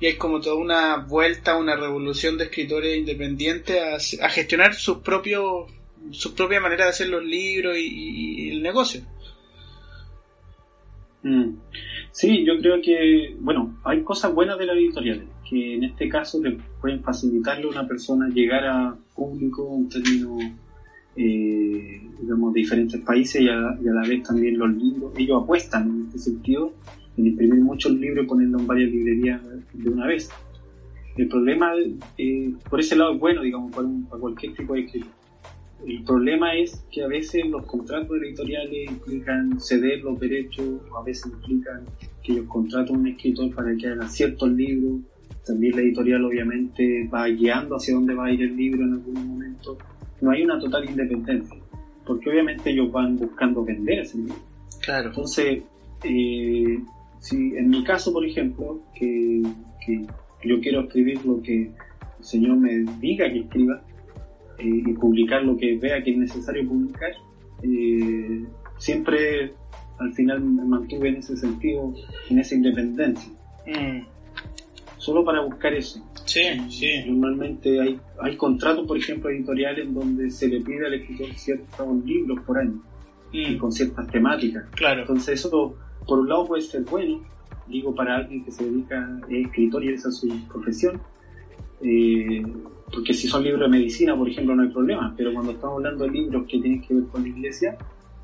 Y 0.00 0.06
es 0.06 0.16
como 0.16 0.40
toda 0.40 0.56
una 0.56 0.96
vuelta, 0.96 1.56
una 1.56 1.76
revolución 1.76 2.38
de 2.38 2.44
escritores 2.44 2.96
independientes 2.96 4.20
a, 4.20 4.26
a 4.26 4.28
gestionar 4.30 4.74
sus 4.74 4.98
propios 4.98 5.70
su 6.10 6.34
propia 6.34 6.60
manera 6.60 6.84
de 6.84 6.90
hacer 6.90 7.08
los 7.08 7.24
libros 7.24 7.76
y, 7.76 8.46
y 8.46 8.50
el 8.50 8.62
negocio. 8.62 9.02
Mm. 11.22 11.56
Sí, 12.12 12.44
yo 12.44 12.58
creo 12.58 12.80
que, 12.82 13.36
bueno, 13.40 13.78
hay 13.84 14.02
cosas 14.02 14.34
buenas 14.34 14.58
de 14.58 14.66
las 14.66 14.76
editoriales, 14.76 15.24
que 15.48 15.74
en 15.74 15.84
este 15.84 16.08
caso 16.08 16.40
te 16.40 16.56
pueden 16.80 17.02
facilitarle 17.02 17.64
a 17.64 17.68
una 17.68 17.86
persona 17.86 18.28
llegar 18.28 18.64
a 18.64 18.96
público 19.14 19.76
en 19.76 19.88
términos, 19.88 20.42
eh, 21.16 22.00
digamos, 22.20 22.54
de 22.54 22.60
diferentes 22.60 23.00
países 23.02 23.42
y 23.42 23.48
a, 23.48 23.76
y 23.82 23.88
a 23.88 23.92
la 23.92 24.08
vez 24.08 24.22
también 24.22 24.58
los 24.58 24.70
libros. 24.74 25.12
Ellos 25.16 25.42
apuestan 25.42 25.88
en 25.90 26.06
este 26.06 26.18
sentido 26.18 26.72
en 27.18 27.26
imprimir 27.26 27.60
muchos 27.60 27.92
libros 27.92 28.24
y 28.24 28.28
ponerlos 28.28 28.60
en 28.62 28.66
varias 28.66 28.90
librerías 28.90 29.40
de 29.74 29.90
una 29.90 30.06
vez. 30.06 30.30
El 31.16 31.28
problema, 31.28 31.72
eh, 32.16 32.52
por 32.70 32.78
ese 32.80 32.94
lado 32.96 33.14
es 33.14 33.20
bueno, 33.20 33.42
digamos, 33.42 33.72
para, 33.72 33.86
un- 33.88 34.04
para 34.06 34.20
cualquier 34.20 34.54
tipo 34.54 34.74
de 34.74 34.80
escritor. 34.82 35.10
El 35.86 36.02
problema 36.04 36.54
es 36.56 36.84
que 36.90 37.02
a 37.04 37.08
veces 37.08 37.46
los 37.46 37.64
contratos 37.66 38.16
editoriales 38.20 38.90
implican 38.90 39.60
ceder 39.60 40.02
los 40.02 40.18
derechos, 40.18 40.80
o 40.90 40.96
a 40.98 41.04
veces 41.04 41.32
implican 41.32 41.82
que 42.22 42.32
ellos 42.32 42.46
contratan 42.48 42.96
a 42.96 42.98
un 42.98 43.06
escritor 43.08 43.54
para 43.54 43.76
que 43.76 43.86
haga 43.88 44.08
ciertos 44.08 44.50
libros. 44.52 45.00
También 45.46 45.76
la 45.76 45.82
editorial 45.82 46.24
obviamente 46.24 47.08
va 47.12 47.26
guiando 47.28 47.76
hacia 47.76 47.94
dónde 47.94 48.14
va 48.14 48.26
a 48.26 48.32
ir 48.32 48.42
el 48.42 48.56
libro 48.56 48.82
en 48.84 48.92
algún 48.94 49.14
momento. 49.14 49.78
No 50.20 50.30
hay 50.30 50.42
una 50.42 50.58
total 50.58 50.88
independencia, 50.88 51.56
porque 52.04 52.28
obviamente 52.30 52.70
ellos 52.70 52.90
van 52.92 53.16
buscando 53.16 53.64
vender 53.64 54.00
ese 54.00 54.18
libro. 54.18 54.34
Claro. 54.82 55.08
Entonces, 55.10 55.62
eh, 56.04 56.78
si 57.20 57.56
en 57.56 57.68
mi 57.68 57.82
caso, 57.84 58.12
por 58.12 58.24
ejemplo, 58.24 58.80
que, 58.94 59.42
que 59.84 60.06
yo 60.44 60.60
quiero 60.60 60.80
escribir 60.82 61.24
lo 61.24 61.42
que 61.42 61.62
el 62.18 62.24
Señor 62.24 62.56
me 62.56 62.84
diga 63.00 63.30
que 63.32 63.40
escriba 63.40 63.82
eh, 64.58 64.64
y 64.86 64.92
publicar 64.94 65.42
lo 65.42 65.56
que 65.56 65.76
vea 65.78 66.02
que 66.02 66.10
es 66.12 66.18
necesario 66.18 66.68
publicar, 66.68 67.12
eh, 67.62 68.44
siempre 68.78 69.52
al 69.98 70.12
final 70.14 70.40
me 70.40 70.64
mantuve 70.64 71.08
en 71.08 71.16
ese 71.16 71.36
sentido, 71.36 71.92
en 72.30 72.38
esa 72.38 72.54
independencia, 72.54 73.32
Mm, 73.66 74.00
solo 74.96 75.22
para 75.24 75.42
buscar 75.42 75.74
eso. 75.74 76.02
sí, 76.24 76.40
sí. 76.70 76.86
Normalmente 77.06 77.80
hay, 77.80 78.00
hay 78.22 78.36
contratos, 78.36 78.86
por 78.86 78.96
ejemplo, 78.96 79.28
editoriales 79.28 79.86
en 79.86 79.94
donde 79.94 80.30
se 80.30 80.48
le 80.48 80.60
pide 80.62 80.86
al 80.86 80.94
escritor 80.94 81.34
ciertos 81.34 82.04
libros 82.04 82.38
por 82.46 82.58
año 82.58 82.80
y 83.30 83.56
Mm, 83.56 83.58
con 83.58 83.70
ciertas 83.72 84.06
temáticas. 84.10 84.64
claro. 84.70 85.02
Entonces 85.02 85.40
eso, 85.40 85.76
por 86.08 86.20
un 86.20 86.28
lado, 86.28 86.46
puede 86.46 86.62
ser 86.62 86.82
bueno, 86.84 87.20
digo, 87.66 87.94
para 87.94 88.16
alguien 88.16 88.44
que 88.44 88.50
se 88.50 88.64
dedica, 88.64 89.20
es 89.28 89.46
escritor 89.46 89.84
y 89.84 89.92
esa 89.92 90.08
es 90.08 90.16
su 90.16 90.28
profesión, 90.48 91.00
eh, 91.82 92.42
porque 92.92 93.12
si 93.12 93.28
son 93.28 93.44
libros 93.44 93.60
de 93.60 93.68
medicina, 93.68 94.16
por 94.16 94.28
ejemplo, 94.28 94.56
no 94.56 94.62
hay 94.62 94.70
problema, 94.70 95.14
pero 95.16 95.32
cuando 95.34 95.52
estamos 95.52 95.76
hablando 95.76 96.04
de 96.04 96.10
libros 96.10 96.46
que 96.48 96.58
tienen 96.58 96.80
que 96.80 96.94
ver 96.94 97.04
con 97.04 97.22
la 97.22 97.28
iglesia, 97.28 97.76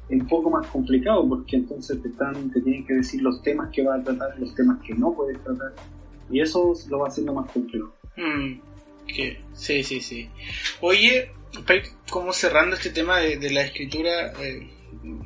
es 0.09 0.21
un 0.21 0.27
poco 0.27 0.51
más 0.51 0.67
complicado, 0.69 1.29
porque 1.29 1.57
entonces 1.57 2.01
te, 2.01 2.09
están, 2.09 2.51
te 2.51 2.61
tienen 2.63 2.87
que 2.87 2.95
decir 2.95 3.23
los 3.23 3.43
temas 3.43 3.71
que 3.71 3.83
vas 3.83 4.01
a 4.01 4.05
tratar, 4.05 4.39
los 4.39 4.55
temas 4.55 4.81
que 4.83 4.95
no 4.95 5.13
puedes 5.13 5.39
tratar, 5.45 5.75
y 6.31 6.41
eso 6.41 6.73
lo 6.89 7.01
va 7.01 7.09
haciendo 7.09 7.35
más 7.35 7.51
complejo. 7.53 7.95
Mm, 8.17 8.61
sí, 9.53 9.83
sí, 9.83 10.01
sí. 10.01 10.29
Oye, 10.81 11.31
como 12.11 12.33
cerrando 12.33 12.77
este 12.77 12.91
tema 12.91 13.19
de, 13.19 13.37
de 13.37 13.51
la 13.51 13.63
escritura, 13.63 14.33
eh, 14.43 14.74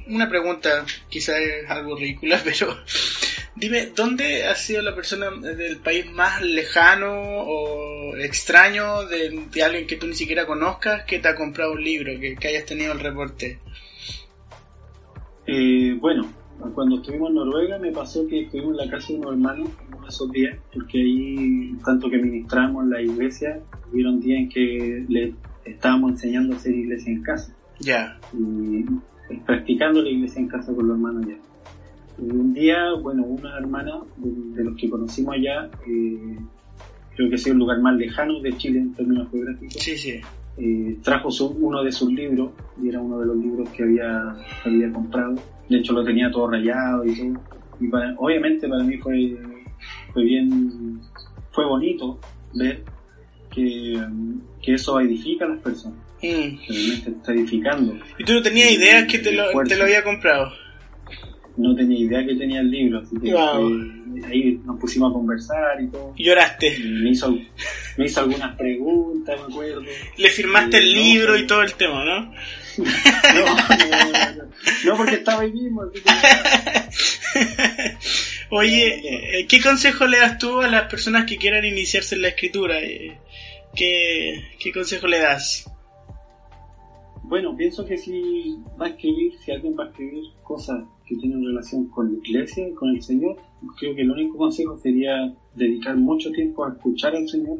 una 0.08 0.28
pregunta, 0.28 0.84
quizá 1.08 1.38
es 1.38 1.68
algo 1.70 1.96
ridícula, 1.96 2.40
pero 2.44 2.76
dime, 3.54 3.86
¿dónde 3.94 4.46
ha 4.46 4.54
sido 4.54 4.82
la 4.82 4.94
persona 4.94 5.30
del 5.30 5.78
país 5.78 6.10
más 6.12 6.42
lejano 6.42 7.12
o 7.12 8.16
extraño 8.16 9.04
de, 9.06 9.46
de 9.52 9.62
alguien 9.62 9.86
que 9.86 9.96
tú 9.96 10.06
ni 10.06 10.14
siquiera 10.14 10.46
conozcas 10.46 11.04
que 11.04 11.18
te 11.18 11.28
ha 11.28 11.34
comprado 11.34 11.72
un 11.72 11.82
libro, 11.82 12.18
que, 12.20 12.36
que 12.36 12.48
hayas 12.48 12.66
tenido 12.66 12.92
el 12.92 13.00
reporte? 13.00 13.58
Eh, 15.46 15.96
bueno, 16.00 16.30
cuando 16.74 16.96
estuvimos 16.96 17.30
en 17.30 17.36
Noruega 17.36 17.78
me 17.78 17.92
pasó 17.92 18.26
que 18.26 18.42
estuvimos 18.42 18.72
en 18.72 18.86
la 18.86 18.90
casa 18.90 19.08
de 19.08 19.14
unos 19.14 19.32
hermanos 19.32 19.68
uno 19.96 20.08
esos 20.08 20.30
días, 20.30 20.58
porque 20.72 20.98
ahí, 20.98 21.74
tanto 21.84 22.10
que 22.10 22.18
ministramos 22.18 22.86
la 22.86 23.00
iglesia, 23.00 23.60
hubieron 23.90 24.20
días 24.20 24.40
en 24.40 24.48
que 24.48 25.04
le 25.08 25.34
estábamos 25.64 26.12
enseñando 26.12 26.54
a 26.54 26.56
hacer 26.56 26.74
iglesia 26.74 27.12
en 27.12 27.22
casa 27.22 27.54
Ya. 27.80 28.18
Practicando 29.46 30.02
la 30.02 30.08
iglesia 30.10 30.40
en 30.40 30.48
casa 30.48 30.74
con 30.74 30.86
los 30.88 30.96
hermanos 30.96 31.24
allá. 31.26 31.36
Y 32.18 32.30
un 32.30 32.52
día, 32.52 32.92
bueno, 33.00 33.24
una 33.24 33.56
hermana 33.58 34.00
de, 34.16 34.30
de 34.56 34.64
los 34.64 34.76
que 34.76 34.90
conocimos 34.90 35.34
allá, 35.36 35.70
eh, 35.86 36.36
creo 37.14 37.28
que 37.28 37.34
ha 37.36 37.38
sido 37.38 37.52
el 37.54 37.58
lugar 37.60 37.80
más 37.80 37.96
lejano 37.96 38.40
de 38.40 38.56
Chile 38.56 38.80
en 38.80 38.94
términos 38.94 39.30
geográficos, 39.30 39.74
Sí, 39.82 39.96
sí. 39.96 40.20
eh, 40.56 40.98
trajo 41.02 41.30
su- 41.30 41.46
uno 41.60 41.82
de 41.84 41.92
sus 41.92 42.12
libros, 42.12 42.50
y 42.82 42.88
era 42.88 43.00
uno 43.00 43.20
de 43.20 43.26
los 43.26 43.36
libros 43.36 43.68
que 43.70 43.84
había, 43.84 44.34
que 44.62 44.68
había 44.70 44.92
comprado. 44.92 45.34
De 45.68 45.78
hecho, 45.78 45.92
lo 45.92 46.04
tenía 46.04 46.30
todo 46.30 46.48
rayado 46.50 47.04
y 47.04 47.16
todo. 47.16 47.40
Y 47.80 47.88
para- 47.88 48.14
obviamente 48.18 48.68
para 48.68 48.82
mí 48.82 48.96
fue, 48.96 49.36
fue 50.12 50.24
bien, 50.24 51.00
fue 51.52 51.66
bonito 51.66 52.18
ver 52.54 52.82
que, 53.50 54.00
que 54.60 54.74
eso 54.74 54.98
edifica 55.00 55.44
a 55.44 55.48
las 55.50 55.60
personas, 55.60 55.98
Mm. 56.22 56.58
realmente 56.68 57.10
está 57.10 57.32
edificando. 57.32 57.98
¿Y 58.18 58.24
tú 58.24 58.32
no 58.34 58.42
tenías 58.42 58.70
idea 58.72 59.06
que 59.06 59.18
te 59.18 59.32
lo, 59.32 59.46
te 59.64 59.76
lo 59.76 59.84
había 59.84 60.02
comprado? 60.02 60.52
no 61.56 61.74
tenía 61.74 61.98
idea 61.98 62.24
que 62.24 62.36
tenía 62.36 62.60
el 62.60 62.70
libro, 62.70 63.00
así 63.00 63.16
que 63.20 63.32
Wow. 63.32 63.68
eh, 63.68 64.22
ahí 64.30 64.60
nos 64.64 64.78
pusimos 64.78 65.10
a 65.10 65.12
conversar 65.12 65.80
y 65.82 65.88
todo. 65.88 66.14
Lloraste. 66.16 66.78
Me 66.84 67.10
hizo, 67.10 67.36
me 67.96 68.04
hizo 68.06 68.20
algunas 68.20 68.56
preguntas, 68.56 69.36
me 69.40 69.52
acuerdo. 69.52 69.82
Le 70.18 70.28
firmaste 70.30 70.78
el 70.78 70.94
No, 70.94 71.00
libro 71.00 71.36
y 71.36 71.48
todo 71.48 71.62
el 71.62 71.74
tema, 71.74 72.04
¿no? 72.04 72.32
No, 72.78 72.84
no, 72.84 74.12
no, 74.12 74.34
no. 74.36 74.50
No, 74.84 74.96
porque 74.96 75.14
estaba 75.16 75.42
ahí 75.42 75.50
mismo. 75.50 75.82
así 75.82 76.00
que- 76.00 77.96
Oye, 78.50 79.40
eh, 79.40 79.46
¿qué 79.48 79.60
consejo 79.60 80.06
le 80.06 80.18
das 80.18 80.38
tú 80.38 80.60
a 80.60 80.68
las 80.68 80.88
personas 80.88 81.24
que 81.26 81.38
quieran 81.38 81.64
iniciarse 81.64 82.14
en 82.14 82.22
la 82.22 82.28
escritura? 82.28 82.78
Eh, 82.80 83.18
¿Qué, 83.74 84.44
qué 84.60 84.72
consejo 84.72 85.08
le 85.08 85.18
das? 85.18 85.68
Bueno, 87.28 87.54
pienso 87.56 87.84
que 87.84 87.96
si 87.98 88.56
va 88.80 88.86
a 88.86 88.88
escribir, 88.90 89.34
si 89.34 89.50
alguien 89.52 89.76
va 89.78 89.84
a 89.84 89.88
escribir 89.88 90.24
cosas 90.42 90.84
que 91.06 91.16
tienen 91.16 91.44
relación 91.44 91.88
con 91.88 92.12
la 92.12 92.18
iglesia 92.18 92.68
y 92.68 92.72
con 92.72 92.88
el 92.90 93.02
Señor, 93.02 93.36
creo 93.78 93.94
que 93.94 94.02
el 94.02 94.10
único 94.10 94.36
consejo 94.38 94.76
sería 94.78 95.34
dedicar 95.54 95.96
mucho 95.96 96.30
tiempo 96.32 96.64
a 96.64 96.70
escuchar 96.72 97.14
al 97.14 97.28
Señor. 97.28 97.58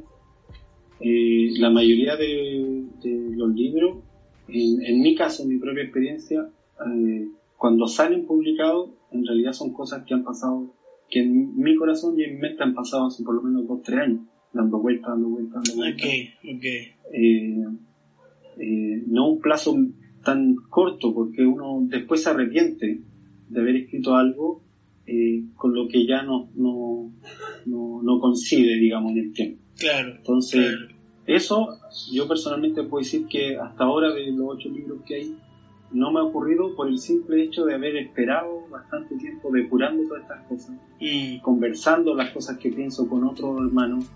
Eh, 1.00 1.50
la 1.58 1.70
mayoría 1.70 2.16
de, 2.16 2.84
de 3.02 3.36
los 3.36 3.54
libros, 3.54 3.98
en, 4.48 4.82
en 4.84 5.00
mi 5.00 5.14
caso, 5.14 5.42
en 5.42 5.50
mi 5.50 5.58
propia 5.58 5.84
experiencia, 5.84 6.48
eh, 6.86 7.28
cuando 7.56 7.86
salen 7.86 8.24
publicados, 8.26 8.90
en 9.12 9.26
realidad 9.26 9.52
son 9.52 9.72
cosas 9.72 10.04
que 10.04 10.14
han 10.14 10.24
pasado, 10.24 10.72
que 11.10 11.20
en 11.20 11.56
mi 11.60 11.76
corazón 11.76 12.18
y 12.18 12.24
en 12.24 12.34
mi 12.34 12.40
mente 12.40 12.62
han 12.62 12.74
pasado 12.74 13.06
hace 13.06 13.22
por 13.22 13.34
lo 13.34 13.42
menos 13.42 13.66
dos, 13.66 13.82
tres 13.82 13.98
años, 14.00 14.20
dando 14.52 14.78
vueltas, 14.78 15.10
dando 15.10 15.28
vueltas, 15.28 15.62
dando 15.64 15.76
vueltas 15.76 16.06
Ok, 16.06 16.56
ok. 16.56 16.64
eh, 17.12 17.64
eh, 18.59 19.02
no 19.06 19.28
un 19.28 19.40
plazo 19.40 19.76
tan 20.24 20.56
corto, 20.68 21.14
porque 21.14 21.46
uno 21.46 21.80
después 21.82 22.22
se 22.22 22.30
arrepiente 22.30 23.00
de 23.48 23.61
haber 23.61 23.76
escrito 23.76 24.14
algo 24.14 24.62
eh, 25.06 25.44
con 25.56 25.74
lo 25.74 25.88
que 25.88 26.06
ya 26.06 26.22
no, 26.22 26.48
no, 26.54 27.11
no, 27.66 28.02
no 28.02 28.20
coincide, 28.20 28.76
digamos, 28.76 29.12
en 29.12 29.18
el 29.18 29.32
tiempo. 29.32 29.62
Claro. 29.78 30.16
Entonces, 30.16 30.76
claro. 30.76 30.94
eso 31.26 31.68
yo 32.12 32.28
personalmente 32.28 32.82
puedo 32.82 33.02
decir 33.02 33.26
que 33.26 33.56
hasta 33.56 33.84
ahora 33.84 34.12
de 34.12 34.30
los 34.32 34.56
ocho 34.56 34.68
libros 34.68 35.00
que 35.06 35.14
hay, 35.14 35.36
no 35.92 36.12
me 36.12 36.20
ha 36.20 36.24
ocurrido 36.24 36.74
por 36.76 36.88
el 36.88 36.98
simple 36.98 37.42
hecho 37.42 37.64
de 37.64 37.74
haber 37.74 37.96
esperado 37.96 38.66
bastante 38.68 39.16
tiempo 39.16 39.50
depurando 39.50 40.02
todas 40.06 40.22
estas 40.22 40.46
cosas 40.46 40.76
Mm, 41.00 41.38
conversando 41.42 42.12
las 42.14 42.30
cosas 42.30 42.59
que 42.59 42.70
pienso 42.70 43.09
con 43.09 43.24
otros 43.24 43.61
hermanos, 43.61 44.06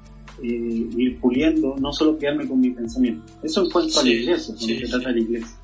eh, 0.43 0.89
ir 0.97 1.19
puliendo, 1.21 1.75
no 1.81 1.93
solo 1.93 2.17
quedarme 2.19 2.47
con 2.49 2.61
mi 2.61 2.71
pensamiento. 2.71 3.25
Eso 3.43 3.65
en 3.65 3.71
cuanto 3.71 4.01
a 4.01 4.03
la 4.03 4.09
Sí, 4.11 4.17
iglesia, 4.17 4.47
cuando 4.55 4.67
sí, 4.67 4.79
se 4.79 4.87
sí. 4.87 4.91
trata 4.93 5.09
de 5.09 5.15
la 5.15 5.21
iglesia. 5.21 5.57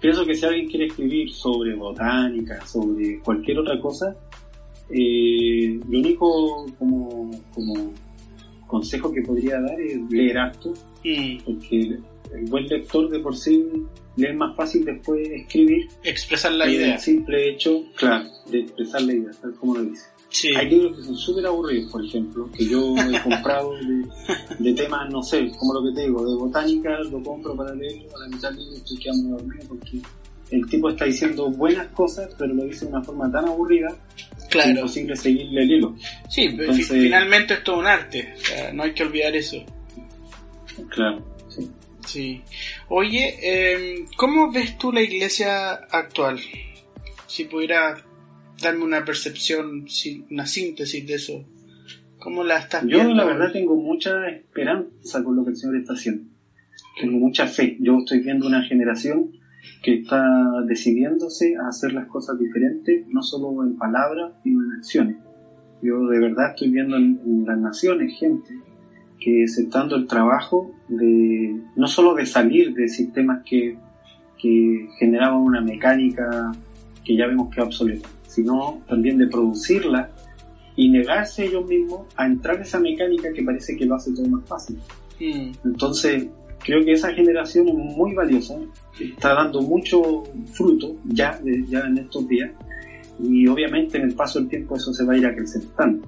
Pienso 0.00 0.24
que 0.24 0.34
si 0.34 0.46
alguien 0.46 0.68
quiere 0.68 0.86
escribir 0.86 1.30
sobre 1.32 1.74
botánica, 1.74 2.64
sobre 2.66 3.18
cualquier 3.20 3.58
otra 3.58 3.80
cosa, 3.80 4.14
eh, 4.90 5.78
lo 5.88 5.98
único 5.98 6.66
como, 6.78 7.30
como 7.52 7.92
consejo 8.66 9.12
que 9.12 9.22
podría 9.22 9.60
dar 9.60 9.80
es 9.80 9.98
leer 10.10 10.38
harto, 10.38 10.72
mm. 11.04 11.38
porque 11.44 11.80
el 12.34 12.44
buen 12.48 12.66
lector 12.68 13.08
de 13.10 13.18
por 13.20 13.36
sí 13.36 13.64
le 14.16 14.30
es 14.30 14.36
más 14.36 14.54
fácil 14.56 14.84
después 14.84 15.28
escribir 15.30 15.88
Expresar 16.04 16.52
la 16.52 16.68
idea. 16.68 16.94
el 16.94 17.00
simple 17.00 17.50
hecho, 17.50 17.82
claro, 17.96 18.28
de 18.50 18.60
expresar 18.60 19.02
la 19.02 19.12
idea, 19.14 19.30
tal 19.40 19.54
como 19.54 19.74
lo 19.76 19.82
dice. 19.84 20.04
Sí. 20.30 20.54
Hay 20.54 20.68
libros 20.68 20.96
que 20.98 21.04
son 21.04 21.16
súper 21.16 21.46
aburridos, 21.46 21.90
por 21.90 22.04
ejemplo, 22.04 22.50
que 22.56 22.66
yo 22.66 22.94
he 22.96 23.20
comprado 23.22 23.72
de, 23.76 24.04
de 24.58 24.74
temas, 24.74 25.10
no 25.10 25.22
sé, 25.22 25.50
como 25.58 25.74
lo 25.74 25.82
que 25.84 25.94
te 25.94 26.06
digo, 26.06 26.24
de 26.24 26.36
botánica, 26.36 26.90
lo 27.10 27.22
compro 27.22 27.56
para 27.56 27.74
leerlo, 27.74 28.14
a 28.14 28.20
la 28.20 28.28
mitad 28.28 28.50
del 28.50 28.58
libro 28.60 28.76
estoy 28.76 28.98
quedando 28.98 29.36
dormido 29.38 29.64
porque 29.68 30.00
el 30.50 30.66
tipo 30.66 30.88
está 30.90 31.04
diciendo 31.06 31.50
buenas 31.50 31.88
cosas, 31.88 32.30
pero 32.38 32.54
lo 32.54 32.64
dice 32.64 32.86
de 32.86 32.92
una 32.92 33.02
forma 33.02 33.30
tan 33.30 33.46
aburrida 33.48 33.88
que 34.50 34.58
es 34.60 34.66
imposible 34.66 35.16
seguirle 35.16 35.62
el 35.62 35.70
hilo. 35.72 35.96
Sí, 36.28 36.48
pero 36.56 36.72
Entonces- 36.72 36.88
finalmente 37.02 37.54
es 37.54 37.64
todo 37.64 37.78
un 37.78 37.86
arte. 37.86 38.34
O 38.34 38.40
sea, 38.44 38.72
no 38.72 38.82
hay 38.82 38.92
que 38.94 39.02
olvidar 39.02 39.34
eso. 39.36 39.56
Claro, 40.90 41.22
sí. 41.48 41.70
Sí. 42.06 42.42
Oye, 42.88 43.36
eh, 43.42 44.04
¿cómo 44.16 44.50
ves 44.50 44.78
tú 44.78 44.90
la 44.92 45.02
iglesia 45.02 45.72
actual? 45.90 46.40
Si 47.26 47.44
pudieras 47.44 48.02
darme 48.60 48.84
una 48.84 49.04
percepción, 49.04 49.86
una 50.30 50.46
síntesis 50.46 51.06
de 51.06 51.14
eso. 51.14 51.44
¿Cómo 52.18 52.42
la 52.44 52.58
estás 52.58 52.82
Yo 52.82 52.98
viendo? 52.98 53.14
la 53.14 53.24
verdad 53.24 53.52
tengo 53.52 53.76
mucha 53.76 54.28
esperanza 54.28 55.22
con 55.22 55.36
lo 55.36 55.44
que 55.44 55.50
el 55.50 55.56
Señor 55.56 55.76
está 55.76 55.92
haciendo. 55.92 56.24
Tengo 57.00 57.18
mucha 57.18 57.46
fe. 57.46 57.76
Yo 57.80 57.98
estoy 57.98 58.20
viendo 58.20 58.46
una 58.46 58.62
generación 58.64 59.30
que 59.82 59.94
está 59.94 60.24
decidiéndose 60.66 61.56
a 61.56 61.68
hacer 61.68 61.92
las 61.92 62.06
cosas 62.08 62.38
diferentes, 62.38 63.06
no 63.08 63.22
solo 63.22 63.64
en 63.64 63.76
palabras, 63.76 64.32
sino 64.42 64.64
en 64.64 64.72
acciones. 64.72 65.16
Yo 65.80 66.08
de 66.08 66.18
verdad 66.18 66.50
estoy 66.50 66.70
viendo 66.70 66.96
en, 66.96 67.20
en 67.24 67.44
las 67.46 67.58
naciones 67.58 68.18
gente 68.18 68.48
que 69.20 69.46
se 69.46 69.62
está 69.62 69.80
dando 69.80 69.96
el 69.96 70.06
trabajo 70.06 70.72
de 70.88 71.60
no 71.76 71.86
solo 71.86 72.14
de 72.14 72.26
salir 72.26 72.74
de 72.74 72.88
sistemas 72.88 73.42
que, 73.44 73.76
que 74.40 74.88
generaban 74.98 75.40
una 75.40 75.60
mecánica 75.60 76.52
que 77.04 77.16
ya 77.16 77.26
vemos 77.26 77.52
que 77.52 77.60
es 77.60 77.66
obsoleta, 77.66 78.08
sino 78.38 78.80
también 78.88 79.18
de 79.18 79.26
producirla 79.26 80.10
y 80.76 80.88
negarse 80.90 81.46
ellos 81.46 81.66
mismos 81.66 82.02
a 82.16 82.26
entrar 82.26 82.54
en 82.56 82.62
esa 82.62 82.78
mecánica 82.78 83.32
que 83.32 83.42
parece 83.42 83.76
que 83.76 83.84
lo 83.84 83.96
hace 83.96 84.12
todo 84.12 84.28
más 84.28 84.44
fácil. 84.48 84.78
Mm, 85.20 85.50
Entonces, 85.64 86.28
creo 86.64 86.84
que 86.84 86.92
esa 86.92 87.12
generación 87.12 87.68
es 87.68 87.74
muy 87.74 88.14
valiosa, 88.14 88.54
está 89.00 89.34
dando 89.34 89.60
mucho 89.62 90.22
fruto 90.52 90.94
ya, 91.06 91.36
de- 91.42 91.64
ya 91.68 91.80
en 91.80 91.98
estos 91.98 92.28
días, 92.28 92.50
y 93.20 93.48
obviamente 93.48 93.98
en 93.98 94.04
el 94.04 94.14
paso 94.14 94.38
del 94.38 94.48
tiempo 94.48 94.76
eso 94.76 94.92
se 94.92 95.04
va 95.04 95.14
a 95.14 95.16
ir 95.18 95.26
acrecentando. 95.26 96.06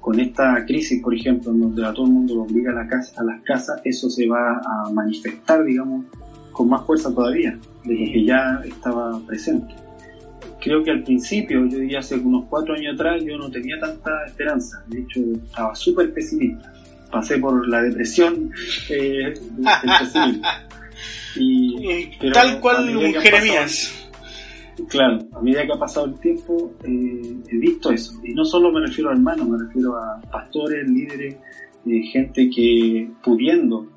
Con 0.00 0.18
esta 0.18 0.64
crisis, 0.66 1.00
por 1.00 1.14
ejemplo, 1.14 1.52
en 1.52 1.60
donde 1.60 1.86
a 1.86 1.92
todo 1.92 2.06
el 2.06 2.12
mundo 2.12 2.34
lo 2.34 2.42
obliga 2.42 2.72
a, 2.72 2.74
la 2.74 2.88
casa, 2.88 3.20
a 3.20 3.24
las 3.24 3.40
casas, 3.42 3.80
eso 3.84 4.10
se 4.10 4.26
va 4.26 4.60
a 4.64 4.90
manifestar, 4.92 5.64
digamos, 5.64 6.06
con 6.50 6.68
más 6.68 6.84
fuerza 6.84 7.14
todavía, 7.14 7.56
de 7.84 7.94
lo 7.94 8.12
que 8.12 8.24
ya 8.24 8.60
estaba 8.64 9.20
presente. 9.28 9.72
Creo 10.62 10.84
que 10.84 10.92
al 10.92 11.02
principio, 11.02 11.66
yo 11.66 11.78
diría 11.78 11.98
hace 11.98 12.14
unos 12.14 12.44
cuatro 12.48 12.74
años 12.74 12.94
atrás, 12.94 13.20
yo 13.24 13.36
no 13.36 13.50
tenía 13.50 13.80
tanta 13.80 14.10
esperanza, 14.26 14.84
de 14.86 15.00
hecho 15.00 15.20
estaba 15.44 15.74
súper 15.74 16.14
pesimista. 16.14 16.72
Pasé 17.10 17.38
por 17.38 17.66
la 17.68 17.82
depresión 17.82 18.50
eh, 18.88 19.34
del 19.34 19.64
pesimismo. 19.98 20.42
Y, 21.34 22.10
pero 22.20 22.32
Tal 22.32 22.60
cual 22.60 22.96
un 22.96 23.12
Jeremías. 23.14 23.98
Claro, 24.88 25.18
a 25.32 25.40
medida 25.42 25.66
que 25.66 25.72
ha 25.72 25.78
pasado 25.78 26.06
el 26.06 26.18
tiempo 26.20 26.74
eh, 26.84 27.36
he 27.48 27.56
visto 27.56 27.90
eso. 27.90 28.12
Y 28.22 28.32
no 28.32 28.44
solo 28.44 28.70
me 28.70 28.86
refiero 28.86 29.10
a 29.10 29.14
hermanos, 29.14 29.48
me 29.48 29.58
refiero 29.58 29.96
a 29.96 30.20
pastores, 30.30 30.88
líderes, 30.88 31.36
eh, 31.86 32.02
gente 32.12 32.48
que 32.48 33.10
pudiendo 33.22 33.88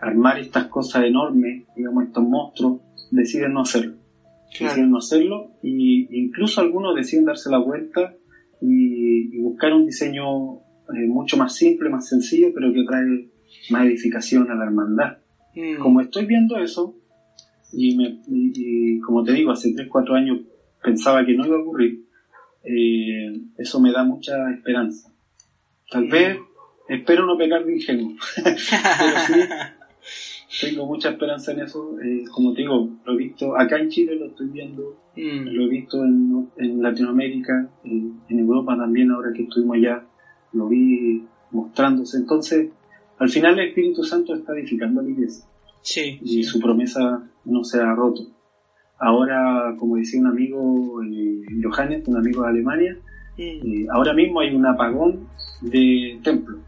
armar 0.00 0.38
estas 0.38 0.66
cosas 0.68 1.04
enormes, 1.04 1.64
digamos 1.74 2.04
estos 2.04 2.22
monstruos, 2.22 2.80
deciden 3.10 3.54
no 3.54 3.62
hacerlo. 3.62 4.05
Claro. 4.52 4.72
Deciden 4.72 4.90
no 4.90 4.98
hacerlo 4.98 5.50
y 5.62 6.06
incluso 6.18 6.60
algunos 6.60 6.94
deciden 6.96 7.24
darse 7.26 7.50
la 7.50 7.58
vuelta 7.58 8.14
y, 8.60 9.36
y 9.36 9.38
buscar 9.40 9.72
un 9.74 9.84
diseño 9.86 10.54
eh, 10.56 11.06
mucho 11.08 11.36
más 11.36 11.54
simple, 11.54 11.90
más 11.90 12.08
sencillo, 12.08 12.48
pero 12.54 12.72
que 12.72 12.84
trae 12.84 13.28
más 13.70 13.86
edificación 13.86 14.50
a 14.50 14.54
la 14.54 14.64
hermandad 14.64 15.18
Mm, 15.54 15.78
como 15.78 16.02
estoy 16.02 16.26
viendo 16.26 16.58
eso, 16.58 16.94
y, 17.72 17.96
me- 17.96 18.20
y- 18.28 18.52
y 18.96 19.00
como 19.00 19.24
te 19.24 19.32
digo, 19.32 19.50
hace 19.52 19.72
3, 19.72 19.88
4 19.90 20.14
años 20.14 20.40
pensaba 20.82 21.24
que 21.24 21.34
no 21.34 21.46
iba 21.46 21.56
a 21.56 21.60
ocurrir, 21.60 22.02
eh, 22.62 23.40
eso 23.56 23.80
me 23.80 23.90
da 23.90 24.04
mucha 24.04 24.34
esperanza. 24.52 25.10
Tal 25.90 26.08
vez, 26.08 26.36
espero 26.90 27.24
no 27.24 27.38
pecar 27.38 27.64
de 27.64 27.74
ingenuo, 27.74 28.12
pero 28.44 28.58
sí, 28.58 29.32
tengo 30.60 30.86
mucha 30.86 31.10
esperanza 31.10 31.52
en 31.52 31.60
eso. 31.60 31.98
eh, 32.00 32.24
como 32.32 32.52
te 32.52 32.62
digo, 32.62 32.88
lo 33.04 33.12
he 33.12 33.16
visto 33.16 33.56
acá 33.58 33.78
en 33.78 33.88
Chile, 33.88 34.16
lo 34.16 34.26
estoy 34.26 34.48
viendo, 34.48 34.96
Mm, 35.16 35.48
lo 35.48 35.64
he 35.64 35.68
visto 35.68 36.04
en, 36.04 36.48
en 36.58 36.82
Latinoamérica, 36.82 37.70
en, 37.84 38.20
en 38.28 38.38
Europa 38.38 38.76
también, 38.76 39.10
ahora 39.10 39.32
que 39.34 39.44
estuvimos 39.44 39.76
allá, 39.78 40.04
lo 40.52 40.68
vi 40.68 41.24
mostrándose. 41.52 42.18
Entonces, 42.18 42.68
al 43.18 43.30
final 43.30 43.58
el 43.58 43.68
Espíritu 43.68 44.04
Santo 44.04 44.34
está 44.34 44.52
edificando 44.52 45.00
a 45.00 45.04
la 45.04 45.08
iglesia 45.10 45.46
sí, 45.80 46.18
y 46.22 46.28
sí. 46.28 46.42
su 46.44 46.60
promesa 46.60 47.22
no 47.46 47.64
se 47.64 47.80
ha 47.80 47.94
roto. 47.94 48.26
Ahora, 48.98 49.74
como 49.78 49.96
decía 49.96 50.20
un 50.20 50.26
amigo, 50.26 51.02
eh, 51.02 51.42
Johannes, 51.62 52.06
un 52.08 52.16
amigo 52.18 52.42
de 52.42 52.48
Alemania, 52.48 52.96
Mm, 53.38 53.42
eh, 53.42 53.86
ahora 53.92 54.14
mismo 54.14 54.40
hay 54.40 54.54
un 54.54 54.64
apagón 54.64 55.28
de 55.60 56.18
templos, 56.24 56.58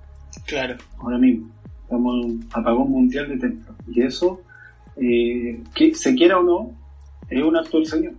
claro. 0.46 0.76
ahora 0.98 1.16
mismo. 1.16 1.50
Estamos 1.88 2.16
en 2.16 2.30
un 2.32 2.46
apagón 2.52 2.90
mundial 2.90 3.28
de 3.30 3.38
templos. 3.38 3.74
Y 3.90 4.02
eso, 4.02 4.42
eh, 4.96 5.58
que 5.74 5.94
se 5.94 6.14
quiera 6.14 6.38
o 6.38 6.42
no, 6.42 6.70
es 7.30 7.42
un 7.42 7.56
acto 7.56 7.78
del 7.78 7.86
Señor. 7.86 8.12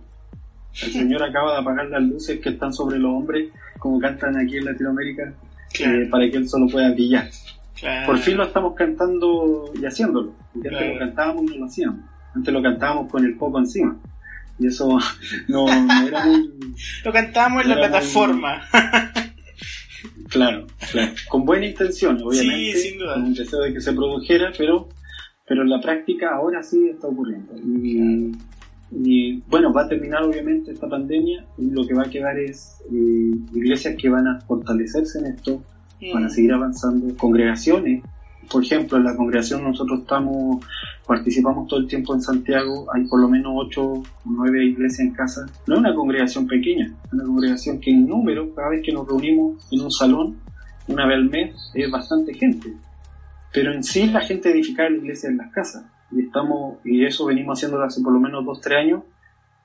El 0.82 0.92
Señor 0.92 1.22
acaba 1.22 1.52
de 1.52 1.58
apagar 1.60 1.86
las 1.86 2.02
luces 2.02 2.40
que 2.40 2.48
están 2.48 2.72
sobre 2.72 2.98
los 2.98 3.12
hombres, 3.12 3.50
como 3.78 4.00
cantan 4.00 4.36
aquí 4.36 4.56
en 4.56 4.64
Latinoamérica, 4.64 5.32
Claro, 5.72 6.02
eh, 6.02 6.06
para 6.06 6.28
que 6.28 6.36
Él 6.38 6.48
solo 6.48 6.66
pueda 6.66 6.90
brillar. 6.90 7.30
claro. 7.78 8.06
Por 8.06 8.18
fin 8.18 8.36
lo 8.36 8.42
estamos 8.44 8.74
cantando 8.74 9.70
y 9.80 9.84
haciéndolo. 9.84 10.32
Antes 10.52 10.70
Claro. 10.72 10.92
lo 10.94 10.98
cantábamos 10.98 11.42
y 11.44 11.46
no 11.46 11.56
lo 11.56 11.64
hacíamos. 11.66 12.00
Antes 12.34 12.52
lo 12.54 12.62
cantábamos 12.62 13.08
con 13.10 13.24
el 13.24 13.36
poco 13.36 13.58
encima. 13.60 13.96
Y 14.58 14.66
eso 14.66 14.98
no, 15.48 15.66
no 15.66 16.08
era 16.08 16.26
muy... 16.26 16.50
Lo 17.04 17.12
cantábamos 17.12 17.62
en 17.62 17.68
no 17.68 17.74
la 17.76 17.80
muy- 17.82 17.88
plataforma. 17.88 18.62
Claro, 20.28 20.66
claro. 20.92 21.12
Con 21.28 21.44
buena 21.44 21.66
intención, 21.66 22.20
obviamente. 22.22 22.72
Sí, 22.78 22.88
sin 22.90 22.98
duda. 22.98 23.14
Con 23.14 23.24
un 23.24 23.34
deseo 23.34 23.60
de 23.60 23.72
que 23.72 23.80
se 23.80 23.92
produjera, 23.92 24.52
pero, 24.56 24.88
pero 25.46 25.62
en 25.62 25.70
la 25.70 25.80
práctica 25.80 26.34
ahora 26.34 26.62
sí 26.62 26.88
está 26.88 27.08
ocurriendo. 27.08 27.52
Y, 27.56 28.32
y, 28.92 29.42
bueno, 29.48 29.72
va 29.72 29.82
a 29.82 29.88
terminar 29.88 30.22
obviamente 30.24 30.72
esta 30.72 30.88
pandemia 30.88 31.44
y 31.58 31.70
lo 31.70 31.86
que 31.86 31.94
va 31.94 32.02
a 32.02 32.10
quedar 32.10 32.38
es 32.38 32.80
eh, 32.92 33.30
iglesias 33.54 33.94
que 34.00 34.08
van 34.08 34.26
a 34.26 34.40
fortalecerse 34.40 35.18
en 35.20 35.26
esto, 35.26 35.62
van 36.12 36.24
a 36.24 36.26
Mm. 36.26 36.30
seguir 36.30 36.52
avanzando, 36.52 37.16
congregaciones. 37.16 38.02
Por 38.50 38.64
ejemplo, 38.64 38.98
en 38.98 39.04
la 39.04 39.16
congregación 39.16 39.62
nosotros 39.62 40.00
estamos, 40.00 40.64
participamos 41.06 41.68
todo 41.68 41.80
el 41.80 41.86
tiempo 41.86 42.14
en 42.14 42.20
Santiago, 42.20 42.86
hay 42.92 43.04
por 43.04 43.20
lo 43.20 43.28
menos 43.28 43.52
ocho 43.54 43.92
o 43.92 44.02
nueve 44.24 44.64
iglesias 44.64 45.00
en 45.00 45.12
casa. 45.12 45.46
No 45.66 45.74
es 45.74 45.80
una 45.80 45.94
congregación 45.94 46.46
pequeña, 46.48 46.86
es 47.06 47.12
una 47.12 47.24
congregación 47.24 47.80
que 47.80 47.90
en 47.90 48.08
número, 48.08 48.52
cada 48.54 48.70
vez 48.70 48.82
que 48.84 48.92
nos 48.92 49.06
reunimos 49.06 49.66
en 49.70 49.80
un 49.82 49.90
salón, 49.90 50.36
una 50.88 51.06
vez 51.06 51.16
al 51.16 51.30
mes, 51.30 51.70
es 51.74 51.90
bastante 51.90 52.34
gente. 52.34 52.74
Pero 53.52 53.72
en 53.72 53.84
sí 53.84 54.06
la 54.06 54.20
gente 54.20 54.50
edificaba 54.50 54.90
la 54.90 54.96
iglesia 54.96 55.28
en 55.28 55.36
las 55.36 55.52
casas. 55.52 55.84
Y 56.10 56.22
estamos, 56.22 56.78
y 56.84 57.04
eso 57.04 57.26
venimos 57.26 57.58
haciéndolo 57.58 57.84
hace 57.84 58.02
por 58.02 58.12
lo 58.12 58.18
menos 58.18 58.44
dos, 58.44 58.60
tres 58.60 58.78
años, 58.78 59.02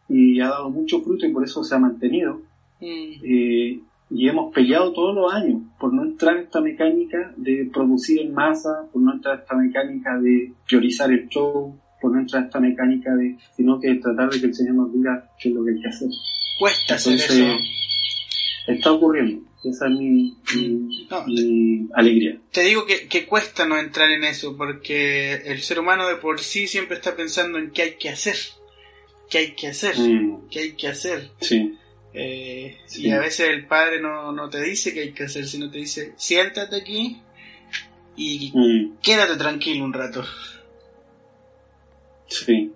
y 0.08 0.40
ha 0.42 0.50
dado 0.50 0.70
mucho 0.70 1.02
fruto 1.02 1.26
y 1.26 1.34
por 1.34 1.44
eso 1.44 1.64
se 1.64 1.74
ha 1.74 1.80
mantenido. 1.80 2.42
Mm. 2.80 3.24
Eh, 3.24 3.80
y 4.10 4.28
hemos 4.30 4.54
peleado 4.54 4.94
todos 4.94 5.16
los 5.16 5.34
años 5.34 5.62
por 5.80 5.94
no 5.94 6.04
entrar 6.04 6.38
en 6.38 6.44
esta 6.44 6.62
mecánica 6.62 7.34
de 7.38 7.70
producir 7.74 8.22
en 8.22 8.34
masa, 8.34 8.88
por 8.94 9.02
no 9.02 9.14
entrar 9.14 9.36
en 9.36 9.42
esta 9.42 9.56
mecánica 9.56 10.18
de 10.20 10.52
priorizar 10.68 11.12
el 11.12 11.28
show, 11.30 11.80
por 12.02 12.12
no 12.12 12.20
entrar 12.20 12.44
en 12.44 12.48
esta 12.48 12.60
mecánica 12.60 13.16
de, 13.16 13.36
sino 13.56 13.80
que 13.80 13.96
tratar 13.96 14.30
de 14.30 14.40
que 14.40 14.46
el 14.48 14.54
Señor 14.56 14.76
nos 14.76 14.94
diga 14.94 15.32
qué 15.40 15.50
es 15.50 15.56
lo 15.56 15.64
que 15.66 15.72
hay 15.72 15.82
que 15.82 15.88
hacer. 15.90 16.08
Cuesta 16.60 16.96
hacer 16.96 17.16
eso. 17.16 17.44
está 18.68 18.92
ocurriendo. 18.92 19.42
Esa 19.64 19.88
es 19.88 19.92
mi, 19.94 20.38
mi- 20.56 21.08
No. 21.10 21.26
mi 21.26 21.88
alegría. 21.96 22.38
Te 22.52 22.62
digo 22.62 22.86
que, 22.86 23.08
que 23.08 23.26
cuesta 23.26 23.66
no 23.68 23.80
entrar 23.80 24.12
en 24.12 24.24
eso, 24.24 24.56
porque 24.56 25.34
el 25.46 25.60
ser 25.62 25.80
humano 25.80 26.08
de 26.08 26.18
por 26.18 26.40
sí 26.40 26.68
siempre 26.68 26.98
está 26.98 27.16
pensando 27.16 27.58
en 27.58 27.72
qué 27.72 27.82
hay 27.82 27.92
que 28.00 28.10
hacer, 28.10 28.36
qué 29.30 29.40
hay 29.40 29.52
que 29.56 29.68
hacer, 29.70 29.96
Mm, 29.98 30.48
qué 30.52 30.60
hay 30.60 30.72
que 30.74 30.88
hacer. 30.88 31.32
sí, 31.42 31.74
Eh, 32.18 32.78
Sí. 32.86 33.08
Y 33.08 33.12
a 33.12 33.20
veces 33.20 33.50
el 33.50 33.68
padre 33.68 34.00
no, 34.02 34.32
no 34.32 34.50
te 34.50 34.62
dice 34.64 34.94
qué 34.94 35.02
hay 35.02 35.12
que 35.14 35.26
hacer, 35.26 35.46
sino 35.48 35.70
te 35.70 35.80
dice, 35.80 36.14
siéntate 36.18 36.76
aquí 36.78 37.22
y 38.16 38.52
mm, 38.54 38.98
quédate 39.02 39.36
tranquilo 39.36 39.84
un 39.84 39.94
rato. 39.94 40.24
sí, 42.28 42.72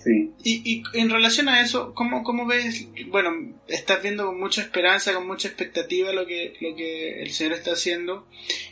sí. 0.00 0.32
Y, 0.44 0.72
y 0.72 0.82
en 0.94 1.10
relación 1.10 1.48
a 1.48 1.60
eso, 1.60 1.94
¿cómo, 1.94 2.22
¿cómo 2.22 2.46
ves? 2.46 2.86
Bueno, 3.08 3.30
estás 3.68 4.02
viendo 4.02 4.26
con 4.26 4.38
mucha 4.38 4.62
esperanza, 4.62 5.14
con 5.14 5.26
mucha 5.26 5.48
expectativa 5.48 6.12
lo 6.12 6.26
que, 6.26 6.54
lo 6.60 6.74
que 6.76 7.22
el 7.22 7.30
Señor 7.32 7.54
está 7.54 7.72
haciendo. 7.72 8.26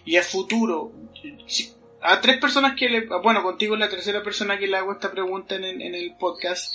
Y 0.04 0.16
a 0.16 0.22
futuro, 0.22 0.92
si- 1.46 1.72
a 2.02 2.20
tres 2.20 2.38
personas 2.38 2.76
que 2.78 2.88
le... 2.88 3.06
Bueno, 3.06 3.42
contigo 3.42 3.74
es 3.74 3.80
la 3.80 3.90
tercera 3.90 4.22
persona 4.22 4.58
que 4.58 4.66
le 4.66 4.76
hago 4.76 4.92
esta 4.92 5.10
pregunta 5.12 5.56
en, 5.56 5.64
en 5.64 5.94
el 5.94 6.14
podcast. 6.18 6.74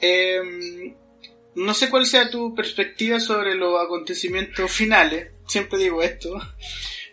Eh, 0.00 0.94
no 1.56 1.74
sé 1.74 1.90
cuál 1.90 2.06
sea 2.06 2.30
tu 2.30 2.54
perspectiva 2.54 3.20
sobre 3.20 3.54
los 3.54 3.80
acontecimientos 3.82 4.70
finales. 4.70 5.28
Siempre 5.46 5.78
digo 5.78 6.02
esto. 6.02 6.34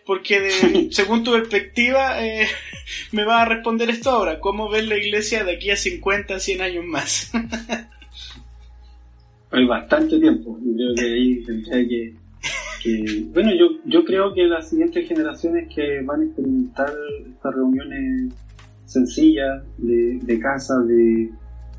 Porque 0.06 0.40
de- 0.40 0.88
según 0.92 1.22
tu 1.24 1.32
perspectiva, 1.32 2.24
eh, 2.26 2.46
me 3.12 3.24
va 3.24 3.42
a 3.42 3.46
responder 3.46 3.90
esto 3.90 4.10
ahora. 4.10 4.40
¿Cómo 4.40 4.68
ves 4.68 4.86
la 4.86 4.96
iglesia 4.96 5.44
de 5.44 5.56
aquí 5.56 5.70
a 5.70 5.76
50, 5.76 6.38
100 6.40 6.62
años 6.62 6.84
más? 6.84 7.30
Hay 9.52 9.66
bastante 9.66 10.18
tiempo. 10.20 10.58
Yo 10.62 10.74
creo 10.76 10.94
que 10.94 11.12
ahí 11.12 11.42
tendría 11.44 11.88
que, 11.88 12.14
que- 12.82 13.24
Bueno, 13.32 13.50
yo, 13.58 13.66
yo 13.84 14.04
creo 14.04 14.32
que 14.32 14.44
las 14.44 14.70
siguientes 14.70 15.08
generaciones 15.08 15.68
que 15.74 16.00
van 16.04 16.20
a 16.20 16.24
experimentar 16.24 16.92
estas 17.28 17.54
reuniones 17.54 18.32
sencillas 18.86 19.62
de, 19.78 20.18
de 20.22 20.40
casa, 20.40 20.74
de 20.86 21.30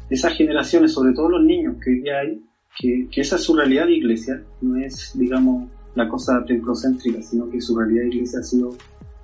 esas 0.10 0.34
generaciones, 0.36 0.94
sobre 0.94 1.14
todo 1.14 1.30
los 1.30 1.44
niños 1.44 1.76
que 1.84 1.92
hoy 1.92 2.02
día 2.02 2.20
hay, 2.20 2.42
que, 2.78 3.08
esa 3.16 3.36
es 3.36 3.44
su 3.44 3.56
realidad 3.56 3.86
de 3.86 3.96
iglesia, 3.96 4.44
no 4.62 4.78
es, 4.78 5.12
digamos, 5.16 5.70
la 5.96 6.08
cosa 6.08 6.44
templocéntrica, 6.46 7.22
sino 7.22 7.50
que 7.50 7.62
su 7.62 7.78
realidad 7.78 8.04
de 8.04 8.10
iglesia 8.10 8.40
ha 8.40 8.44
sido 8.44 8.76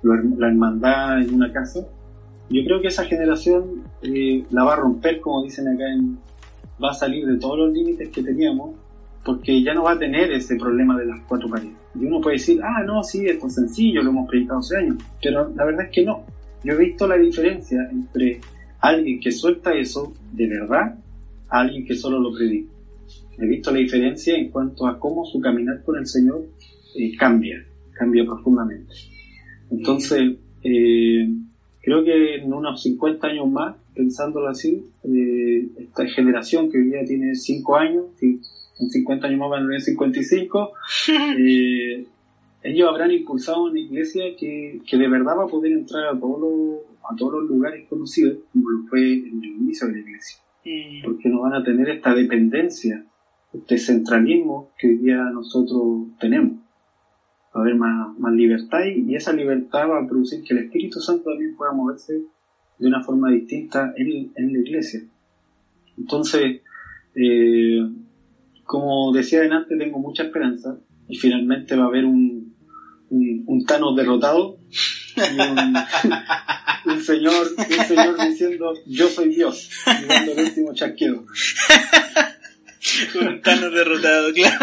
la 0.02 0.48
hermandad 0.48 1.22
en 1.22 1.34
una 1.34 1.52
casa. 1.52 1.80
Yo 2.50 2.64
creo 2.64 2.80
que 2.80 2.88
esa 2.88 3.04
generación 3.04 3.82
eh, 4.02 4.44
la 4.50 4.64
va 4.64 4.74
a 4.74 4.76
romper, 4.76 5.20
como 5.20 5.44
dicen 5.44 5.68
acá 5.68 5.92
en, 5.92 6.18
va 6.82 6.90
a 6.90 6.94
salir 6.94 7.26
de 7.26 7.36
todos 7.38 7.58
los 7.58 7.72
límites 7.72 8.08
que 8.10 8.22
teníamos 8.22 8.76
porque 9.24 9.62
ya 9.62 9.74
no 9.74 9.82
va 9.82 9.92
a 9.92 9.98
tener 9.98 10.32
ese 10.32 10.56
problema 10.56 10.96
de 10.96 11.04
las 11.04 11.20
cuatro 11.28 11.50
paredes. 11.50 11.74
Y 11.94 12.06
uno 12.06 12.18
puede 12.18 12.36
decir, 12.36 12.60
ah, 12.62 12.82
no, 12.82 13.02
sí, 13.02 13.26
esto 13.26 13.46
es 13.46 13.54
sencillo, 13.56 14.02
lo 14.02 14.08
hemos 14.08 14.26
predicado 14.26 14.60
hace 14.60 14.78
años, 14.78 14.96
pero 15.22 15.52
la 15.54 15.66
verdad 15.66 15.84
es 15.84 15.90
que 15.92 16.04
no. 16.04 16.24
Yo 16.64 16.72
he 16.72 16.76
visto 16.78 17.06
la 17.06 17.16
diferencia 17.16 17.88
entre 17.90 18.40
alguien 18.80 19.20
que 19.20 19.30
suelta 19.30 19.74
eso 19.74 20.14
de 20.32 20.48
verdad 20.48 20.98
a 21.50 21.60
alguien 21.60 21.84
que 21.84 21.94
solo 21.94 22.20
lo 22.20 22.32
predica. 22.32 22.72
He 23.40 23.46
visto 23.46 23.70
la 23.70 23.78
diferencia 23.78 24.36
en 24.36 24.50
cuanto 24.50 24.86
a 24.86 24.98
cómo 24.98 25.24
su 25.24 25.40
caminar 25.40 25.82
con 25.84 25.96
el 25.96 26.06
Señor 26.06 26.44
eh, 26.96 27.16
cambia, 27.16 27.64
cambia 27.92 28.24
profundamente. 28.24 28.94
Entonces, 29.70 30.36
eh, 30.62 31.28
creo 31.80 32.04
que 32.04 32.36
en 32.36 32.52
unos 32.52 32.82
50 32.82 33.26
años 33.26 33.48
más, 33.48 33.76
pensándolo 33.94 34.48
así, 34.48 34.84
eh, 35.04 35.68
esta 35.78 36.06
generación 36.06 36.70
que 36.70 36.78
hoy 36.78 36.84
día 36.84 37.04
tiene 37.04 37.34
5 37.34 37.76
años, 37.76 38.06
y 38.20 38.40
en 38.80 38.90
50 38.90 39.26
años 39.26 39.40
más 39.40 39.50
van 39.50 39.62
a 39.62 39.66
tener 39.66 39.80
55, 39.82 40.72
eh, 41.38 42.06
ellos 42.62 42.88
habrán 42.88 43.12
impulsado 43.12 43.64
una 43.64 43.78
iglesia 43.78 44.24
que, 44.38 44.80
que 44.88 44.96
de 44.96 45.08
verdad 45.08 45.38
va 45.38 45.44
a 45.44 45.48
poder 45.48 45.72
entrar 45.72 46.06
a 46.06 46.18
todos 46.18 46.40
los, 46.40 46.80
a 47.08 47.14
todos 47.16 47.42
los 47.42 47.50
lugares 47.50 47.86
conocidos, 47.88 48.38
como 48.52 48.70
lo 48.70 48.86
fue 48.88 49.12
en 49.12 49.42
el 49.42 49.50
inicio 49.50 49.86
de 49.86 49.92
la 49.94 49.98
iglesia, 50.00 50.38
Mm, 50.64 51.02
porque 51.04 51.28
no 51.28 51.40
van 51.40 51.54
a 51.54 51.64
tener 51.64 51.88
esta 51.88 52.14
dependencia, 52.14 53.04
este 53.52 53.78
centralismo 53.78 54.70
que 54.78 54.88
hoy 54.88 54.98
día 54.98 55.16
nosotros 55.32 56.08
tenemos. 56.20 56.58
Va 57.54 57.60
a 57.60 57.62
haber 57.62 57.76
más, 57.76 58.18
más 58.18 58.32
libertad 58.32 58.80
y, 58.84 59.14
esa 59.14 59.32
libertad 59.32 59.88
va 59.88 60.00
a 60.00 60.06
producir 60.06 60.42
que 60.42 60.54
el 60.54 60.64
Espíritu 60.64 61.00
Santo 61.00 61.30
también 61.30 61.56
pueda 61.56 61.72
moverse 61.72 62.22
de 62.78 62.86
una 62.86 63.02
forma 63.02 63.30
distinta 63.30 63.92
en, 63.96 64.32
en 64.36 64.52
la 64.52 64.58
iglesia. 64.58 65.02
Entonces, 65.96 66.60
eh, 67.14 67.80
como 68.64 69.12
decía 69.12 69.40
delante, 69.40 69.76
tengo 69.76 69.98
mucha 69.98 70.24
esperanza 70.24 70.78
y 71.08 71.16
finalmente 71.16 71.74
va 71.74 71.84
a 71.84 71.88
haber 71.88 72.04
un, 72.04 72.54
un, 73.10 73.64
Thanos 73.66 73.96
derrotado 73.96 74.58
y 75.16 75.20
un, 76.90 77.00
señor, 77.02 77.48
un 77.58 77.84
señor 77.86 78.28
diciendo 78.28 78.74
yo 78.86 79.08
soy 79.08 79.34
Dios 79.34 79.70
y 79.86 80.30
el 80.30 80.46
último 80.46 80.74
chasquido. 80.74 81.24
Con 83.12 83.28
un 83.28 83.42
Thanos 83.42 83.72
derrotado, 83.72 84.32
claro. 84.32 84.56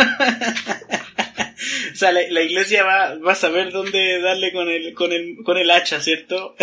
O 1.91 1.95
sea, 1.95 2.11
la, 2.11 2.22
la 2.30 2.41
iglesia 2.41 2.84
va, 2.84 3.16
va 3.16 3.32
a 3.32 3.36
saber 3.36 3.72
dónde 3.72 4.20
darle 4.22 4.51
con 4.51 4.70
el, 4.70 4.93
con 4.93 5.11
el, 5.11 5.38
con 5.43 5.57
el 5.57 5.72
hacha, 5.72 5.99
¿cierto? 6.01 6.55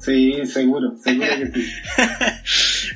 Sí, 0.00 0.34
seguro, 0.46 0.96
seguro 1.02 1.28
que 1.28 1.60
sí. 1.60 1.72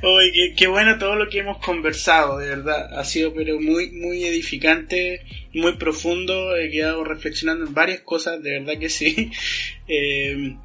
Oye, 0.02 0.32
qué, 0.32 0.54
qué 0.56 0.66
bueno 0.66 0.98
todo 0.98 1.16
lo 1.16 1.28
que 1.28 1.40
hemos 1.40 1.58
conversado, 1.58 2.38
de 2.38 2.48
verdad. 2.48 2.98
Ha 2.98 3.04
sido 3.04 3.34
pero 3.34 3.60
muy, 3.60 3.90
muy 3.90 4.24
edificante, 4.24 5.22
muy 5.52 5.76
profundo. 5.76 6.56
He 6.56 6.70
quedado 6.70 7.04
reflexionando 7.04 7.66
en 7.66 7.74
varias 7.74 8.00
cosas, 8.00 8.42
de 8.42 8.58
verdad 8.58 8.78
que 8.78 8.88
sí. 8.88 9.30
Eh, 9.86 10.56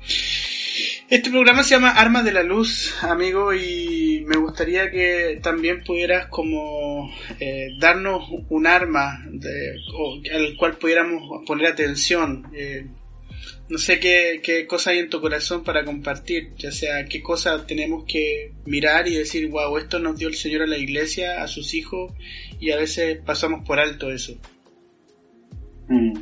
este 1.10 1.30
programa 1.30 1.64
se 1.64 1.76
llama 1.76 1.92
Armas 1.92 2.24
de 2.24 2.32
la 2.32 2.44
Luz, 2.44 2.96
amigo, 3.02 3.54
y 3.54 4.24
me 4.28 4.38
gustaría 4.38 4.90
que 4.92 5.40
también 5.42 5.84
pudieras 5.84 6.28
como 6.28 7.12
eh, 7.40 7.70
darnos 7.80 8.30
un 8.50 8.68
arma 8.68 9.26
de- 9.32 9.76
al 10.34 10.56
cual 10.58 10.78
pudiéramos 10.78 11.46
poner 11.46 11.68
atención. 11.68 12.48
Eh, 12.54 12.86
no 13.70 13.78
sé 13.78 14.00
qué, 14.00 14.42
qué 14.44 14.66
cosa 14.66 14.90
hay 14.92 15.00
en 15.00 15.10
tu 15.10 15.22
corazón 15.22 15.64
para 15.64 15.86
compartir, 15.86 16.54
ya 16.58 16.72
sea 16.72 17.06
qué 17.06 17.22
cosa 17.22 17.66
tenemos 17.68 18.04
que 18.06 18.54
mirar 18.66 19.08
y 19.08 19.16
decir, 19.16 19.48
wow, 19.48 19.78
esto 19.78 20.00
nos 20.00 20.18
dio 20.18 20.28
el 20.28 20.36
Señor 20.36 20.64
a 20.64 20.68
la 20.68 20.78
iglesia, 20.78 21.44
a 21.44 21.48
sus 21.48 21.74
hijos, 21.76 22.12
y 22.60 22.72
a 22.72 22.78
veces 22.78 23.20
pasamos 23.24 23.66
por 23.66 23.80
alto 23.80 24.12
eso. 24.12 24.34
Mm. 25.88 26.14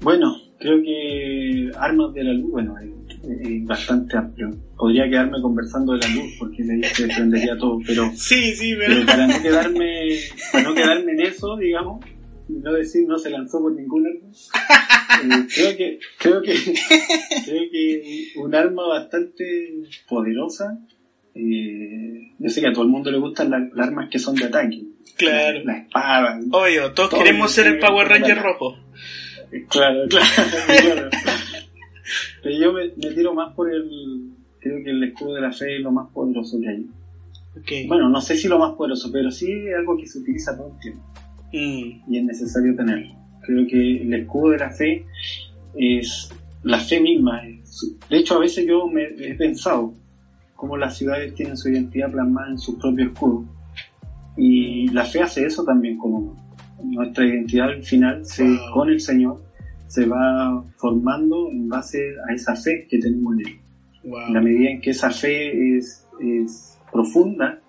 Bueno, 0.00 0.36
creo 0.64 0.82
que 0.82 1.70
Armas 1.78 2.14
de 2.14 2.24
la 2.24 2.32
Luz, 2.32 2.50
bueno, 2.50 2.74
es, 2.78 2.90
es 3.22 3.64
bastante 3.66 4.16
amplio. 4.16 4.50
Podría 4.78 5.10
quedarme 5.10 5.42
conversando 5.42 5.92
de 5.92 5.98
la 5.98 6.08
luz 6.08 6.36
porque 6.38 6.64
me 6.64 6.76
dice 6.76 7.06
que 7.06 7.14
prendería 7.14 7.58
todo, 7.58 7.80
pero, 7.86 8.10
Sí, 8.16 8.54
sí, 8.54 8.74
pero... 8.78 8.94
pero 8.94 9.06
para 9.06 9.26
no 9.26 9.42
quedarme, 9.42 10.08
para 10.52 10.64
no 10.64 10.74
quedarme 10.74 11.12
en 11.12 11.20
eso, 11.20 11.56
digamos, 11.58 12.02
y 12.48 12.54
no 12.54 12.72
decir 12.72 13.06
no 13.06 13.18
se 13.18 13.28
lanzó 13.28 13.60
por 13.60 13.74
ningún 13.74 14.06
arma, 14.06 14.30
eh, 15.22 15.46
creo 15.54 15.76
que, 15.76 15.98
creo 16.18 16.40
que, 16.40 16.54
creo 17.44 17.62
que 17.70 18.28
un 18.36 18.54
arma 18.54 18.88
bastante 18.88 19.44
poderosa 20.08 20.78
Eh, 21.34 22.32
yo 22.38 22.48
sé 22.48 22.60
que 22.60 22.68
a 22.68 22.72
todo 22.72 22.84
el 22.84 22.90
mundo 22.90 23.10
le 23.10 23.18
gustan 23.18 23.50
las, 23.50 23.62
las 23.74 23.88
armas 23.88 24.08
que 24.08 24.20
son 24.20 24.36
de 24.36 24.44
ataque. 24.44 24.82
Claro. 25.16 25.58
La, 25.64 25.72
la 25.72 25.78
espada. 25.80 26.40
Obvio, 26.50 26.92
todos 26.92 27.10
Todo 27.10 27.20
queremos 27.20 27.50
ser 27.50 27.66
el 27.66 27.78
Power 27.80 28.08
Ranger 28.08 28.38
rojo. 28.40 28.83
Claro, 29.68 30.06
claro, 30.08 30.26
claro. 30.82 31.10
Pero 32.42 32.58
yo 32.58 32.72
me, 32.72 32.86
me 32.96 33.14
tiro 33.14 33.34
más 33.34 33.54
por 33.54 33.72
el. 33.72 34.30
Creo 34.60 34.82
que 34.82 34.90
el 34.90 35.02
escudo 35.04 35.34
de 35.34 35.40
la 35.42 35.52
fe 35.52 35.76
es 35.76 35.82
lo 35.82 35.92
más 35.92 36.10
poderoso 36.10 36.58
que 36.60 36.68
hay. 36.68 37.86
Bueno, 37.86 38.08
no 38.08 38.20
sé 38.20 38.36
si 38.36 38.48
lo 38.48 38.58
más 38.58 38.72
poderoso, 38.72 39.10
pero 39.12 39.30
sí 39.30 39.50
es 39.50 39.76
algo 39.76 39.96
que 39.96 40.06
se 40.06 40.18
utiliza 40.18 40.56
todo 40.56 40.72
el 40.72 40.80
tiempo 40.80 41.04
Mm, 41.54 42.10
y 42.12 42.18
es 42.18 42.24
necesario 42.24 42.74
tenerlo. 42.74 43.14
Creo 43.42 43.64
que 43.68 44.02
el 44.02 44.12
escudo 44.12 44.50
de 44.50 44.58
la 44.58 44.70
fe 44.70 45.06
es 45.76 46.28
la 46.64 46.80
fe 46.80 47.00
misma. 47.00 47.42
De 48.10 48.16
hecho, 48.18 48.34
a 48.34 48.40
veces 48.40 48.66
yo 48.66 48.88
me 48.88 49.04
he 49.04 49.34
pensado 49.34 49.94
cómo 50.56 50.76
las 50.76 50.96
ciudades 50.96 51.32
tienen 51.34 51.56
su 51.56 51.68
identidad 51.68 52.10
plasmada 52.10 52.50
en 52.50 52.58
su 52.58 52.76
propio 52.76 53.06
escudo. 53.06 53.44
Y 54.36 54.88
la 54.88 55.04
fe 55.04 55.20
hace 55.20 55.46
eso 55.46 55.62
también 55.62 55.96
con 55.96 56.12
uno. 56.12 56.36
Nuestra 56.82 57.24
identidad 57.24 57.68
al 57.68 57.84
final 57.84 58.26
se, 58.26 58.44
con 58.72 58.90
el 58.90 59.00
Señor 59.00 59.43
se 59.94 60.06
va 60.06 60.64
formando 60.76 61.48
en 61.50 61.68
base 61.68 61.98
a 62.28 62.34
esa 62.34 62.54
fe 62.56 62.86
que 62.90 62.98
tenemos 62.98 63.34
en 63.34 63.46
Él. 63.46 63.54
wow. 64.10 64.20
En 64.28 64.34
la 64.34 64.40
medida 64.40 64.70
en 64.70 64.80
que 64.80 64.90
esa 64.90 65.10
fe 65.10 65.76
es, 65.76 66.06
es 66.20 66.78
profunda, 66.90 67.60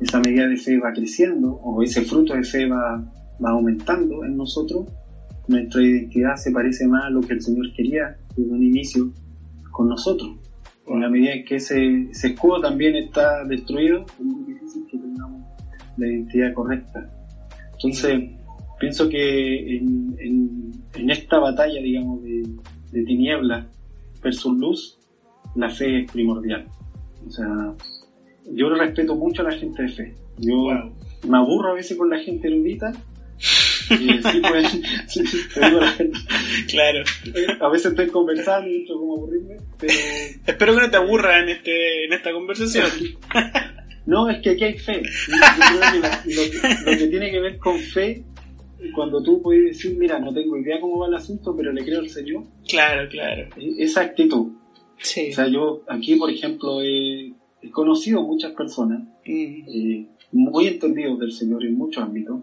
esa 0.00 0.20
medida 0.20 0.46
de 0.48 0.56
fe 0.56 0.78
va 0.78 0.92
creciendo 0.92 1.52
o 1.54 1.82
ese 1.82 2.02
fruto 2.02 2.34
de 2.34 2.42
fe 2.44 2.66
va, 2.68 3.02
va 3.42 3.50
aumentando 3.50 4.24
en 4.24 4.36
nosotros, 4.36 4.86
nuestra 5.48 5.82
identidad 5.82 6.36
se 6.36 6.50
parece 6.52 6.86
más 6.86 7.04
a 7.06 7.10
lo 7.10 7.20
que 7.22 7.34
el 7.34 7.40
Señor 7.40 7.66
quería 7.76 8.16
desde 8.36 8.50
un 8.52 8.62
inicio 8.62 9.10
con 9.70 9.88
nosotros. 9.88 10.30
En 10.86 11.00
la 11.00 11.08
medida 11.08 11.32
en 11.32 11.44
que 11.44 11.56
ese, 11.56 11.78
ese 12.10 12.28
escudo 12.28 12.60
también 12.60 12.96
está 12.96 13.44
destruido, 13.46 14.04
es 14.18 14.24
muy 14.24 14.44
difícil 14.52 14.84
que 14.90 14.98
tengamos 14.98 15.40
la 15.96 16.06
identidad 16.06 16.52
correcta. 16.54 17.10
Entonces, 17.74 18.30
pienso 18.78 19.08
que 19.08 19.76
en, 19.76 20.14
en- 20.18 20.81
en 20.94 21.10
esta 21.10 21.38
batalla, 21.38 21.80
digamos, 21.80 22.22
de, 22.22 22.42
de 22.92 23.04
tinieblas 23.04 23.66
versus 24.22 24.56
luz, 24.56 24.98
la 25.56 25.68
fe 25.68 26.00
es 26.04 26.10
primordial. 26.12 26.66
O 27.26 27.30
sea, 27.30 27.46
yo 28.52 28.68
respeto 28.70 29.14
mucho 29.14 29.42
a 29.42 29.50
la 29.50 29.56
gente 29.58 29.82
de 29.82 29.88
fe. 29.88 30.14
Yo 30.38 30.54
Wow. 30.56 30.92
me 31.28 31.38
aburro 31.38 31.70
a 31.72 31.74
veces 31.74 31.96
con 31.96 32.10
la 32.10 32.18
gente 32.18 32.48
erudita. 32.48 32.92
Y 33.90 33.94
sí, 34.22 34.40
pues, 34.48 34.68
sí, 35.08 35.22
te 35.54 35.66
digo, 35.66 35.80
la 35.80 35.88
gente- 35.92 36.18
Claro. 36.68 37.04
a 37.60 37.68
veces 37.68 37.90
estoy 37.92 38.06
conversando 38.08 38.68
y 38.70 38.76
entro 38.78 38.96
como 38.98 39.16
aburrirme, 39.16 39.56
pero 39.78 39.92
Espero 40.46 40.74
que 40.74 40.80
no 40.80 40.90
te 40.90 40.96
aburra 40.96 41.40
en, 41.42 41.48
este, 41.48 42.04
en 42.06 42.12
esta 42.12 42.32
conversación. 42.32 42.86
no, 44.06 44.28
es 44.30 44.40
que 44.42 44.50
aquí 44.50 44.64
hay 44.64 44.78
fe. 44.78 45.02
Yo 45.02 45.34
creo 45.68 45.92
que 45.92 45.98
la- 46.00 46.22
lo, 46.24 46.92
lo 46.92 46.98
que 46.98 47.06
tiene 47.08 47.30
que 47.30 47.40
ver 47.40 47.58
con 47.58 47.78
fe, 47.78 48.24
cuando 48.94 49.22
tú 49.22 49.40
puedes 49.42 49.64
decir, 49.64 49.96
mira, 49.98 50.18
no 50.18 50.32
tengo 50.32 50.56
idea 50.56 50.80
cómo 50.80 50.98
va 50.98 51.06
el 51.08 51.14
asunto, 51.14 51.54
pero 51.56 51.72
le 51.72 51.84
creo 51.84 52.00
al 52.00 52.08
Señor, 52.08 52.44
Claro, 52.68 53.08
claro. 53.08 53.48
e- 53.56 53.82
esa 53.82 54.00
actitud. 54.02 54.52
Sí. 54.98 55.30
O 55.30 55.34
sea, 55.34 55.48
yo 55.48 55.82
aquí, 55.88 56.16
por 56.16 56.30
ejemplo, 56.30 56.80
he, 56.82 57.32
he 57.62 57.70
conocido 57.70 58.22
muchas 58.22 58.52
personas 58.52 59.02
Mm, 59.24 59.68
eh, 59.68 60.06
muy 60.32 60.66
entendidos 60.66 61.18
del 61.20 61.30
Señor 61.32 61.64
en 61.64 61.74
muchos 61.76 62.02
ámbitos, 62.02 62.40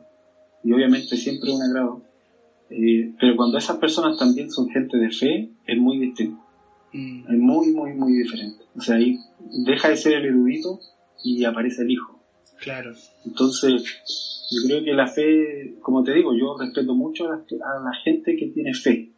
y 0.63 0.71
obviamente 0.71 1.17
siempre 1.17 1.51
un 1.51 1.61
agrado, 1.61 2.01
eh, 2.69 3.13
pero 3.19 3.35
cuando 3.35 3.57
esas 3.57 3.77
personas 3.77 4.17
también 4.17 4.49
son 4.49 4.69
gente 4.69 4.97
de 4.97 5.09
fe, 5.09 5.49
es 5.67 5.77
muy 5.77 5.99
distinto, 5.99 6.41
mm, 6.93 7.19
es 7.33 7.37
muy, 7.39 7.71
muy, 7.73 7.93
muy 7.93 8.13
diferente. 8.13 8.63
O 8.77 8.81
sea, 8.81 8.95
ahí 8.95 9.17
deja 9.65 9.89
de 9.89 9.97
ser 9.97 10.13
el 10.13 10.25
erudito 10.25 10.79
y 11.23 11.43
aparece 11.43 11.81
el 11.81 11.91
hijo. 11.91 12.17
claro. 12.61 12.91
Entonces, 13.25 13.83
yo 14.51 14.67
creo 14.67 14.83
que 14.83 14.93
la 14.93 15.07
fe, 15.07 15.75
como 15.81 16.03
te 16.03 16.13
digo, 16.13 16.33
yo 16.35 16.57
respeto 16.57 16.95
mucho 16.95 17.25
a 17.25 17.35
la, 17.35 17.35
a 17.35 17.83
la 17.83 17.93
gente 18.03 18.35
que 18.35 18.47
tiene 18.47 18.73
fe. 18.73 19.11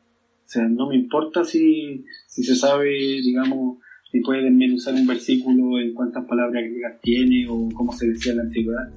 O 0.45 0.49
sea, 0.53 0.67
no 0.67 0.87
me 0.87 0.95
importa 0.95 1.45
si, 1.45 2.03
si 2.27 2.43
se 2.43 2.55
sabe, 2.55 2.89
digamos, 2.89 3.77
si 4.11 4.19
puede 4.19 4.43
desmenuzar 4.43 4.93
un 4.93 5.07
versículo 5.07 5.79
en 5.79 5.93
cuántas 5.93 6.25
palabras 6.25 6.63
griegas 6.63 6.99
tiene 7.01 7.47
o 7.49 7.69
cómo 7.73 7.93
se 7.93 8.07
decía 8.07 8.33
en 8.33 8.37
la 8.39 8.43
antigüedad. 8.43 8.89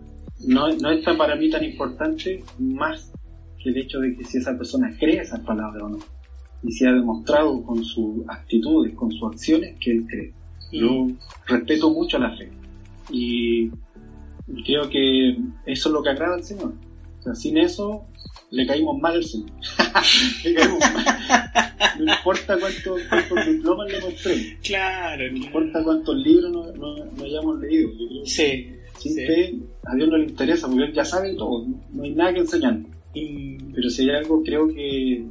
No, 0.49 0.68
no 0.74 0.91
es 0.91 1.05
tan 1.05 1.16
para 1.16 1.37
mí 1.37 1.49
tan 1.51 1.62
importante 1.62 2.43
más 2.59 3.12
que 3.62 3.70
el 3.70 3.78
hecho 3.78 4.01
de 4.01 4.16
que 4.16 4.24
si 4.24 4.39
esa 4.39 4.59
persona 4.59 4.95
cree 4.99 5.20
esas 5.20 5.41
palabras 5.41 5.82
o 5.85 5.89
no. 5.91 5.99
Y 6.64 6.72
si 6.72 6.85
ha 6.87 6.93
demostrado 6.93 7.62
con 7.62 7.85
sus 7.85 8.28
actitudes, 8.28 8.95
con 8.95 9.12
sus 9.12 9.30
acciones, 9.30 9.76
que 9.78 9.93
él 9.93 10.07
cree. 10.09 10.32
Yo 10.72 11.07
respeto 11.47 11.91
mucho 11.91 12.18
la 12.18 12.37
fe. 12.37 12.51
Y 13.12 13.70
y 14.47 14.62
creo 14.64 14.88
que 14.88 15.30
eso 15.66 15.88
es 15.88 15.92
lo 15.92 16.03
que 16.03 16.11
agrada 16.11 16.34
al 16.36 16.45
Señor. 16.45 16.74
O 17.20 17.22
sea, 17.22 17.34
sin 17.34 17.57
eso 17.59 18.07
le 18.51 18.66
caímos 18.66 19.01
mal 19.01 19.14
al 19.16 19.24
Señor. 19.24 19.51
le 20.45 20.55
caímos 20.55 20.78
mal. 20.80 21.05
No 22.01 22.12
importa 22.12 22.59
cuántos, 22.59 23.03
cuántos 23.09 23.47
diplomas 23.47 23.90
le 23.92 24.01
mostremos, 24.01 24.45
Claro, 24.62 25.30
no 25.30 25.36
importa 25.38 25.82
cuántos 25.84 26.16
libros 26.16 26.51
no, 26.53 26.72
no- 26.72 27.05
no 27.05 27.24
hayamos 27.24 27.61
leído. 27.61 27.90
Yo 27.92 28.09
creo 28.09 28.22
que 28.24 28.28
Sí. 28.30 28.68
sin 28.99 29.14
sí. 29.14 29.26
fe 29.26 29.55
a 29.84 29.95
Dios 29.95 30.09
no 30.09 30.16
le 30.18 30.24
interesa, 30.24 30.66
porque 30.68 30.84
Él 30.84 30.92
ya 30.92 31.05
sabe 31.05 31.34
todo, 31.34 31.66
no, 31.92 32.03
hay 32.03 32.12
nada 32.14 32.32
que 32.34 32.40
enseñar. 32.40 32.78
Pero 33.74 33.90
si 33.90 34.03
hay 34.03 34.16
algo 34.16 34.42
creo 34.42 34.66
que, 34.68 35.24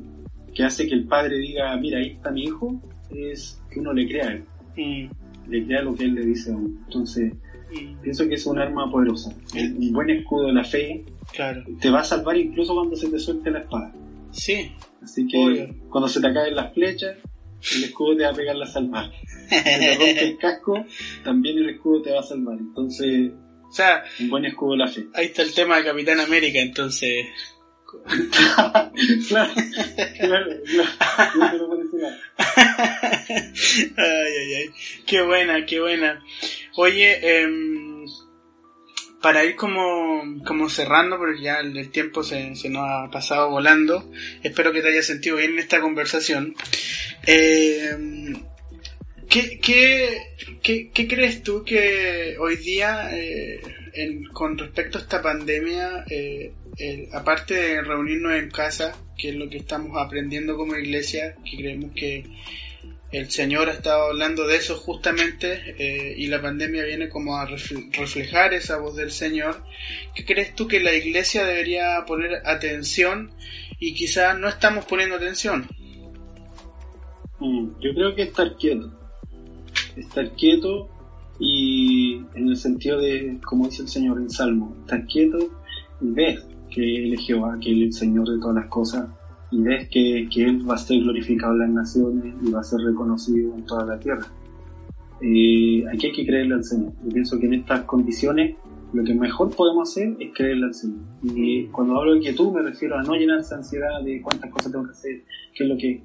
que 0.54 0.64
hace 0.64 0.88
que 0.88 0.94
el 0.96 1.06
padre 1.06 1.38
diga, 1.38 1.76
mira, 1.78 2.00
ahí 2.00 2.12
está 2.12 2.32
mi 2.32 2.44
hijo, 2.46 2.82
es 3.10 3.62
que 3.70 3.80
uno 3.82 3.92
le 3.94 4.08
crea 4.08 4.30
a 4.30 4.32
él, 4.34 4.44
mm, 4.78 5.50
le 5.52 5.66
crea 5.66 5.82
lo 5.82 5.94
que 5.96 6.06
él 6.06 6.16
le 6.16 6.26
dice 6.26 6.52
a 6.52 6.56
uno. 6.56 6.70
Entonces, 6.86 7.34
mm, 7.74 8.02
pienso 8.02 8.28
que 8.28 8.36
es 8.36 8.46
un 8.46 8.60
arma 8.60 8.90
poderosa. 8.92 9.34
Un 9.56 9.78
un 9.78 9.92
buen 9.94 10.10
escudo 10.10 10.48
de 10.48 10.54
la 10.54 10.64
fe 10.64 11.04
Claro. 11.34 11.64
te 11.82 11.90
va 11.90 12.02
a 12.02 12.04
salvar 12.04 12.38
incluso 12.38 12.74
cuando 12.76 12.96
se 12.96 13.10
te 13.10 13.18
suelte 13.20 13.50
la 13.52 13.60
espada. 13.60 13.92
Sí. 14.32 14.72
Así 15.02 15.28
que 15.28 15.38
Obvio. 15.38 15.76
cuando 15.90 16.08
se 16.08 16.22
te 16.22 16.34
caen 16.34 16.56
las 16.56 16.74
flechas, 16.74 17.18
el 17.76 17.84
escudo 17.86 18.16
te 18.18 18.24
va 18.24 18.30
a 18.32 18.34
pegar 18.34 18.56
la 18.56 18.68
salvada. 18.68 19.12
Si 19.50 19.64
te 19.64 19.96
rompe 19.96 20.20
el 20.24 20.38
casco, 20.38 20.86
también 21.24 21.58
el 21.60 21.70
escudo 21.72 22.02
te 22.02 22.12
va 22.12 22.20
a 22.20 22.24
salvar. 22.24 22.58
Entonces, 22.60 23.32
O 23.70 23.72
sea, 23.72 24.04
un 24.20 24.30
buen 24.30 24.46
escudo 24.46 24.72
de 24.74 24.78
la 24.78 24.88
fe. 24.88 25.06
ahí 25.14 25.26
está 25.28 25.42
el 25.44 25.54
tema 25.54 25.78
de 25.78 25.84
Capitán 25.86 26.20
América, 26.20 26.60
entonces. 26.60 27.26
claro, 28.08 28.92
claro, 30.20 30.52
claro. 31.36 31.80
Nada. 31.94 32.18
ay, 33.98 34.34
ay, 34.40 34.54
ay. 34.56 34.70
Qué 35.06 35.22
buena, 35.22 35.66
qué 35.66 35.80
buena. 35.80 36.24
Oye, 36.76 37.42
em, 37.42 38.06
para 39.22 39.46
ir 39.46 39.56
como, 39.56 40.24
como 40.46 40.70
cerrando, 40.70 41.18
porque 41.18 41.42
ya 41.42 41.60
el, 41.60 41.90
tiempo 41.92 42.24
se, 42.24 42.56
se 42.56 42.70
nos 42.70 42.84
ha 42.90 43.10
pasado 43.12 43.50
volando, 43.50 44.12
espero 44.44 44.72
que 44.74 44.82
te 44.82 44.90
hayas 44.90 45.06
sentido 45.06 45.38
bien 45.38 45.52
en 45.54 45.60
esta 45.60 45.80
conversación. 45.80 46.56
Em, 47.26 48.36
¿qué, 49.30 49.60
qué, 49.60 50.18
qué, 50.62 50.90
qué 50.94 51.08
crees 51.08 51.42
tú 51.44 51.64
que 51.64 52.36
hoy 52.40 52.58
día, 52.58 53.10
eh, 53.14 53.62
con 54.34 54.58
respecto 54.58 54.98
a 54.98 55.02
esta 55.02 55.22
pandemia, 55.22 56.04
eh, 56.10 56.52
el- 56.78 57.08
aparte 57.14 57.54
de 57.54 57.82
reunirnos 57.82 58.34
en 58.34 58.50
casa, 58.50 58.98
que 59.18 59.30
es 59.30 59.36
lo 59.36 59.48
que 59.50 59.58
estamos 59.58 59.96
aprendiendo 59.98 60.58
como 60.58 60.76
iglesia, 60.76 61.36
que 61.50 61.58
creemos 61.58 61.92
que 61.96 62.26
el 63.14 63.30
Señor 63.30 63.70
ha 63.70 63.74
estado 63.74 64.06
hablando 64.10 64.46
de 64.48 64.58
eso 64.58 64.76
justamente 64.76 65.76
eh, 65.78 66.16
y 66.18 66.28
la 66.28 66.42
pandemia 66.42 66.84
viene 66.84 67.10
como 67.10 67.38
a 67.38 67.48
refle- 67.48 67.90
reflejar 67.96 68.54
esa 68.54 68.78
voz 68.80 68.96
del 68.96 69.12
Señor. 69.12 69.64
¿Qué 70.16 70.26
crees 70.26 70.56
tú 70.56 70.68
que 70.68 70.80
la 70.80 70.94
iglesia 70.94 71.46
debería 71.46 72.04
poner 72.06 72.42
atención 72.46 73.32
y 73.80 73.94
quizás 73.94 74.38
no 74.40 74.48
estamos 74.50 74.86
poniendo 74.86 75.16
atención? 75.16 75.68
Mm, 77.40 77.68
Yo 77.82 77.94
creo 77.94 78.16
que 78.16 78.24
estar 78.24 78.56
quieto. 78.58 78.92
Estar 79.96 80.32
quieto 80.32 80.90
y 81.40 82.16
en 82.36 82.48
el 82.50 82.58
sentido 82.58 83.00
de, 83.00 83.38
como 83.46 83.68
dice 83.68 83.84
el 83.84 83.90
Señor 83.90 84.18
en 84.18 84.30
Salmo, 84.30 84.76
estar 84.82 85.06
quieto 85.06 85.38
y 86.02 86.08
ver 86.08 86.44
que 86.72 86.82
Él 86.82 87.14
es 87.14 87.26
Jehová, 87.26 87.58
que 87.62 87.72
es 87.72 87.78
el 87.78 87.94
Señor 87.94 88.28
de 88.30 88.40
todas 88.40 88.56
las 88.56 88.68
cosas 88.68 89.08
y 89.54 89.62
ves 89.62 89.88
que, 89.90 90.28
que 90.34 90.44
Él 90.44 90.70
va 90.70 90.76
a 90.76 90.78
ser 90.78 91.00
glorificado 91.00 91.54
en 91.54 91.60
las 91.60 91.70
naciones 91.70 92.36
y 92.42 92.52
va 92.52 92.62
a 92.62 92.64
ser 92.64 92.80
reconocido 92.82 93.54
en 93.56 93.66
toda 93.66 93.86
la 93.86 94.00
tierra. 94.00 94.26
Eh, 95.22 95.86
aquí 95.88 96.08
hay 96.08 96.12
que 96.12 96.26
creerle 96.26 96.56
al 96.56 96.64
Señor. 96.64 96.94
Yo 97.04 97.10
pienso 97.12 97.40
que 97.40 97.46
en 97.46 97.54
estas 97.54 97.84
condiciones 97.84 98.56
lo 98.92 99.04
que 99.04 99.14
mejor 99.14 99.56
podemos 99.56 99.90
hacer 99.90 100.16
es 100.20 100.34
creerle 100.34 100.66
al 100.66 100.74
Señor. 100.74 101.02
Y 101.24 101.66
cuando 101.68 101.98
hablo 101.98 102.16
de 102.16 102.20
quietud 102.20 102.52
me 102.52 102.62
refiero 102.62 102.98
a 102.98 103.04
no 103.04 103.14
llenarse 103.14 103.52
de 103.52 103.60
ansiedad 103.60 104.04
de 104.04 104.22
cuántas 104.22 104.52
cosas 104.52 104.72
tengo 104.72 104.86
que 104.86 104.92
hacer, 104.92 105.24
qué 105.54 105.64
es 105.64 105.70
lo 105.70 105.78
que 105.78 106.02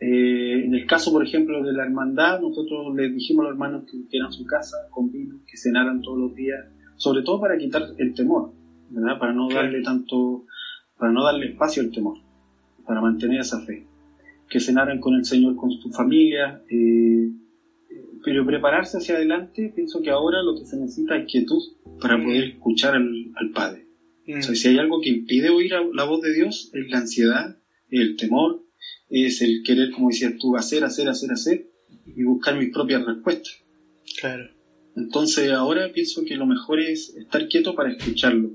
eh, 0.00 0.64
en 0.66 0.74
el 0.74 0.86
caso, 0.86 1.12
por 1.12 1.24
ejemplo, 1.24 1.62
de 1.62 1.72
la 1.72 1.84
hermandad, 1.84 2.40
nosotros 2.40 2.94
les 2.94 3.14
dijimos 3.14 3.44
a 3.44 3.48
los 3.48 3.54
hermanos 3.54 3.84
que 3.90 3.98
tuvieran 3.98 4.32
su 4.32 4.44
casa 4.44 4.76
con 4.90 5.10
vino, 5.10 5.36
que 5.46 5.56
cenaran 5.56 6.02
todos 6.02 6.18
los 6.18 6.34
días, 6.34 6.66
sobre 6.96 7.22
todo 7.22 7.40
para 7.40 7.56
quitar 7.56 7.82
el 7.96 8.12
temor, 8.12 8.52
¿verdad? 8.90 9.18
Para 9.18 9.32
no 9.32 9.48
darle 9.48 9.82
tanto, 9.82 10.44
para 10.98 11.12
no 11.12 11.24
darle 11.24 11.46
espacio 11.46 11.82
al 11.82 11.90
temor, 11.90 12.18
para 12.86 13.00
mantener 13.00 13.40
esa 13.40 13.60
fe. 13.60 13.86
Que 14.48 14.60
cenaran 14.60 15.00
con 15.00 15.14
el 15.14 15.24
Señor, 15.24 15.56
con 15.56 15.70
su 15.72 15.90
familia, 15.90 16.62
eh, 16.70 17.30
pero 18.24 18.44
prepararse 18.46 18.98
hacia 18.98 19.16
adelante, 19.16 19.72
pienso 19.74 20.00
que 20.00 20.10
ahora 20.10 20.42
lo 20.42 20.54
que 20.58 20.64
se 20.64 20.76
necesita 20.76 21.16
es 21.16 21.26
quietud 21.30 21.60
para 22.00 22.16
Mm. 22.16 22.24
poder 22.24 22.44
escuchar 22.44 22.94
al, 22.94 23.32
al 23.36 23.50
Padre. 23.50 23.86
Mm, 24.26 24.38
O 24.38 24.42
sea, 24.42 24.54
si 24.54 24.68
hay 24.68 24.78
algo 24.78 25.00
que 25.02 25.10
impide 25.10 25.50
oír 25.50 25.72
la 25.92 26.04
voz 26.04 26.20
de 26.22 26.32
Dios, 26.32 26.70
es 26.72 26.88
la 26.88 26.98
ansiedad, 26.98 27.56
el 27.90 28.16
temor, 28.16 28.62
es 29.10 29.42
el 29.42 29.62
querer, 29.64 29.90
como 29.90 30.08
decías 30.08 30.34
tú, 30.38 30.56
hacer, 30.56 30.82
hacer, 30.84 31.08
hacer, 31.08 31.30
hacer 31.30 31.66
y 32.06 32.22
buscar 32.24 32.56
mis 32.58 32.70
propias 32.72 33.04
respuestas. 33.04 33.62
claro. 34.20 34.48
Entonces 34.96 35.50
ahora 35.50 35.90
pienso 35.92 36.24
que 36.24 36.36
lo 36.36 36.46
mejor 36.46 36.78
es 36.80 37.14
estar 37.16 37.48
quieto 37.48 37.74
para 37.74 37.90
escucharlo. 37.92 38.52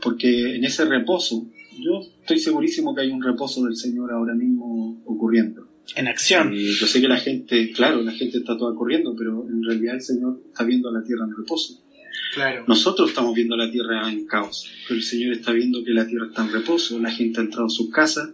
Porque 0.00 0.54
en 0.56 0.64
ese 0.64 0.84
reposo, 0.84 1.46
yo 1.78 2.00
estoy 2.20 2.38
segurísimo 2.38 2.94
que 2.94 3.02
hay 3.02 3.10
un 3.10 3.22
reposo 3.22 3.64
del 3.64 3.76
Señor 3.76 4.12
ahora 4.12 4.34
mismo 4.34 5.02
ocurriendo. 5.04 5.68
En 5.96 6.08
acción. 6.08 6.54
Y 6.54 6.72
yo 6.72 6.86
sé 6.86 7.00
que 7.00 7.08
la 7.08 7.18
gente, 7.18 7.70
claro, 7.72 8.02
la 8.02 8.12
gente 8.12 8.38
está 8.38 8.56
toda 8.56 8.74
corriendo, 8.74 9.14
pero 9.16 9.46
en 9.48 9.62
realidad 9.62 9.96
el 9.96 10.02
Señor 10.02 10.40
está 10.46 10.64
viendo 10.64 10.88
a 10.88 10.92
la 10.92 11.02
tierra 11.02 11.24
en 11.24 11.36
reposo. 11.36 11.82
Claro. 12.34 12.64
Nosotros 12.66 13.10
estamos 13.10 13.34
viendo 13.34 13.56
la 13.56 13.70
tierra 13.70 14.10
en 14.10 14.26
caos, 14.26 14.68
pero 14.88 14.98
el 14.98 15.04
Señor 15.04 15.34
está 15.34 15.52
viendo 15.52 15.84
que 15.84 15.90
la 15.90 16.06
tierra 16.06 16.26
está 16.26 16.44
en 16.44 16.52
reposo, 16.52 16.98
la 16.98 17.10
gente 17.10 17.40
ha 17.40 17.44
entrado 17.44 17.66
a 17.66 17.70
sus 17.70 17.90
casas, 17.90 18.30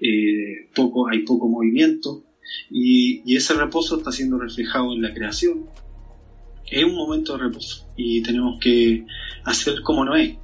eh, 0.00 0.68
poco, 0.74 1.08
hay 1.08 1.20
poco 1.20 1.48
movimiento, 1.48 2.24
y, 2.70 3.22
y 3.24 3.36
ese 3.36 3.54
reposo 3.54 3.98
está 3.98 4.12
siendo 4.12 4.38
reflejado 4.38 4.92
en 4.92 5.02
la 5.02 5.14
creación. 5.14 5.66
Es 6.70 6.84
un 6.84 6.94
momento 6.94 7.36
de 7.36 7.44
reposo, 7.44 7.88
y 7.96 8.22
tenemos 8.22 8.60
que 8.60 9.06
hacer 9.44 9.82
como 9.82 10.04
Noé. 10.04 10.38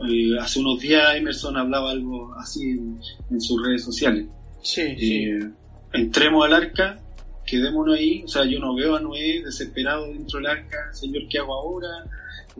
Eh, 0.00 0.36
hace 0.40 0.58
unos 0.60 0.80
días 0.80 1.14
Emerson 1.14 1.56
hablaba 1.56 1.92
algo 1.92 2.34
así 2.34 2.70
en, 2.70 3.00
en 3.30 3.40
sus 3.40 3.64
redes 3.64 3.84
sociales. 3.84 4.26
Sí, 4.62 4.96
sí. 4.98 5.24
Eh, 5.24 5.50
entremos 5.92 6.44
al 6.44 6.54
arca, 6.54 6.98
quedémonos 7.46 7.96
ahí. 7.96 8.22
O 8.24 8.28
sea, 8.28 8.44
yo 8.44 8.58
no 8.58 8.74
veo 8.74 8.96
a 8.96 9.00
Noé 9.00 9.42
desesperado 9.44 10.06
dentro 10.06 10.38
del 10.40 10.48
arca, 10.48 10.92
Señor, 10.92 11.22
¿qué 11.28 11.38
hago 11.38 11.54
ahora? 11.54 11.88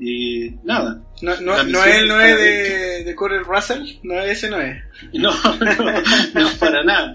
Eh, 0.00 0.54
nada. 0.64 1.00
No, 1.22 1.40
no, 1.40 1.62
no 1.64 1.84
es 1.84 1.96
el 1.96 2.08
no 2.08 2.20
está 2.20 2.30
es 2.30 2.38
de, 2.38 3.04
de 3.04 3.14
Corey 3.14 3.38
Russell, 3.40 3.82
no 4.02 4.14
es 4.20 4.32
ese 4.32 4.50
no 4.50 4.60
es. 4.60 4.76
No, 5.12 5.30
no, 5.32 6.40
no, 6.40 6.50
para 6.58 6.82
nada. 6.82 7.14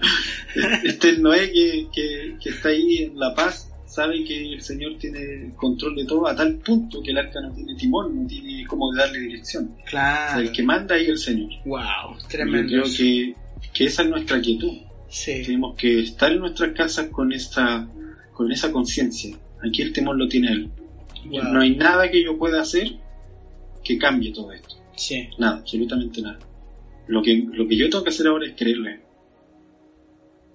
Este 0.84 1.10
es 1.10 1.18
Noé 1.18 1.52
que, 1.52 1.88
que, 1.92 2.36
que 2.42 2.50
está 2.50 2.70
ahí 2.70 3.04
en 3.04 3.18
la 3.18 3.34
paz, 3.34 3.69
sabe 3.90 4.22
que 4.24 4.52
el 4.54 4.62
Señor 4.62 4.96
tiene 4.98 5.52
control 5.56 5.96
de 5.96 6.04
todo 6.04 6.26
a 6.28 6.36
tal 6.36 6.54
punto 6.56 7.02
que 7.02 7.10
el 7.10 7.18
arca 7.18 7.40
no 7.40 7.52
tiene 7.52 7.74
timón, 7.74 8.22
no 8.22 8.26
tiene 8.28 8.64
cómo 8.66 8.94
darle 8.94 9.18
dirección. 9.20 9.64
O 9.72 9.76
sea, 9.76 9.84
Claro. 9.90 10.40
el 10.42 10.52
que 10.52 10.62
manda 10.62 10.96
es 10.96 11.08
el 11.08 11.18
Señor. 11.18 11.50
Wow, 11.64 11.80
Y 12.16 12.22
Yo 12.22 12.28
tremendo. 12.28 12.68
creo 12.68 12.84
que, 12.96 13.34
que 13.74 13.84
esa 13.84 14.02
es 14.02 14.08
nuestra 14.10 14.40
quietud. 14.40 14.72
Sí, 15.08 15.42
Tenemos 15.44 15.76
que 15.76 16.00
estar 16.00 16.30
en 16.30 16.38
nuestras 16.38 16.72
casas 16.72 17.08
con 17.08 17.32
esta, 17.32 17.88
con 18.32 18.52
esa 18.52 18.70
conciencia. 18.70 19.36
Aquí 19.66 19.82
el 19.82 19.92
temor 19.92 20.16
lo 20.16 20.28
tiene 20.28 20.52
él. 20.52 20.70
wow. 21.28 21.42
No 21.52 21.60
hay 21.60 21.74
nada 21.74 22.08
que 22.10 22.22
yo 22.22 22.38
pueda 22.38 22.60
hacer 22.62 22.92
que 23.82 23.98
cambie 23.98 24.32
todo 24.32 24.52
esto. 24.52 24.76
sí. 24.96 25.28
Nada, 25.38 25.56
absolutamente 25.58 26.22
nada. 26.22 26.38
Lo 27.08 27.22
que, 27.22 27.44
lo 27.52 27.66
que 27.66 27.76
yo 27.76 27.90
tengo 27.90 28.04
que 28.04 28.10
hacer 28.10 28.28
ahora 28.28 28.46
es 28.46 28.54
creerle. 28.56 29.00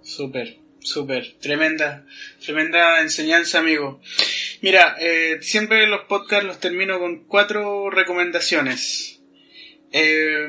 Súper, 0.01 0.57
súper. 0.85 1.33
Tremenda, 1.41 2.05
tremenda 2.43 3.01
enseñanza, 3.01 3.59
amigo. 3.59 4.01
Mira, 4.61 4.95
eh, 4.99 5.37
siempre 5.41 5.87
los 5.87 6.01
podcasts 6.05 6.45
los 6.45 6.59
termino 6.59 6.99
con 6.99 7.25
cuatro 7.25 7.89
recomendaciones. 7.89 9.21
Eh, 9.91 10.47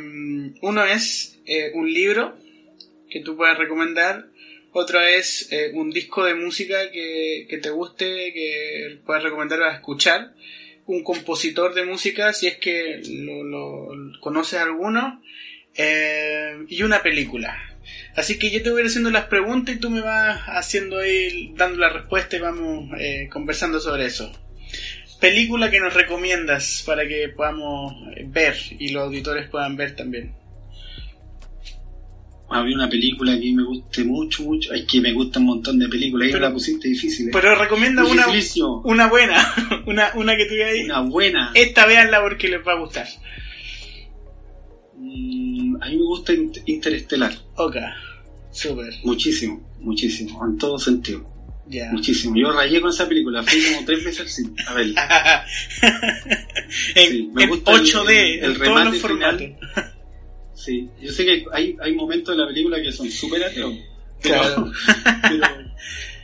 uno 0.61 0.85
es 0.85 1.39
eh, 1.47 1.71
un 1.75 1.93
libro 1.93 2.37
que 3.11 3.21
tú 3.21 3.37
puedas 3.37 3.59
recomendar. 3.59 4.27
Otro 4.73 5.01
es 5.01 5.51
eh, 5.53 5.71
un 5.75 5.91
disco 5.91 6.25
de 6.25 6.35
música 6.35 6.91
que, 6.91 7.47
que 7.49 7.59
te 7.59 7.71
guste, 7.71 8.33
que 8.35 8.99
puedas 9.07 9.23
recomendar 9.23 9.63
a 9.63 9.75
escuchar. 9.75 10.35
Un 10.87 11.03
compositor 11.03 11.75
de 11.75 11.85
música, 11.85 12.33
si 12.33 12.47
es 12.47 12.59
que 12.59 13.01
lo, 13.09 13.43
lo- 13.43 14.21
conoces 14.21 14.61
alguno. 14.61 15.23
Eh, 15.75 16.65
y 16.69 16.83
una 16.83 17.03
película. 17.03 17.76
Así 18.17 18.39
que 18.39 18.51
yo 18.51 18.63
te 18.63 18.71
voy 18.71 18.79
a 18.79 18.85
ir 18.85 18.87
haciendo 18.89 19.11
las 19.11 19.27
preguntas 19.27 19.75
y 19.75 19.79
tú 19.79 19.91
me 19.91 20.01
vas 20.01 20.41
haciendo 20.47 20.99
ahí, 20.99 21.53
dando 21.55 21.79
la 21.79 21.91
respuesta 21.91 22.37
y 22.37 22.41
vamos 22.41 22.91
eh, 22.99 23.29
conversando 23.31 23.79
sobre 23.79 24.07
eso. 24.07 24.33
Película 25.21 25.71
que 25.71 25.81
nos 25.81 25.93
recomiendas 25.93 26.83
para 26.87 27.07
que 27.07 27.29
podamos 27.29 27.95
ver 28.27 28.57
y 28.79 28.89
los 28.91 29.05
auditores 29.05 29.49
puedan 29.51 29.77
ver 29.77 29.95
también. 29.95 30.35
Había 32.49 32.77
una 32.77 32.89
película 32.89 33.39
que 33.39 33.53
me 33.53 33.65
guste 33.65 34.05
mucho, 34.05 34.45
mucho. 34.45 34.73
Es 34.73 34.85
que 34.87 35.01
me 35.01 35.13
gusta 35.13 35.41
un 35.41 35.47
montón 35.47 35.79
de 35.79 35.89
películas. 35.89 36.29
Pero- 36.31 36.47
la 36.47 36.53
pusiste 36.53 36.89
difícil. 36.89 37.29
¿eh? 37.29 37.31
Pero 37.33 37.57
recomienda 37.57 38.05
una, 38.05 38.27
una 38.85 39.09
buena, 39.09 39.55
una, 39.87 40.13
una 40.15 40.37
que 40.37 40.47
tú 40.47 40.55
ahí. 40.65 40.85
Una 40.85 41.01
buena. 41.01 41.51
Esta 41.55 41.87
véanla 41.87 42.23
porque 42.23 42.49
les 42.49 42.67
va 42.67 42.73
a 42.73 42.79
gustar. 42.79 43.09
Mm, 44.97 45.77
a 45.83 45.87
mí 45.89 45.97
me 45.97 46.03
gusta 46.05 46.33
Inter- 46.33 46.63
Interestelar. 46.67 47.33
Ok, 47.57 47.77
super, 48.51 48.93
Muchísimo, 49.05 49.69
muchísimo. 49.81 50.45
En 50.47 50.57
todo 50.59 50.79
sentido. 50.79 51.25
ya. 51.69 51.91
Muchísimo. 51.93 52.35
Yo 52.37 52.51
rayé 52.53 52.81
con 52.81 52.91
esa 52.91 53.09
película. 53.09 53.43
Fui 53.43 53.61
como 53.63 53.85
tres 53.85 54.05
veces 54.05 54.21
al 54.21 54.29
cine. 54.29 54.51
A 54.67 54.75
verla. 54.75 55.45
en, 56.95 57.11
Sí, 57.11 57.31
me 57.35 57.45
en 57.45 57.49
gusta 57.51 57.73
el- 57.73 57.81
8D, 57.83 58.09
el- 58.11 58.17
el 58.17 58.35
en 58.39 58.41
todos 58.55 58.59
remate 58.59 58.91
los 58.91 58.99
formatos. 58.99 59.39
final. 59.39 59.57
Sí. 60.55 60.89
Yo 61.03 61.13
sé 61.13 61.25
que 61.25 61.45
hay, 61.53 61.77
hay 61.81 61.93
momentos 61.95 62.35
de 62.37 62.43
la 62.43 62.49
película 62.49 62.81
que 62.83 62.91
son 62.93 63.11
súper 63.11 63.45
ateos. 63.45 63.75
Pero, 64.23 64.35
Claro. 64.41 64.73
pero, 65.29 65.47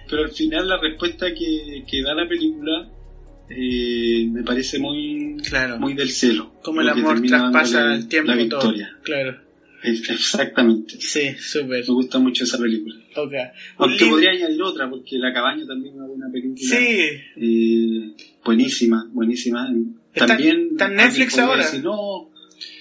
pero 0.09 0.23
al 0.25 0.31
final 0.33 0.69
la 0.69 0.81
respuesta 0.81 1.27
que, 1.35 1.85
que 1.87 2.03
da 2.03 2.15
la 2.15 2.27
película 2.27 2.89
eh, 3.57 4.27
me 4.31 4.43
parece 4.43 4.79
muy, 4.79 5.37
Claro. 5.49 5.79
muy 5.79 5.95
del 5.95 6.11
cielo. 6.11 6.55
Como 6.63 6.81
el 6.81 6.89
amor 6.89 7.21
traspasa 7.23 7.95
el 7.95 8.09
tiempo 8.09 8.33
La 8.33 8.41
y 8.43 8.49
todo. 8.49 8.61
victoria. 8.61 8.97
Claro. 9.03 9.41
Exactamente. 9.85 11.01
Sí, 11.01 11.35
súper. 11.39 11.81
Me 11.87 11.95
gusta 11.95 12.19
mucho 12.19 12.45
esa 12.45 12.59
película. 12.59 12.95
Aunque 13.79 14.07
podría 14.07 14.31
añadir 14.31 14.63
otra, 14.63 14.89
porque 14.89 15.19
La 15.19 15.33
Cabaña 15.33 15.67
también 15.67 15.95
es 15.95 16.01
una 16.01 16.31
película. 16.31 16.57
Sí, 16.57 16.99
Eh, 17.37 18.15
buenísima, 18.45 19.09
buenísima. 19.13 19.69
Está- 20.15 20.27
También. 20.27 20.69
está 20.73 20.87
en 20.87 20.95
Netflix 20.97 21.39
ahora. 21.39 21.65
decir, 21.65 21.83
no, 21.83 22.31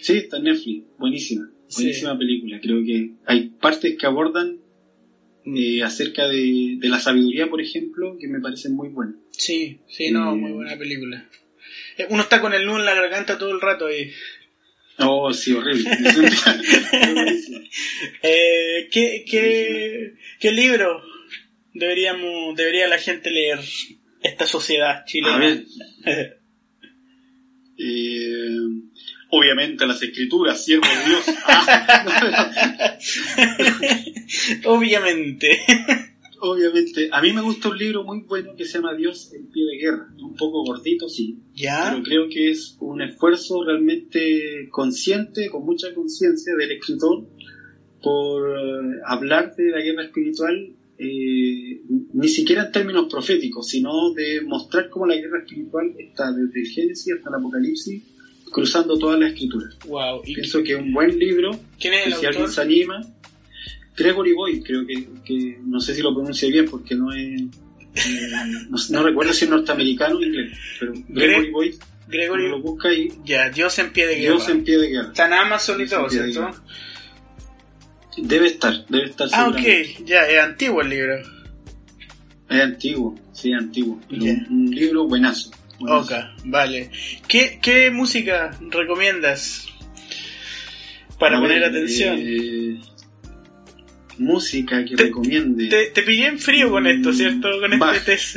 sí, 0.02 0.14
está 0.18 0.38
en 0.38 0.44
Netflix. 0.44 0.84
Buenísima. 1.00 1.50
Sí. 1.68 1.84
Buenísima 1.84 2.18
película. 2.18 2.60
Creo 2.62 2.84
que 2.84 3.12
hay 3.26 3.50
partes 3.62 3.98
que 3.98 4.06
abordan. 4.06 4.58
Eh, 5.46 5.84
acerca 5.84 6.28
de, 6.28 6.76
de 6.78 6.90
la 6.90 7.00
sabiduría, 7.00 7.50
por 7.50 7.62
ejemplo, 7.62 8.18
que 8.20 8.28
me 8.28 8.40
parecen 8.40 8.74
muy 8.76 8.90
buenas. 8.90 9.16
sí, 9.32 9.80
sí, 9.90 10.12
no, 10.12 10.34
Eh, 10.34 10.36
muy 10.36 10.52
buena 10.52 10.78
película. 10.78 11.28
Eh, 11.98 12.08
Uno 12.10 12.22
está 12.24 12.42
con 12.42 12.54
el 12.54 12.66
nudo 12.66 12.80
en 12.80 12.86
la 12.86 12.96
garganta 12.96 13.38
todo 13.38 13.52
el 13.52 13.62
rato 13.62 13.88
ahí. 13.88 14.12
Oh, 15.00 15.32
sí, 15.34 15.54
horrible. 15.54 15.90
Eh, 18.24 18.90
¿qué, 18.92 19.24
qué, 19.30 20.14
¿Qué 20.40 20.52
libro 20.52 21.02
deberíamos, 21.74 22.56
debería 22.56 22.88
la 22.88 22.98
gente 22.98 23.32
leer? 23.32 23.60
Esta 24.22 24.46
sociedad 24.46 25.06
chilena. 25.06 25.36
A 25.36 25.40
ver. 25.40 25.64
Obviamente 29.32 29.88
las 29.88 30.02
escrituras, 30.02 30.64
siervo 30.64 30.86
de 30.86 31.10
Dios. 31.10 31.24
Ah, 31.46 32.98
Obviamente. 34.66 35.60
obviamente. 36.42 37.10
A 37.12 37.22
mí 37.22 37.32
me 37.32 37.42
gusta 37.42 37.70
un 37.70 37.78
libro 37.78 38.04
muy 38.04 38.22
bueno 38.22 38.56
que 38.58 38.66
se 38.66 38.74
llama 38.74 38.94
Dios 38.94 39.32
en 39.34 39.48
pie 39.48 39.64
de 39.66 39.78
guerra. 39.78 40.14
Un 40.22 40.36
poco 40.36 40.64
gordito, 40.66 41.08
sí. 41.08 41.40
¿Ya? 41.56 41.92
Pero 41.92 42.04
creo 42.04 42.30
que 42.30 42.52
es 42.52 42.76
un 42.82 43.02
esfuerzo 43.02 43.64
realmente 43.64 44.68
consciente, 44.70 45.50
con 45.50 45.66
mucha 45.66 45.94
conciencia 45.94 46.54
del 46.56 46.72
escritor, 46.72 47.26
por 48.02 48.50
eh, 48.50 49.00
hablar 49.06 49.56
de 49.56 49.70
la 49.70 49.80
guerra 49.80 50.04
espiritual, 50.04 50.74
eh, 50.98 51.82
ni 52.14 52.28
siquiera 52.28 52.66
en 52.66 52.72
términos 52.72 53.08
proféticos, 53.10 53.68
sino 53.68 54.14
de 54.14 54.42
mostrar 54.42 54.90
cómo 54.90 55.06
la 55.08 55.16
guerra 55.16 55.40
espiritual 55.40 55.96
está 55.98 56.32
desde 56.32 56.60
el 56.60 56.68
Génesis 56.68 57.14
hasta 57.14 57.30
el 57.30 57.36
Apocalipsis, 57.36 58.04
cruzando 58.52 58.98
todas 58.98 59.20
las 59.20 59.32
escrituras. 59.32 59.76
Wow. 59.88 60.22
¿Y 60.26 60.36
Pienso 60.36 60.62
que 60.64 60.74
es 60.74 60.80
un 60.80 60.94
buen 60.94 61.18
libro, 61.18 61.52
quién 61.80 61.94
es 61.94 62.04
que 62.04 62.10
el 62.10 62.16
si 62.16 62.26
alguien 62.26 62.44
autor? 62.44 62.54
se 62.56 62.62
anima, 62.62 63.02
Gregory 63.98 64.34
Boyd, 64.34 64.64
creo 64.64 64.86
que, 64.86 65.08
que 65.26 65.60
no 65.64 65.80
sé 65.80 65.94
si 65.96 66.02
lo 66.02 66.14
pronuncie 66.14 66.50
bien 66.52 66.66
porque 66.70 66.96
no 66.96 67.12
es... 67.14 67.42
eh, 67.96 68.30
no, 68.70 68.78
no 68.90 69.04
recuerdo 69.04 69.34
si 69.34 69.46
es 69.46 69.52
norteamericano 69.52 70.18
o 70.18 70.22
inglés, 70.22 70.58
pero 70.80 70.94
Gregory 71.10 71.48
Gre- 71.48 71.52
Boyd 71.52 71.76
Gregory. 72.08 72.50
lo 72.50 72.62
busca 72.62 72.90
ahí, 72.90 73.10
Ya, 73.26 73.50
Dios 73.50 73.78
en 73.80 73.92
pie 73.94 74.08
de 74.08 74.16
guerra. 74.16 74.36
Dios 74.36 74.50
en 74.50 74.64
pie 74.64 74.78
de 74.78 74.90
guerra. 74.90 75.08
Está 75.08 75.28
en 75.28 75.34
Amazon 75.34 75.82
y 75.82 75.88
todo, 75.88 76.04
de 76.08 76.10
¿cierto? 76.10 76.52
Debe 78.18 78.48
estar, 78.48 78.86
debe 78.90 79.06
estar 79.06 79.30
Ah, 79.32 79.48
ok. 79.50 80.04
Ya, 80.06 80.28
es 80.28 80.40
antiguo 80.42 80.82
el 80.82 80.90
libro. 80.90 81.16
Es 82.50 82.62
antiguo, 82.62 83.16
sí, 83.32 83.54
antiguo. 83.54 84.00
Pero 84.10 84.22
Ya. 84.26 84.46
Un 84.50 84.70
libro 84.72 85.08
buenazo. 85.08 85.52
Ok, 85.88 86.12
vale. 86.46 86.92
¿Qué, 87.28 87.60
qué 87.62 87.90
música 87.92 88.52
recomiendas 88.70 89.68
para 91.20 91.40
poner 91.40 91.64
atención? 91.64 92.18
eh, 92.20 92.80
música 94.18 94.84
que 94.86 94.96
Te- 94.96 95.04
recomiende. 95.06 95.68
Te, 95.68 95.86
te 95.88 96.02
pillé 96.04 96.28
en 96.28 96.40
frío 96.40 96.70
con 96.70 96.86
esto, 96.88 97.12
¿cierto? 97.14 97.50
Con 97.60 97.80
Bach. 97.80 97.96
este 97.96 98.12
test. 98.12 98.36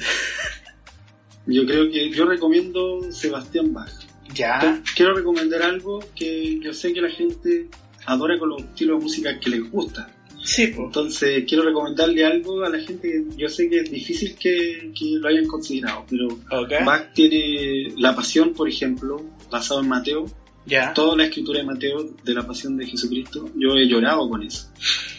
Yo 1.47 1.67
creo 1.67 1.91
que 1.91 2.11
yo 2.11 2.25
recomiendo 2.27 3.11
Sebastián 3.13 3.73
Bach. 3.73 3.91
Ya. 4.33 4.81
Quiero 4.97 5.15
recomendar 5.15 5.63
algo 5.63 6.01
que 6.17 6.59
yo 6.61 6.73
sé 6.73 6.93
que 6.95 7.03
la 7.03 7.11
gente 7.11 7.67
adora 8.07 8.39
con 8.39 8.49
los 8.49 8.63
estilos 8.63 8.99
de 8.99 9.03
música 9.05 9.39
que 9.39 9.51
les 9.51 9.71
gusta. 9.71 10.09
Sí, 10.45 10.67
po. 10.69 10.85
Entonces 10.85 11.45
quiero 11.49 11.65
recomendarle 11.65 12.25
algo 12.25 12.63
a 12.65 12.69
la 12.69 12.79
gente 12.79 13.09
que 13.11 13.25
yo 13.37 13.49
sé 13.49 13.69
que 13.71 13.81
es 13.81 13.91
difícil 13.91 14.37
que, 14.37 14.93
que 14.95 15.07
lo 15.19 15.29
hayan 15.29 15.47
considerado, 15.47 16.05
pero 16.09 16.29
Ok. 16.63 16.85
Bach 16.85 17.13
tiene 17.15 17.93
La 17.97 18.15
Pasión, 18.15 18.53
por 18.53 18.69
ejemplo, 18.69 19.25
basado 19.51 19.81
en 19.81 19.89
Mateo, 19.89 20.27
Ya. 20.67 20.93
toda 20.93 21.17
la 21.17 21.25
escritura 21.25 21.61
de 21.61 21.65
Mateo 21.67 22.15
de 22.23 22.35
la 22.35 22.47
Pasión 22.47 22.77
de 22.77 22.87
Jesucristo, 22.87 23.51
yo 23.57 23.75
he 23.75 23.89
llorado 23.89 24.29
con 24.29 24.43
eso. 24.43 24.71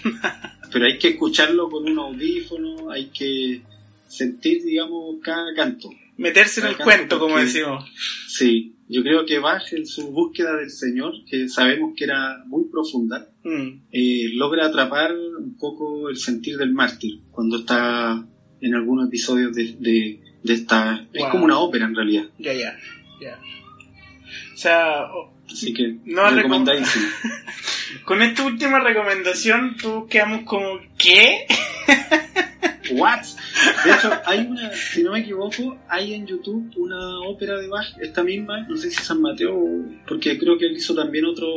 pero 0.72 0.86
hay 0.86 1.00
que 1.00 1.10
escucharlo 1.10 1.70
con 1.70 1.90
un 1.90 1.98
audífono, 1.98 2.92
hay 2.92 3.08
que 3.08 3.62
sentir, 4.08 4.64
digamos, 4.64 5.16
cada 5.24 5.54
canto. 5.56 5.90
Meterse 6.18 6.62
en 6.62 6.68
el 6.68 6.78
cuento, 6.78 7.18
como 7.20 7.38
decimos. 7.40 7.84
Sí, 8.28 8.75
yo 8.88 9.02
creo 9.04 9.26
que 9.26 9.40
Bach 9.40 9.72
en 9.74 9.86
su 9.86 10.12
búsqueda 10.12 10.56
del 10.58 10.70
Señor, 10.70 11.14
que 11.30 11.48
sabemos 11.50 11.94
que 11.96 12.04
era 12.06 12.44
muy 12.46 12.66
profunda, 12.72 13.30
Mm. 13.44 13.82
eh, 13.92 14.30
logra 14.34 14.66
atrapar 14.68 15.12
un 15.14 15.56
poco 15.58 16.10
el 16.10 16.18
sentir 16.18 16.58
del 16.58 16.72
mártir 16.74 17.20
cuando 17.32 17.58
está 17.58 18.26
en 18.62 18.74
algunos 18.76 19.08
episodios 19.08 19.54
de, 19.56 19.76
de, 19.80 20.20
de 20.44 20.54
esta... 20.54 21.06
Es 21.14 21.26
como 21.26 21.46
una 21.46 21.60
ópera 21.60 21.86
en 21.86 21.96
realidad, 21.96 22.26
Ya, 22.40 22.54
ya. 22.54 22.76
Ya. 23.22 23.40
O 24.54 24.58
sea, 24.58 25.04
o- 25.14 25.34
así 25.52 25.74
que 25.74 25.98
No 26.06 26.28
recomendadísimo. 26.32 27.06
con 28.06 28.22
esta 28.24 28.44
última 28.46 28.80
recomendación, 28.80 29.76
tú 29.80 30.08
quedamos 30.08 30.42
como, 30.46 30.80
¿qué? 30.98 31.46
What? 32.92 33.26
De 33.86 33.92
hecho, 33.92 34.12
hay 34.26 34.40
una, 34.40 34.72
si 34.74 35.04
no 35.04 35.12
me 35.14 35.20
equivoco, 35.20 35.78
hay 35.88 36.14
en 36.14 36.26
YouTube 36.28 36.72
una 36.78 37.20
ópera 37.22 37.58
de 37.58 37.68
Bach, 37.68 37.88
esta 38.02 38.24
misma, 38.24 38.66
no 38.68 38.76
sé 38.76 38.90
si 38.90 39.02
San 39.04 39.22
Mateo, 39.22 39.58
porque 40.08 40.38
creo 40.38 40.58
que 40.58 40.66
él 40.66 40.76
hizo 40.76 40.94
también 40.94 41.26
otro, 41.26 41.48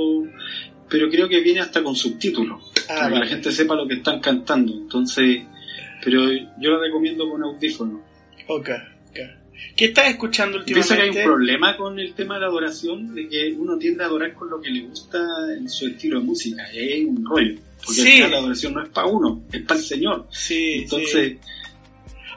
pero 0.88 1.08
creo 1.10 1.28
que 1.28 1.40
viene 1.40 1.60
hasta 1.60 1.82
con 1.82 1.96
subtítulos. 1.96 2.62
Ah, 2.88 2.94
para 3.00 3.08
que 3.14 3.18
la 3.20 3.26
gente 3.26 3.52
sepa 3.52 3.74
lo 3.74 3.86
que 3.88 3.94
están 3.94 4.20
cantando. 4.20 4.72
Entonces, 4.74 5.42
pero 6.04 6.30
yo 6.32 6.70
la 6.70 6.78
recomiendo 6.80 7.28
con 7.28 7.42
audífono. 7.42 8.02
Ok, 8.46 8.70
ok. 9.10 9.18
¿Qué 9.76 9.86
estás 9.86 10.08
escuchando 10.10 10.64
Pienso 10.64 10.94
que 10.94 11.02
hay 11.02 11.08
últimamente? 11.08 11.18
un 11.20 11.24
problema 11.24 11.76
con 11.76 11.98
el 11.98 12.14
tema 12.14 12.34
de 12.34 12.40
la 12.42 12.46
adoración, 12.46 13.12
de 13.14 13.28
que 13.28 13.52
uno 13.58 13.76
tiende 13.76 14.04
a 14.04 14.06
adorar 14.06 14.32
con 14.34 14.48
lo 14.50 14.60
que 14.60 14.70
le 14.70 14.82
gusta 14.82 15.18
en 15.56 15.68
su 15.68 15.88
estilo 15.88 16.20
de 16.20 16.24
música, 16.26 16.62
y 16.72 16.78
hay 16.78 17.04
un 17.04 17.24
rollo. 17.26 17.56
Porque 17.84 18.00
Sí. 18.02 18.20
la 18.20 18.38
adoración 18.38 18.74
no 18.74 18.82
es 18.82 18.88
para 18.88 19.06
uno, 19.08 19.42
es 19.52 19.62
para 19.62 19.78
el 19.80 19.86
Señor. 19.86 20.26
Sí, 20.30 20.80
Entonces, 20.82 21.32
sí. 21.32 21.38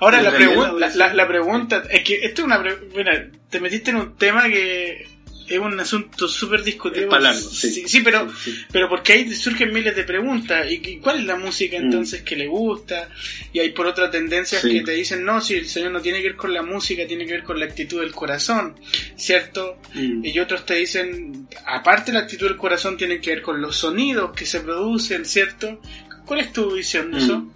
Ahora, 0.01 0.21
la, 0.21 0.31
realidad 0.31 0.73
pregun- 0.73 1.13
la 1.13 1.27
pregunta, 1.27 1.83
es 1.89 2.03
que 2.03 2.15
esto 2.25 2.41
es 2.41 2.45
una... 2.47 2.59
mira, 2.95 3.29
te 3.49 3.59
metiste 3.61 3.91
en 3.91 3.97
un 3.97 4.17
tema 4.17 4.49
que 4.49 5.07
es 5.47 5.59
un 5.59 5.77
asunto 5.79 6.27
súper 6.29 6.63
discutido. 6.63 7.09
Sí, 7.33 7.69
Sí, 7.71 7.83
sí, 7.87 8.01
pero... 8.01 8.31
Sí. 8.33 8.55
Pero 8.71 8.87
porque 8.87 9.13
ahí 9.13 9.29
surgen 9.35 9.73
miles 9.73 9.93
de 9.95 10.03
preguntas. 10.05 10.65
¿Y 10.71 10.97
cuál 10.97 11.19
es 11.19 11.25
la 11.25 11.35
música 11.35 11.77
Mm. 11.77 11.83
entonces 11.83 12.21
que 12.23 12.35
le 12.37 12.47
gusta? 12.47 13.09
Y 13.51 13.59
hay 13.59 13.71
por 13.71 13.85
otra 13.85 14.09
tendencias 14.09 14.61
que 14.61 14.81
te 14.81 14.91
dicen, 14.93 15.23
no, 15.25 15.41
si 15.41 15.55
el 15.55 15.67
Señor 15.67 15.91
no 15.91 16.01
tiene 16.01 16.19
que 16.21 16.29
ver 16.29 16.35
con 16.37 16.53
la 16.53 16.61
música, 16.63 17.05
tiene 17.05 17.25
que 17.25 17.33
ver 17.33 17.43
con 17.43 17.59
la 17.59 17.65
actitud 17.65 17.99
del 17.99 18.11
corazón, 18.13 18.79
¿cierto? 19.17 19.77
Mm. 19.93 20.23
Y 20.25 20.39
otros 20.39 20.65
te 20.65 20.75
dicen, 20.75 21.47
aparte 21.65 22.11
la 22.13 22.19
actitud 22.19 22.47
del 22.47 22.57
corazón 22.57 22.95
tiene 22.97 23.19
que 23.19 23.31
ver 23.31 23.41
con 23.41 23.61
los 23.61 23.75
sonidos 23.75 24.31
que 24.31 24.45
se 24.45 24.61
producen, 24.61 25.25
¿cierto? 25.25 25.81
¿Cuál 26.25 26.39
es 26.39 26.53
tu 26.53 26.71
visión 26.73 27.11
de 27.11 27.19
Mm. 27.19 27.23
eso? 27.23 27.51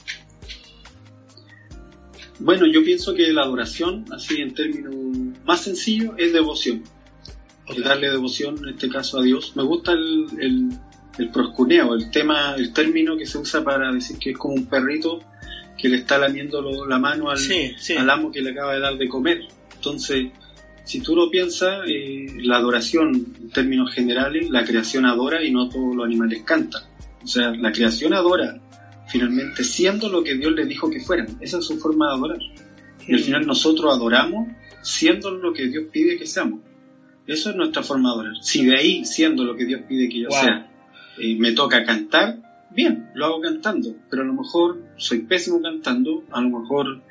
Bueno, 2.40 2.66
yo 2.66 2.84
pienso 2.84 3.14
que 3.14 3.32
la 3.32 3.44
adoración, 3.44 4.06
así 4.12 4.42
en 4.42 4.54
términos 4.54 4.94
más 5.46 5.62
sencillos, 5.62 6.14
es 6.18 6.34
devoción. 6.34 6.84
Ok. 7.68 7.78
Es 7.78 7.84
darle 7.84 8.10
devoción, 8.12 8.58
en 8.60 8.70
este 8.74 8.90
caso, 8.90 9.20
a 9.20 9.24
Dios. 9.24 9.54
Me 9.56 9.64
gusta 9.64 9.94
el, 9.94 10.28
el, 10.40 10.70
el 11.18 11.30
proscuneo, 11.30 11.96
el 11.96 12.12
tema, 12.12 12.56
el 12.56 12.74
término 12.74 13.18
que 13.18 13.26
se 13.26 13.38
usa 13.38 13.64
para 13.64 13.92
decir 13.92 14.18
que 14.20 14.32
es 14.32 14.38
como 14.38 14.54
un 14.56 14.66
perrito 14.66 15.20
que 15.78 15.90
le 15.90 15.98
está 15.98 16.18
lamiendo 16.18 16.62
la 16.88 17.00
mano 17.00 17.30
al, 17.30 17.38
Sí, 17.38 17.74
sí. 17.78 17.96
al 17.96 18.10
amo 18.10 18.32
que 18.32 18.42
le 18.42 18.52
acaba 18.52 18.74
de 18.74 18.80
dar 18.80 18.98
de 18.98 19.08
comer. 19.08 19.42
Entonces, 19.76 20.28
si 20.84 21.00
tú 21.02 21.16
lo 21.16 21.30
piensas, 21.30 21.80
eh, 21.88 22.28
la 22.42 22.58
adoración, 22.58 23.34
en 23.42 23.50
términos 23.50 23.92
generales, 23.92 24.50
la 24.50 24.64
creación 24.64 25.06
adora 25.06 25.44
y 25.44 25.52
no 25.52 25.68
todos 25.70 25.96
los 25.96 26.06
animales 26.06 26.44
cantan. 26.46 26.84
O 27.24 27.28
sea, 27.28 27.50
la 27.52 27.72
creación 27.72 28.14
adora, 28.14 28.60
finalmente, 29.08 29.64
siendo 29.64 30.10
lo 30.10 30.24
que 30.24 30.36
Dios 30.36 30.52
le 30.54 30.66
dijo 30.66 30.90
que 30.90 31.00
fueran. 31.00 31.28
Esa 31.42 31.60
es 31.60 31.66
su 31.66 31.78
forma 31.78 32.08
de 32.10 32.14
adorar. 32.16 32.40
Y 33.08 33.14
al 33.14 33.20
final 33.20 33.46
nosotros 33.46 33.94
adoramos 33.94 34.48
siendo 34.82 35.32
lo 35.32 35.54
que 35.54 35.68
Dios 35.68 35.86
pide 35.92 36.18
que 36.18 36.26
seamos. 36.26 36.60
Eso 37.28 37.50
es 37.50 37.56
nuestra 37.56 37.82
forma 37.84 38.10
de 38.10 38.14
adorar. 38.16 38.34
Si 38.42 38.66
de 38.66 38.78
ahí, 38.78 39.06
siendo 39.06 39.44
lo 39.44 39.56
que 39.56 39.66
Dios 39.66 39.82
pide 39.88 40.10
que 40.10 40.22
yo 40.22 40.30
Wow. 40.30 40.40
sea, 40.40 40.72
eh, 41.20 41.36
me 41.38 41.52
toca 41.54 41.84
cantar, 41.84 42.38
bien, 42.72 43.10
lo 43.16 43.26
hago 43.26 43.42
cantando. 43.42 43.96
Pero 44.10 44.22
a 44.24 44.26
lo 44.26 44.34
mejor 44.34 44.80
soy 44.98 45.20
pésimo 45.20 45.62
cantando, 45.62 46.24
a 46.32 46.42
lo 46.42 46.50
mejor, 46.60 47.02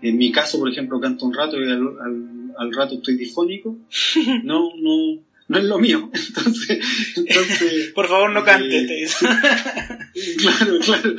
en 0.00 0.16
mi 0.16 0.30
caso, 0.32 0.58
por 0.58 0.70
ejemplo, 0.70 1.00
canto 1.00 1.26
un 1.26 1.34
rato 1.34 1.58
y 1.60 1.64
al, 1.64 1.82
al- 2.00 2.54
al 2.58 2.72
rato 2.74 2.94
estoy 2.96 3.16
difónico. 3.16 3.76
No, 4.44 4.70
no, 4.76 5.20
no 5.48 5.58
es 5.58 5.64
lo 5.64 5.78
mío. 5.78 6.10
Entonces, 6.28 6.78
entonces 7.16 7.90
Por 7.94 8.06
favor, 8.08 8.30
no 8.32 8.44
cantes, 8.44 8.84
Eh, 8.84 8.86
te 8.86 8.94
dice. 8.94 9.26
claro, 10.38 10.78
claro, 10.80 11.14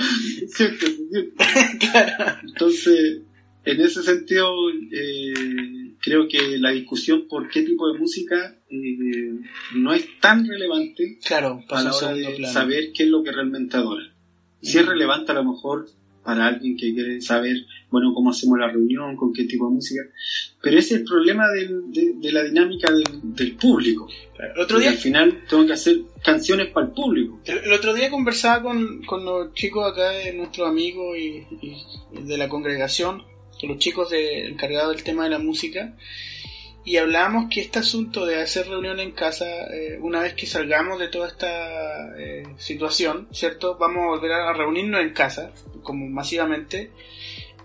claro. 1.79 2.39
Entonces, 2.43 3.21
en 3.65 3.81
ese 3.81 4.03
sentido, 4.03 4.47
eh, 4.91 5.93
creo 6.01 6.27
que 6.27 6.57
la 6.59 6.71
discusión 6.71 7.27
por 7.27 7.49
qué 7.49 7.63
tipo 7.63 7.91
de 7.91 7.99
música 7.99 8.55
eh, 8.69 9.39
no 9.75 9.93
es 9.93 10.05
tan 10.19 10.47
relevante 10.47 11.19
Claro, 11.25 11.63
a 11.69 11.81
la 11.83 11.93
hora 11.93 12.13
de 12.13 12.29
plano. 12.37 12.53
saber 12.53 12.91
qué 12.93 13.03
es 13.03 13.09
lo 13.09 13.23
que 13.23 13.31
realmente 13.31 13.77
adora. 13.77 14.13
Si 14.61 14.77
es 14.77 14.83
Ujú. 14.83 14.91
relevante 14.91 15.31
a 15.31 15.35
lo 15.35 15.43
mejor 15.45 15.87
para 16.29 16.45
alguien 16.45 16.77
que 16.77 16.93
quiere 16.93 17.19
saber, 17.21 17.57
bueno, 17.89 18.13
cómo 18.13 18.29
hacemos 18.29 18.59
la 18.59 18.67
reunión, 18.67 19.15
con 19.15 19.33
qué 19.33 19.45
tipo 19.45 19.67
de 19.67 19.73
música, 19.73 20.01
pero 20.61 20.77
ese 20.77 20.93
es 20.93 20.99
el 20.99 21.05
problema 21.07 21.47
del- 21.49 21.91
de, 21.91 22.13
de 22.17 22.31
la 22.31 22.43
dinámica 22.43 22.91
del, 22.91 23.03
del 23.35 23.53
público. 23.55 24.07
El 24.55 24.61
otro 24.61 24.77
día 24.77 24.89
al 24.91 24.97
final 24.97 25.43
tengo 25.49 25.65
que 25.65 25.73
hacer 25.73 26.01
canciones 26.23 26.67
para 26.67 26.85
el 26.85 26.91
público. 26.93 27.39
El, 27.45 27.57
el 27.59 27.73
otro 27.73 27.95
día 27.95 28.11
conversaba 28.11 28.61
con, 28.61 29.01
con 29.05 29.25
los 29.25 29.53
chicos 29.55 29.91
acá 29.91 30.11
de 30.11 30.33
nuestros 30.33 30.67
amigos 30.67 31.17
y, 31.17 31.43
y 31.61 32.21
de 32.27 32.37
la 32.37 32.47
congregación, 32.47 33.23
con 33.59 33.69
los 33.69 33.79
chicos 33.79 34.11
de, 34.11 34.49
encargados 34.49 34.93
del 34.95 35.03
tema 35.03 35.23
de 35.23 35.31
la 35.31 35.39
música, 35.39 35.97
y 36.85 36.97
hablábamos 36.97 37.49
que 37.49 37.61
este 37.61 37.79
asunto 37.79 38.25
de 38.25 38.41
hacer 38.41 38.67
reunión 38.67 38.99
en 38.99 39.11
casa, 39.11 39.45
eh, 39.73 39.97
una 40.01 40.21
vez 40.21 40.33
que 40.33 40.45
salgamos 40.47 40.97
de 40.99 41.07
toda 41.09 41.27
esta 41.27 42.17
eh, 42.17 42.43
situación, 42.57 43.27
¿cierto? 43.31 43.77
Vamos 43.77 44.03
a 44.03 44.07
volver 44.07 44.31
a 44.31 44.53
reunirnos 44.53 45.01
en 45.01 45.11
casa, 45.13 45.51
como 45.83 46.07
masivamente. 46.07 46.91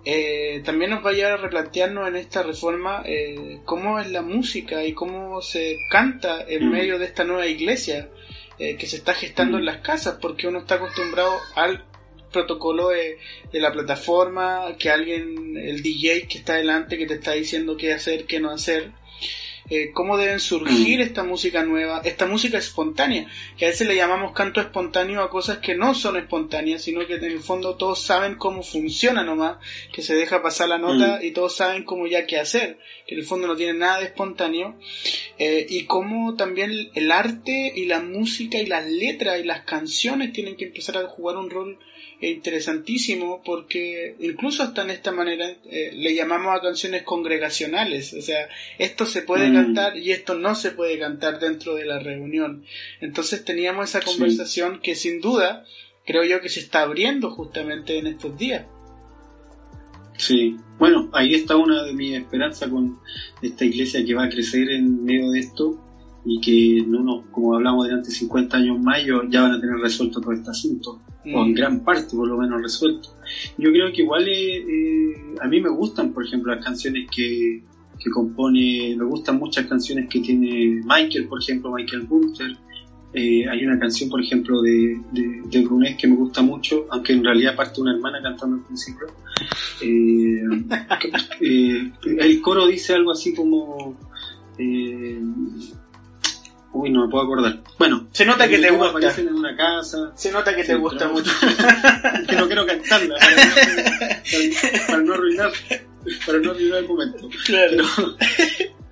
Eh, 0.04 0.60
también 0.64 0.90
nos 0.90 1.04
va 1.04 1.10
a 1.10 1.12
llevar 1.14 1.32
a 1.32 1.36
replantearnos 1.38 2.06
en 2.08 2.16
esta 2.16 2.42
reforma 2.42 3.02
eh, 3.06 3.60
cómo 3.64 3.98
es 3.98 4.10
la 4.10 4.20
música 4.20 4.84
y 4.84 4.92
cómo 4.92 5.40
se 5.40 5.76
canta 5.90 6.44
en 6.46 6.66
Mm. 6.68 6.70
medio 6.70 6.98
de 6.98 7.06
esta 7.06 7.24
nueva 7.24 7.46
iglesia 7.46 8.10
que 8.58 8.86
se 8.86 8.96
está 8.96 9.14
gestando 9.14 9.56
Mm. 9.56 9.60
en 9.60 9.66
las 9.66 9.78
casas, 9.78 10.18
porque 10.20 10.46
uno 10.46 10.60
está 10.60 10.76
acostumbrado 10.76 11.32
al 11.56 11.84
protocolo 12.30 12.88
de, 12.90 13.18
de 13.52 13.60
la 13.60 13.72
plataforma, 13.72 14.76
que 14.78 14.90
alguien, 14.90 15.56
el 15.56 15.82
DJ 15.82 16.28
que 16.28 16.38
está 16.38 16.54
delante, 16.54 16.96
que 16.98 17.06
te 17.06 17.14
está 17.14 17.32
diciendo 17.32 17.76
qué 17.76 17.92
hacer, 17.94 18.26
qué 18.26 18.38
no 18.40 18.50
hacer, 18.50 18.90
eh, 19.70 19.90
cómo 19.92 20.16
deben 20.16 20.40
surgir 20.40 20.98
Mm. 20.98 21.02
esta 21.02 21.24
música 21.24 21.62
nueva, 21.62 22.02
esta 22.04 22.26
música 22.26 22.58
espontánea, 22.58 23.26
que 23.56 23.64
a 23.64 23.68
veces 23.68 23.86
le 23.86 23.96
llamamos 23.96 24.32
canto 24.32 24.60
espontáneo 24.60 25.22
a 25.22 25.30
cosas 25.30 25.58
que 25.58 25.74
no 25.74 25.94
son 25.94 26.16
espontáneas, 26.16 26.82
sino 26.82 27.06
que 27.06 27.14
en 27.14 27.24
el 27.24 27.40
fondo 27.40 27.76
todos 27.76 28.02
saben 28.02 28.36
cómo 28.36 28.62
funciona 28.62 29.22
nomás, 29.22 29.56
que 29.92 30.02
se 30.02 30.14
deja 30.14 30.42
pasar 30.42 30.68
la 30.68 30.78
nota 30.78 31.24
y 31.24 31.30
todos 31.30 31.56
saben 31.56 31.84
cómo 31.84 32.06
ya 32.06 32.26
qué 32.26 32.38
hacer, 32.38 32.78
que 33.06 33.14
en 33.14 33.20
el 33.20 33.26
fondo 33.26 33.46
no 33.46 33.56
tiene 33.56 33.74
nada 33.74 34.00
de 34.00 34.06
espontáneo, 34.06 34.76
eh, 35.38 35.66
y 35.68 35.84
cómo 35.84 36.34
también 36.36 36.90
el 36.94 37.10
arte 37.10 37.72
y 37.74 37.86
la 37.86 38.00
música 38.00 38.58
y 38.58 38.66
las 38.66 38.86
letras 38.86 39.40
y 39.40 39.44
las 39.44 39.62
canciones 39.62 40.32
tienen 40.32 40.56
que 40.56 40.66
empezar 40.66 40.98
a 40.98 41.06
jugar 41.06 41.36
un 41.36 41.50
rol 41.50 41.78
interesantísimo 42.30 43.42
porque 43.44 44.16
incluso 44.20 44.62
hasta 44.62 44.82
en 44.82 44.90
esta 44.90 45.12
manera 45.12 45.48
eh, 45.64 45.90
le 45.94 46.14
llamamos 46.14 46.56
a 46.56 46.60
canciones 46.60 47.02
congregacionales, 47.02 48.12
o 48.14 48.22
sea, 48.22 48.48
esto 48.78 49.06
se 49.06 49.22
puede 49.22 49.50
Mm. 49.50 49.54
cantar 49.54 49.96
y 49.98 50.12
esto 50.12 50.34
no 50.34 50.54
se 50.54 50.70
puede 50.72 50.98
cantar 50.98 51.38
dentro 51.40 51.74
de 51.74 51.84
la 51.84 51.98
reunión. 51.98 52.64
Entonces 53.00 53.44
teníamos 53.44 53.88
esa 53.90 54.00
Sí. 54.00 54.06
conversación 54.06 54.80
que 54.80 54.94
sin 54.94 55.20
duda 55.20 55.64
creo 56.06 56.24
yo 56.24 56.40
que 56.40 56.48
se 56.48 56.60
está 56.60 56.82
abriendo 56.82 57.30
justamente 57.30 57.98
en 57.98 58.06
estos 58.06 58.36
días. 58.38 58.66
Sí, 60.16 60.56
bueno, 60.78 61.10
ahí 61.12 61.34
está 61.34 61.56
una 61.56 61.82
de 61.82 61.92
mis 61.92 62.14
esperanzas 62.16 62.68
con 62.70 62.98
esta 63.42 63.64
iglesia 63.64 64.04
que 64.04 64.14
va 64.14 64.24
a 64.24 64.28
crecer 64.28 64.70
en 64.70 65.04
medio 65.04 65.30
de 65.30 65.40
esto, 65.40 65.80
y 66.24 66.40
que 66.40 66.78
en 66.78 66.94
unos, 66.94 67.26
como 67.30 67.54
hablamos 67.54 67.86
de 67.86 67.94
antes, 67.94 68.14
50 68.16 68.56
años 68.56 68.80
más, 68.80 68.98
ya 69.30 69.42
van 69.42 69.52
a 69.52 69.60
tener 69.60 69.76
resuelto 69.76 70.20
todo 70.20 70.32
este 70.32 70.50
asunto, 70.50 71.00
o 71.24 71.44
en 71.44 71.50
Mm. 71.50 71.54
gran 71.54 71.80
parte 71.80 72.16
por 72.16 72.28
lo 72.28 72.38
menos 72.38 72.62
resuelto. 72.62 73.10
Yo 73.58 73.70
creo 73.70 73.92
que 73.92 74.02
igual 74.02 74.26
eh, 74.28 74.56
eh, 74.58 75.14
a 75.40 75.48
mí 75.48 75.60
me 75.60 75.70
gustan, 75.70 76.12
por 76.12 76.24
ejemplo, 76.24 76.54
las 76.54 76.64
canciones 76.64 77.08
que, 77.14 77.62
que 77.98 78.10
compone, 78.10 78.94
me 78.96 79.04
gustan 79.04 79.38
muchas 79.38 79.66
canciones 79.66 80.08
que 80.08 80.20
tiene 80.20 80.80
Michael, 80.84 81.26
por 81.28 81.40
ejemplo, 81.40 81.72
Michael 81.72 82.02
Bunter. 82.02 82.56
Eh, 83.16 83.48
hay 83.48 83.64
una 83.64 83.78
canción, 83.78 84.10
por 84.10 84.20
ejemplo, 84.20 84.60
de, 84.60 85.00
de, 85.12 85.42
de 85.48 85.62
Brunet 85.64 85.96
que 85.96 86.08
me 86.08 86.16
gusta 86.16 86.42
mucho, 86.42 86.86
aunque 86.90 87.12
en 87.12 87.22
realidad 87.22 87.54
parte 87.54 87.80
una 87.80 87.94
hermana 87.94 88.20
cantando 88.20 88.56
al 88.56 88.64
principio. 88.64 89.06
Eh, 89.80 90.42
eh, 91.40 91.92
el 92.18 92.40
coro 92.40 92.66
dice 92.66 92.94
algo 92.94 93.12
así 93.12 93.34
como... 93.34 93.96
uy, 96.74 96.90
no 96.90 97.04
me 97.06 97.10
puedo 97.10 97.24
acordar. 97.24 97.62
Bueno, 97.78 98.08
Se 98.12 98.24
nota 98.26 98.48
que 98.48 98.58
te 98.58 98.70
gusta. 98.70 98.90
aparecen 98.90 99.28
en 99.28 99.34
una 99.34 99.56
casa, 99.56 100.12
Se 100.16 100.30
nota 100.30 100.54
que 100.54 100.64
te 100.64 100.74
Sí, 100.74 100.78
gusta 100.78 101.08
mucho. 101.08 101.30
que 102.28 102.36
no 102.36 102.46
quiero 102.46 102.66
cantarla 102.66 103.14
para 103.18 103.44
no, 103.46 103.54
para- 103.54 104.86
para 104.86 105.02
no 105.02 105.14
arruinar 105.14 105.52
para 106.26 106.38
no 106.38 106.50
arruinar 106.50 106.78
el 106.80 106.86
momento 106.88 107.28
Claro. 107.46 107.84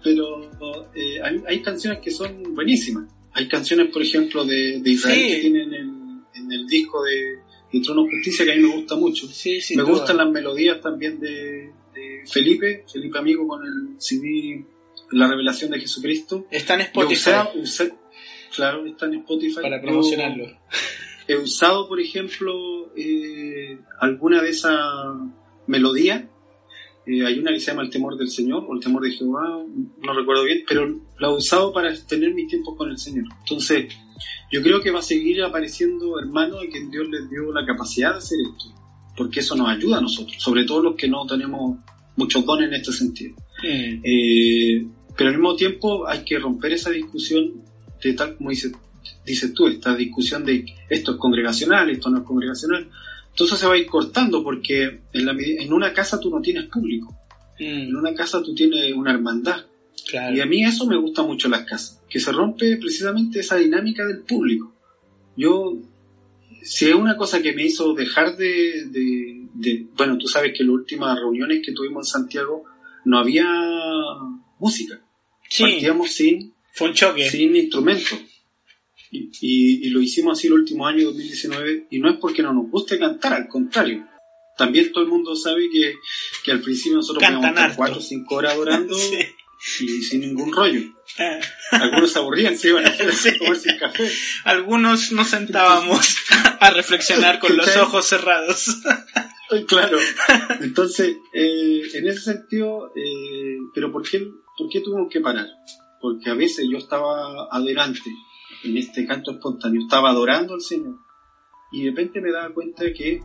pero, 0.02 0.50
pero 0.58 0.88
eh, 0.94 1.20
hay, 1.22 1.42
hay 1.46 1.62
canciones 1.62 2.00
que 2.00 2.10
son 2.10 2.54
buenísimas 2.54 3.04
hay 3.34 3.48
canciones 3.48 3.88
por 3.92 4.02
ejemplo 4.02 4.44
de, 4.44 4.80
de 4.80 4.90
Israel 4.90 5.18
Sí. 5.18 5.28
que 5.34 5.40
tienen 5.40 5.74
en, 5.74 6.22
en 6.34 6.52
el 6.52 6.66
disco 6.66 7.02
de, 7.04 7.38
de 7.72 7.80
Trono 7.84 8.04
Justicia 8.04 8.44
que 8.44 8.52
a 8.52 8.56
mí 8.56 8.62
me 8.62 8.74
gusta 8.76 8.96
mucho 8.96 9.26
Sí, 9.28 9.60
sin 9.60 9.76
me 9.78 9.82
gustan 9.84 10.16
las 10.18 10.28
melodías 10.30 10.80
también 10.80 11.18
de, 11.20 11.70
de 11.94 12.22
Felipe 12.30 12.84
Felipe 12.90 13.18
Amigo 13.18 13.46
con 13.46 13.64
el 13.64 14.00
CD 14.00 14.64
La 15.12 15.28
Revelación 15.28 15.70
de 15.70 15.80
Jesucristo 15.80 16.46
Está 16.50 16.74
en 16.74 16.80
Spotify 16.82 17.30
usé- 17.54 17.94
claro 18.54 18.84
está 18.86 19.06
en 19.06 19.14
Spotify 19.14 19.56
para 19.62 19.76
Yo- 19.78 19.82
promocionarlo. 19.82 20.46
he 21.28 21.36
usado, 21.36 21.88
por 21.88 22.00
ejemplo, 22.00 22.92
eh, 22.96 23.78
alguna 24.00 24.42
de 24.42 24.50
esas 24.50 24.76
melodías. 25.66 26.24
Eh, 27.06 27.24
hay 27.26 27.38
una 27.38 27.50
que 27.52 27.58
se 27.60 27.66
llama 27.72 27.82
El 27.82 27.90
temor 27.90 28.16
del 28.16 28.28
Señor 28.30 28.64
o 28.68 28.74
El 28.74 28.80
temor 28.80 29.02
de 29.02 29.10
Jehová, 29.10 29.42
no 30.02 30.12
recuerdo 30.14 30.44
bien, 30.44 30.62
pero 30.68 30.88
la 31.18 31.28
he 31.28 31.32
usado 31.32 31.72
para 31.72 31.92
tener 32.06 32.32
mis 32.32 32.46
tiempos 32.48 32.76
con 32.76 32.90
el 32.90 32.98
Señor. 32.98 33.24
Entonces, 33.40 33.92
yo 34.52 34.62
creo 34.62 34.80
que 34.80 34.90
va 34.92 35.00
a 35.00 35.02
seguir 35.02 35.42
apareciendo 35.42 36.18
hermanos 36.20 36.58
a 36.62 36.70
quien 36.70 36.90
Dios 36.92 37.08
les 37.08 37.28
dio 37.28 37.52
la 37.52 37.66
capacidad 37.66 38.12
de 38.12 38.18
hacer 38.18 38.38
esto, 38.40 38.72
porque 39.16 39.40
eso 39.40 39.56
nos 39.56 39.68
ayuda 39.68 39.98
a 39.98 40.00
nosotros, 40.00 40.36
sobre 40.40 40.64
todo 40.64 40.80
los 40.82 40.94
que 40.94 41.08
no 41.08 41.26
tenemos 41.26 41.78
muchos 42.16 42.44
dones 42.44 42.68
en 42.68 42.74
este 42.74 42.92
sentido. 42.92 43.34
Mm. 43.64 44.00
Eh, 44.04 44.86
pero 45.16 45.30
al 45.30 45.36
mismo 45.36 45.54
tiempo 45.56 46.06
hay 46.08 46.24
que 46.24 46.38
romper 46.38 46.72
esa 46.72 46.90
discusión 46.90 47.62
de 48.02 48.12
tal 48.14 48.36
como 48.36 48.50
dices, 48.50 48.72
dices 49.24 49.52
tú, 49.54 49.66
esta 49.68 49.94
discusión 49.94 50.44
de 50.44 50.64
esto 50.88 51.12
es 51.12 51.16
congregacional, 51.18 51.90
esto 51.90 52.10
no 52.10 52.18
es 52.18 52.24
congregacional. 52.24 52.88
Entonces 53.30 53.58
se 53.58 53.66
va 53.66 53.74
a 53.74 53.78
ir 53.78 53.86
cortando 53.86 54.42
porque 54.42 55.00
en, 55.12 55.26
la, 55.26 55.32
en 55.38 55.72
una 55.72 55.92
casa 55.92 56.20
tú 56.20 56.28
no 56.30 56.40
tienes 56.40 56.64
público, 56.66 57.16
en 57.58 57.92
Mm. 57.92 57.96
una 57.96 58.14
casa 58.14 58.42
tú 58.42 58.54
tienes 58.54 58.92
una 58.94 59.12
hermandad. 59.12 59.66
Claro. 60.08 60.34
Y 60.36 60.40
a 60.40 60.46
mí 60.46 60.64
eso 60.64 60.86
me 60.86 60.96
gusta 60.96 61.22
mucho 61.22 61.46
en 61.46 61.52
las 61.52 61.64
casas, 61.64 62.02
que 62.08 62.18
se 62.18 62.32
rompe 62.32 62.76
precisamente 62.78 63.38
esa 63.40 63.56
dinámica 63.56 64.04
del 64.06 64.20
público. 64.22 64.74
Yo, 65.36 65.76
si 66.62 66.88
es 66.88 66.94
una 66.94 67.16
cosa 67.16 67.40
que 67.40 67.52
me 67.52 67.64
hizo 67.64 67.94
dejar 67.94 68.36
de, 68.36 68.86
de- 68.90 69.46
de- 69.54 69.86
bueno, 69.96 70.18
tú 70.18 70.26
sabes 70.28 70.52
que 70.56 70.62
en 70.64 70.68
las 70.70 70.74
últimas 70.74 71.16
reuniones 71.18 71.60
que 71.64 71.72
tuvimos 71.72 72.08
en 72.08 72.12
Santiago 72.22 72.64
no 73.04 73.18
había 73.18 73.46
música, 74.62 75.00
Sí, 75.48 75.64
partíamos 75.64 76.10
sin, 76.12 76.54
fue 76.72 76.88
un 76.88 76.94
choque. 76.94 77.28
sin 77.30 77.54
instrumentos. 77.56 78.18
Y, 79.10 79.28
y- 79.42 79.86
y 79.86 79.90
lo 79.90 80.00
hicimos 80.00 80.38
así 80.38 80.46
el 80.46 80.54
último 80.54 80.86
año 80.86 81.04
2019 81.08 81.88
y 81.90 81.98
no 81.98 82.08
es 82.08 82.16
porque 82.18 82.42
no 82.42 82.52
nos 82.54 82.70
guste 82.70 82.98
cantar, 82.98 83.34
al 83.34 83.48
contrario. 83.48 84.06
También 84.56 84.92
todo 84.92 85.04
el 85.04 85.10
mundo 85.10 85.34
sabe 85.36 85.68
que, 85.70 85.94
que 86.44 86.52
al 86.52 86.60
principio 86.60 86.96
nosotros 86.96 87.22
estar 87.22 87.58
harto. 87.58 87.76
4 87.76 87.96
o 87.98 88.00
5 88.00 88.34
horas 88.34 88.52
adorando 88.54 88.94
Sí. 89.64 89.84
y 89.84 90.02
sin 90.02 90.20
ningún 90.22 90.50
rollo. 90.52 90.80
Ah. 91.18 91.38
Algunos 91.72 92.10
se 92.12 92.18
aburrían, 92.18 92.56
se 92.58 92.68
iban 92.70 92.84
a 92.86 92.88
hacer 92.88 93.38
un 93.42 93.78
café. 93.78 94.10
Algunos 94.44 95.12
nos 95.12 95.28
sentábamos 95.28 96.16
a 96.60 96.70
reflexionar 96.70 97.38
con 97.38 97.56
los 97.56 97.76
ojos 97.76 98.06
cerrados. 98.06 98.78
Claro. 99.68 99.98
Entonces, 100.62 101.16
eh, 101.34 101.82
en 101.94 102.08
ese 102.08 102.20
sentido, 102.20 102.90
eh, 102.96 103.58
pero 103.74 103.92
¿por 103.92 104.08
qué, 104.08 104.26
¿por 104.56 104.68
qué 104.68 104.80
tuvimos 104.80 105.08
que 105.10 105.20
parar? 105.20 105.46
Porque 106.00 106.30
a 106.30 106.34
veces 106.34 106.66
yo 106.70 106.78
estaba 106.78 107.48
adelante 107.50 108.10
en 108.64 108.76
este 108.76 109.06
canto 109.06 109.32
espontáneo, 109.32 109.82
estaba 109.82 110.10
adorando 110.10 110.54
al 110.54 110.60
Señor 110.60 110.96
y 111.72 111.84
de 111.84 111.90
repente 111.90 112.20
me 112.20 112.30
daba 112.32 112.52
cuenta 112.52 112.84
de 112.84 112.92
que 112.92 113.20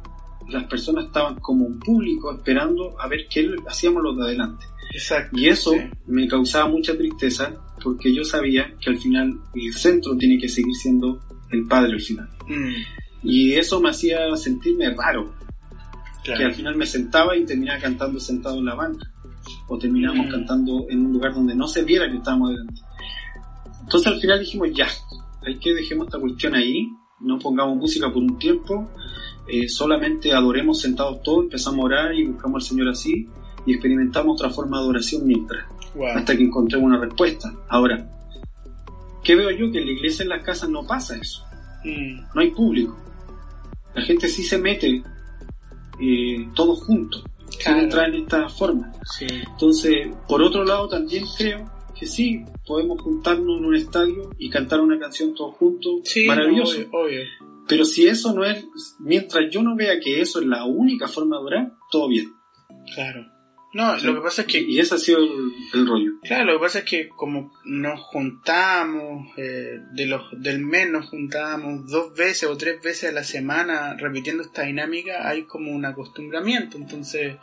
las 0.50 0.64
personas 0.66 1.06
estaban 1.06 1.36
como 1.40 1.66
un 1.66 1.80
público 1.80 2.34
esperando 2.34 2.96
a 3.00 3.08
ver 3.08 3.28
qué 3.30 3.50
hacíamos 3.68 4.02
los 4.04 4.16
de 4.18 4.24
adelante. 4.24 4.66
Exacto. 4.94 5.38
Y 5.38 5.48
eso 5.48 5.72
Sí. 5.72 5.80
me 6.06 6.28
causaba 6.28 6.70
mucha 6.70 6.96
tristeza 6.98 7.54
porque 7.84 8.14
yo 8.14 8.24
sabía 8.24 8.74
que 8.80 8.90
al 8.92 8.98
final 8.98 9.34
el 9.54 9.74
centro 9.74 10.16
tiene 10.18 10.38
que 10.40 10.48
seguir 10.48 10.74
siendo 10.76 11.20
el 11.52 11.68
Padre 11.68 11.94
al 11.94 12.02
final. 12.02 12.30
Mm, 12.48 12.74
Y 13.24 13.54
eso 13.56 13.82
me 13.82 13.90
hacía 13.90 14.34
sentirme 14.38 14.94
raro, 14.96 15.34
que 16.24 16.32
al 16.44 16.54
final 16.54 16.76
me 16.76 16.86
sentaba 16.86 17.36
y 17.36 17.46
terminaba 17.46 17.80
cantando 17.80 18.20
sentado 18.20 18.58
en 18.60 18.66
la 18.66 18.76
banca. 18.76 19.12
O 19.68 19.78
terminábamos 19.78 20.28
Mm. 20.28 20.32
cantando 20.32 20.86
en 20.90 21.06
un 21.06 21.14
lugar 21.14 21.34
donde 21.34 21.56
no 21.56 21.68
se 21.68 21.84
viera 21.84 22.10
que 22.10 22.18
estábamos 22.18 22.50
delante. 22.52 22.82
Entonces 23.82 24.12
al 24.14 24.20
final 24.20 24.40
dijimos, 24.40 24.70
ya, 24.74 24.88
hay 25.46 25.58
que 25.60 25.74
dejemos 25.74 26.08
esta 26.08 26.20
cuestión 26.20 26.56
ahí, 26.56 26.90
no 27.22 27.40
pongamos 27.40 27.78
música 27.78 28.08
por 28.12 28.22
un 28.22 28.38
tiempo, 28.38 28.90
eh, 29.48 29.68
solamente 29.70 30.34
adoremos 30.34 30.80
sentados 30.82 31.22
todos, 31.24 31.46
empezamos 31.46 31.80
a 31.80 31.84
orar 31.86 32.14
y 32.16 32.26
buscamos 32.28 32.64
al 32.64 32.70
Señor 32.70 32.90
así 32.90 33.28
y 33.66 33.74
experimentamos 33.74 34.34
otra 34.40 34.50
forma 34.54 34.78
de 34.78 34.84
adoración 34.84 35.26
mientras 35.26 35.66
Wow. 35.96 36.08
hasta 36.16 36.36
que 36.36 36.44
encontremos 36.44 36.86
una 36.88 37.00
respuesta. 37.00 37.54
Ahora, 37.70 38.10
¿qué 39.24 39.36
veo 39.36 39.50
yo? 39.52 39.72
Que 39.72 39.80
en 39.80 39.86
la 39.86 39.92
iglesia, 39.94 40.24
en 40.24 40.30
las 40.30 40.44
casas, 40.44 40.70
no 40.70 40.86
pasa 40.86 41.16
eso. 41.18 41.44
Mm, 41.86 42.20
No 42.36 42.42
hay 42.42 42.52
público. 42.52 42.98
La 43.96 44.02
gente 44.04 44.28
sí 44.28 44.44
se 44.44 44.58
mete 44.58 45.02
eh, 46.00 46.48
todos 46.54 46.84
juntos, 46.84 47.24
Claro. 47.62 47.82
entrar 47.82 48.10
en 48.10 48.24
esta 48.24 48.50
forma. 48.50 48.92
sí. 49.18 49.28
Entonces, 49.52 50.10
por 50.28 50.42
otro 50.42 50.64
lado, 50.64 50.88
también 50.88 51.26
creo 51.38 51.70
que 51.98 52.06
sí, 52.06 52.44
podemos 52.66 53.02
juntarnos 53.02 53.58
en 53.58 53.66
un 53.66 53.76
estadio 53.76 54.30
y 54.38 54.50
cantar 54.50 54.82
una 54.82 55.00
canción 55.00 55.34
todos 55.34 55.56
juntos. 55.56 56.02
Sí, 56.04 56.28
maravilloso. 56.28 56.78
obvio, 56.78 56.90
obvio. 56.92 57.22
Pero 57.68 57.86
si 57.86 58.08
eso 58.08 58.34
no 58.34 58.46
es, 58.46 58.66
mientras 59.00 59.46
yo 59.52 59.62
no 59.62 59.76
vea 59.76 60.00
que 60.00 60.22
eso 60.22 60.40
es 60.40 60.46
la 60.46 60.66
única 60.66 61.08
forma 61.08 61.38
de 61.38 61.44
orar, 61.44 61.74
todo 61.92 62.08
bien. 62.08 62.34
Claro. 62.94 63.26
No, 63.74 63.98
lo 63.98 64.16
que 64.16 64.22
pasa 64.22 64.42
es 64.42 64.48
que 64.48 64.62
Y 64.62 64.80
ese 64.80 64.96
ha 64.96 64.98
sido 64.98 65.20
el, 65.20 65.52
el 65.74 65.88
rollo. 65.88 66.12
Claro, 66.24 66.46
lo 66.46 66.54
que 66.54 66.64
pasa 66.64 66.80
es 66.80 66.86
que 66.86 67.10
como 67.10 67.54
nos 67.66 68.00
juntamos, 68.00 69.28
eh, 69.38 69.80
de 69.92 70.06
los, 70.06 70.24
del 70.42 70.60
mes 70.60 70.90
nos 70.90 71.10
juntamos 71.10 71.86
dos 71.88 72.14
veces 72.14 72.50
o 72.50 72.58
tres 72.58 72.82
veces 72.82 73.10
a 73.10 73.14
la 73.14 73.24
semana 73.24 73.96
repitiendo 73.96 74.44
esta 74.44 74.64
dinámica, 74.64 75.28
hay 75.28 75.44
como 75.44 75.72
un 75.72 75.86
acostumbramiento. 75.86 76.78
Entonces, 76.78 77.36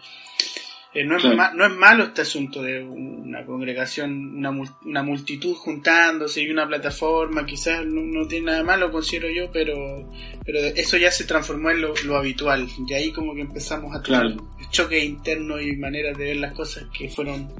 eh, 0.94 1.04
no, 1.04 1.16
es 1.16 1.22
Claro. 1.22 1.36
ma- 1.36 1.52
no 1.54 1.66
es 1.66 1.72
malo 1.72 2.04
este 2.04 2.22
asunto 2.22 2.62
de 2.62 2.82
una 2.82 3.44
congregación, 3.44 4.36
una, 4.36 4.50
mul- 4.52 4.76
una 4.84 5.02
multitud 5.02 5.54
juntándose 5.54 6.42
y 6.42 6.50
una 6.50 6.66
plataforma, 6.68 7.44
quizás 7.44 7.84
no, 7.84 8.00
no 8.02 8.26
tiene 8.28 8.46
nada 8.46 8.62
malo, 8.62 8.92
considero 8.92 9.28
yo, 9.30 9.50
pero, 9.52 10.08
pero 10.44 10.60
eso 10.60 10.96
ya 10.96 11.10
se 11.10 11.24
transformó 11.24 11.70
en 11.70 11.80
lo, 11.80 11.94
lo 12.04 12.16
habitual. 12.16 12.68
Y 12.88 12.92
ahí 12.94 13.10
como 13.12 13.34
que 13.34 13.40
empezamos 13.40 13.94
a 13.94 14.02
tener 14.02 14.20
Claro. 14.20 14.48
choques 14.70 15.02
internos 15.04 15.62
y 15.62 15.76
maneras 15.76 16.16
de 16.16 16.24
ver 16.24 16.36
las 16.36 16.52
cosas 16.52 16.84
que 16.96 17.08
fueron 17.08 17.52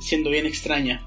siendo 0.00 0.30
bien 0.30 0.46
extrañas. 0.46 1.02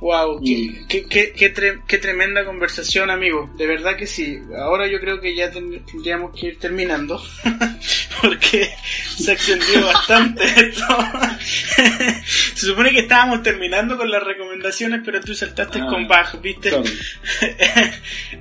Wow, 0.00 0.40
qué, 0.44 0.56
Mm. 0.56 0.86
qué, 0.88 1.04
qué, 1.06 1.32
qué 1.32 1.54
tre- 1.54 1.82
qué 1.86 1.98
tremenda 1.98 2.44
conversación, 2.44 3.10
amigo. 3.10 3.50
De 3.56 3.66
verdad 3.66 3.96
que 3.96 4.06
sí. 4.06 4.38
Ahora 4.58 4.86
yo 4.86 5.00
creo 5.00 5.20
que 5.20 5.34
ya 5.34 5.50
ten- 5.50 5.84
tendríamos 5.84 6.38
que 6.38 6.48
ir 6.48 6.58
terminando. 6.58 7.20
Porque 8.22 8.70
se 9.16 9.32
extendió 9.32 9.86
bastante 9.86 10.44
esto. 10.44 10.84
se 12.54 12.66
supone 12.66 12.90
que 12.92 13.00
estábamos 13.00 13.42
terminando 13.42 13.96
con 13.96 14.10
las 14.10 14.22
recomendaciones, 14.22 15.02
pero 15.04 15.20
tú 15.20 15.34
saltaste 15.34 15.80
Ah, 15.80 15.86
con 15.86 16.06
Bach, 16.08 16.40
¿viste? 16.40 16.70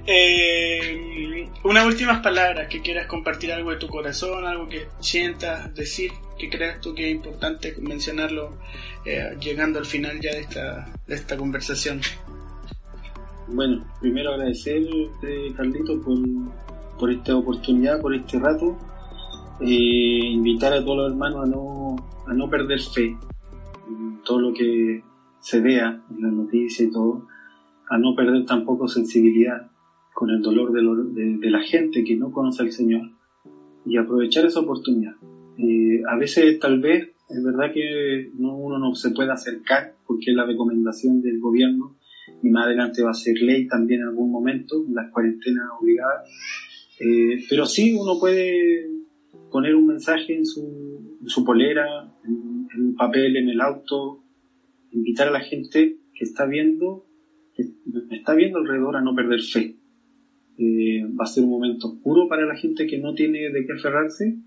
Eh, 0.08 1.50
unas 1.64 1.86
últimas 1.86 2.22
palabras 2.22 2.68
que 2.68 2.82
quieras 2.82 3.08
compartir 3.08 3.52
algo 3.52 3.72
de 3.72 3.78
tu 3.78 3.88
corazón, 3.88 4.46
algo 4.46 4.70
que 4.70 4.88
sientas, 5.00 5.74
decir, 5.74 6.12
que 6.38 6.48
creas 6.48 6.80
tú 6.80 6.94
que 6.94 7.08
es 7.10 7.16
importante 7.16 7.74
mencionarlo 7.80 8.60
eh, 9.06 9.36
llegando 9.40 9.80
al 9.80 9.86
final 9.86 10.20
ya 10.22 10.32
de 10.32 10.42
esta, 10.42 10.94
de 11.08 11.16
esta 11.16 11.36
conversación. 11.38 12.02
Bueno, 13.48 13.86
primero 14.02 14.34
agradecerte, 14.34 15.54
Carlito, 15.56 16.02
por, 16.02 16.18
por 17.00 17.12
esta 17.12 17.36
oportunidad, 17.36 18.02
por 18.02 18.16
este 18.16 18.40
rato. 18.40 18.78
Eh, 19.62 20.32
invitar 20.34 20.74
a 20.74 20.84
todos 20.84 20.98
los 20.98 21.12
hermanos 21.12 21.44
a 21.44 21.46
no, 21.48 21.96
a 22.28 22.34
no 22.34 22.50
perder 22.50 22.80
fe 22.82 23.16
en 23.88 24.22
todo 24.26 24.40
lo 24.40 24.54
que 24.54 25.02
se 25.40 25.62
vea 25.62 26.04
en 26.10 26.22
la 26.22 26.30
noticia 26.30 26.86
y 26.86 26.92
todo. 26.92 27.28
a 27.90 27.98
no 27.98 28.16
perder 28.16 28.46
tampoco 28.46 28.88
sensibilidad 28.88 29.72
con 30.14 30.30
el 30.32 30.42
dolor 30.42 30.72
de, 30.72 31.38
de, 31.38 31.52
la 31.52 31.62
gente 31.62 32.04
que 32.04 32.16
no 32.16 32.32
conoce 32.32 32.64
al 32.64 32.72
Señor 32.72 33.12
y 33.86 33.98
aprovechar 33.98 34.46
esa 34.46 34.62
oportunidad. 34.62 35.14
Eh, 35.58 36.02
a 36.10 36.18
veces 36.18 36.60
tal 36.60 36.80
vez 36.80 37.12
es 37.30 37.44
verdad 37.44 37.72
que 37.74 38.32
no, 38.38 38.58
uno 38.58 38.80
no 38.80 38.96
se 38.96 39.12
puede 39.12 39.32
acercar 39.32 39.96
porque 40.08 40.32
es 40.32 40.36
la 40.36 40.46
recomendación 40.46 41.22
del 41.22 41.40
gobierno 41.40 41.96
y 42.42 42.50
más 42.50 42.66
adelante 42.66 43.04
va 43.04 43.12
a 43.12 43.14
ser 43.14 43.38
ley 43.40 43.68
también 43.68 44.02
en 44.02 44.08
algún 44.08 44.32
momento, 44.32 44.84
las 44.92 45.12
cuarentenas 45.12 45.66
obligadas. 45.80 46.30
Eh, 47.00 47.44
pero 47.50 47.66
sí 47.66 47.94
uno 47.94 48.20
puede 48.20 48.95
poner 49.52 49.76
un 49.76 49.88
mensaje 49.88 50.36
en 50.36 50.46
su, 50.46 51.18
en 51.22 51.30
su 51.30 51.44
polera, 51.44 52.14
en, 52.24 52.68
un 52.78 52.96
papel, 52.96 53.38
en 53.38 53.50
el 53.50 53.62
auto, 53.62 54.24
invitar 54.92 55.30
a 55.30 55.32
la 55.32 55.40
gente 55.40 55.98
que 56.14 56.24
está 56.24 56.46
viendo, 56.46 57.06
que 57.56 57.64
está 58.12 58.36
viendo 58.36 58.60
alrededor 58.60 58.98
a 58.98 59.02
no 59.02 59.16
perder 59.16 59.42
fe. 59.42 59.76
Eh, 60.58 61.04
va 61.20 61.24
a 61.26 61.28
ser 61.28 61.44
un 61.44 61.50
momento 61.50 61.88
oscuro 61.88 62.28
para 62.28 62.46
la 62.46 62.56
gente 62.56 62.88
que 62.88 62.98
no 62.98 63.14
tiene 63.14 63.50
de 63.50 63.66
qué 63.66 63.74
aferrarse, 63.74 64.38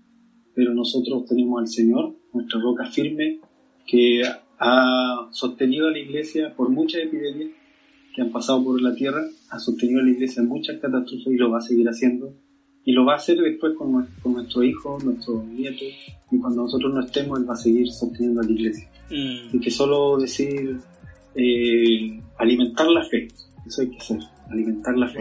pero 0.55 0.73
nosotros 0.73 1.25
tenemos 1.25 1.59
al 1.59 1.67
Señor, 1.67 2.15
nuestra 2.33 2.59
roca 2.59 2.85
firme, 2.85 3.39
que 3.87 4.23
ha 4.59 5.29
sostenido 5.31 5.87
a 5.87 5.91
la 5.91 5.99
iglesia 5.99 6.53
por 6.55 6.69
muchas 6.69 7.03
epidemias 7.03 7.51
que 8.13 8.21
han 8.21 8.31
pasado 8.31 8.63
por 8.63 8.81
la 8.81 8.93
tierra, 8.95 9.23
ha 9.49 9.59
sostenido 9.59 10.01
a 10.01 10.03
la 10.03 10.11
iglesia 10.11 10.41
en 10.41 10.49
muchas 10.49 10.79
catástrofes 10.79 11.27
y 11.27 11.37
lo 11.37 11.51
va 11.51 11.59
a 11.59 11.61
seguir 11.61 11.87
haciendo. 11.87 12.33
Y 12.89 12.91
lo 12.91 13.05
va 13.05 13.13
a 13.13 13.15
hacer 13.17 13.37
después 13.37 13.73
con, 13.77 14.03
con 14.23 14.33
nuestro 14.33 14.63
hijo, 14.63 14.97
nuestros 15.03 15.45
nietos, 15.45 15.87
y 16.31 16.39
cuando 16.39 16.63
nosotros 16.63 16.91
no 16.91 17.05
estemos, 17.05 17.39
Él 17.39 17.47
va 17.47 17.53
a 17.53 17.57
seguir 17.57 17.87
sosteniendo 17.87 18.41
a 18.41 18.43
la 18.43 18.51
iglesia. 18.51 18.89
Mm. 19.11 19.55
Y 19.55 19.59
que 19.59 19.69
solo 19.69 20.17
decir, 20.17 20.75
eh, 21.35 22.19
alimentar 22.39 22.87
la 22.87 23.05
fe, 23.05 23.27
eso 23.67 23.81
hay 23.83 23.91
que 23.91 23.97
hacer, 23.99 24.17
alimentar 24.49 24.97
la 24.97 25.07
fe. 25.07 25.19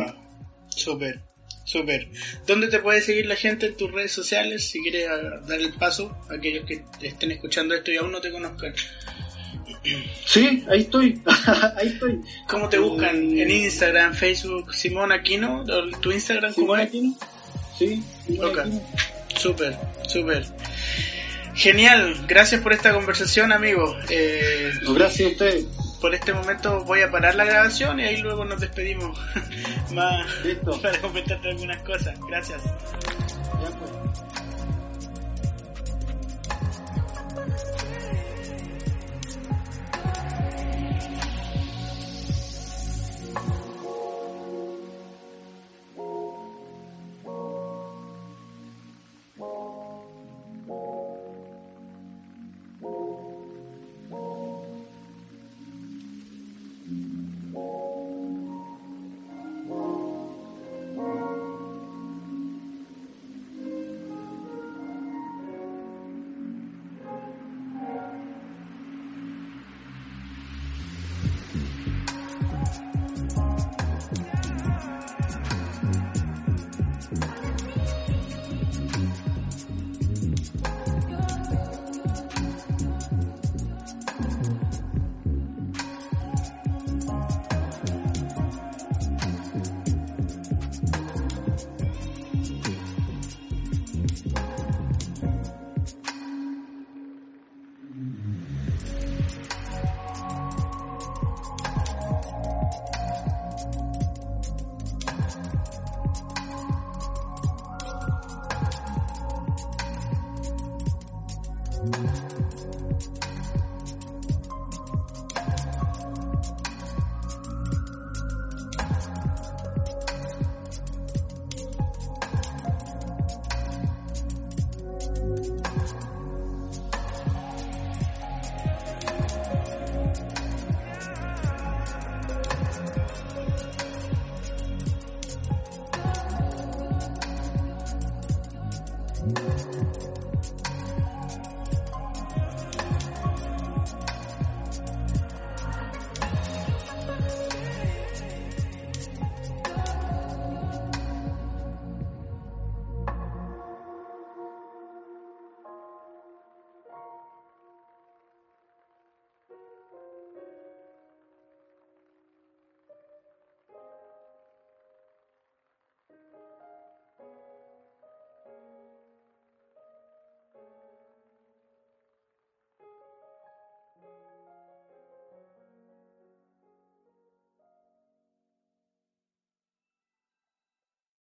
Súper, 0.70 1.20
súper. 1.65 2.09
¿Dónde 2.47 2.69
te 2.69 2.78
puede 2.78 3.03
seguir 3.03 3.27
la 3.27 3.36
gente 3.36 3.66
en 3.66 3.77
tus 3.77 3.93
redes 3.93 4.12
sociales 4.12 4.66
si 4.66 4.81
quieres 4.81 5.07
dar 5.47 5.61
el 5.61 5.74
paso 5.74 6.16
a 6.31 6.36
aquellos 6.36 6.65
que 6.65 6.82
estén 7.03 7.32
escuchando 7.32 7.74
esto 7.74 7.93
y 7.93 7.99
aún 7.99 8.12
no 8.12 8.23
te 8.23 8.32
conozcan? 8.32 8.73
Sí, 10.24 10.65
ahí 10.70 10.81
estoy, 10.81 11.20
ahí 11.77 11.89
estoy. 11.89 12.19
¿Cómo 12.49 12.70
te 12.70 12.78
buscan? 12.78 13.16
¿En 13.16 13.51
Instagram, 13.51 14.15
Facebook, 14.15 14.73
Simón 14.73 15.12
Aquino? 15.12 15.66
¿Tu 16.01 16.12
Instagram 16.12 16.55
Simón 16.55 16.81
Aquino? 16.81 17.15
Sí, 17.79 18.03
ok. 18.41 18.59
Súper, 19.37 19.79
súper. 20.07 20.45
Genial, 21.55 22.25
gracias 22.27 22.61
por 22.61 22.73
esta 22.73 22.93
conversación, 22.93 23.53
amigo. 23.53 23.97
Eh, 24.09 24.73
gracias 24.95 25.29
a 25.29 25.33
usted. 25.33 25.65
Por 26.01 26.15
este 26.15 26.33
momento 26.33 26.85
voy 26.85 27.01
a 27.01 27.11
parar 27.11 27.35
la 27.35 27.45
grabación 27.45 27.99
y 27.99 28.05
ahí 28.05 28.17
luego 28.19 28.45
nos 28.45 28.61
despedimos 28.61 29.19
más 29.93 30.27
para 30.81 31.01
comentarte 31.01 31.51
algunas 31.51 31.83
cosas. 31.83 32.15
Gracias. 32.29 32.63
Ya 32.65 33.79
pues. 33.79 33.98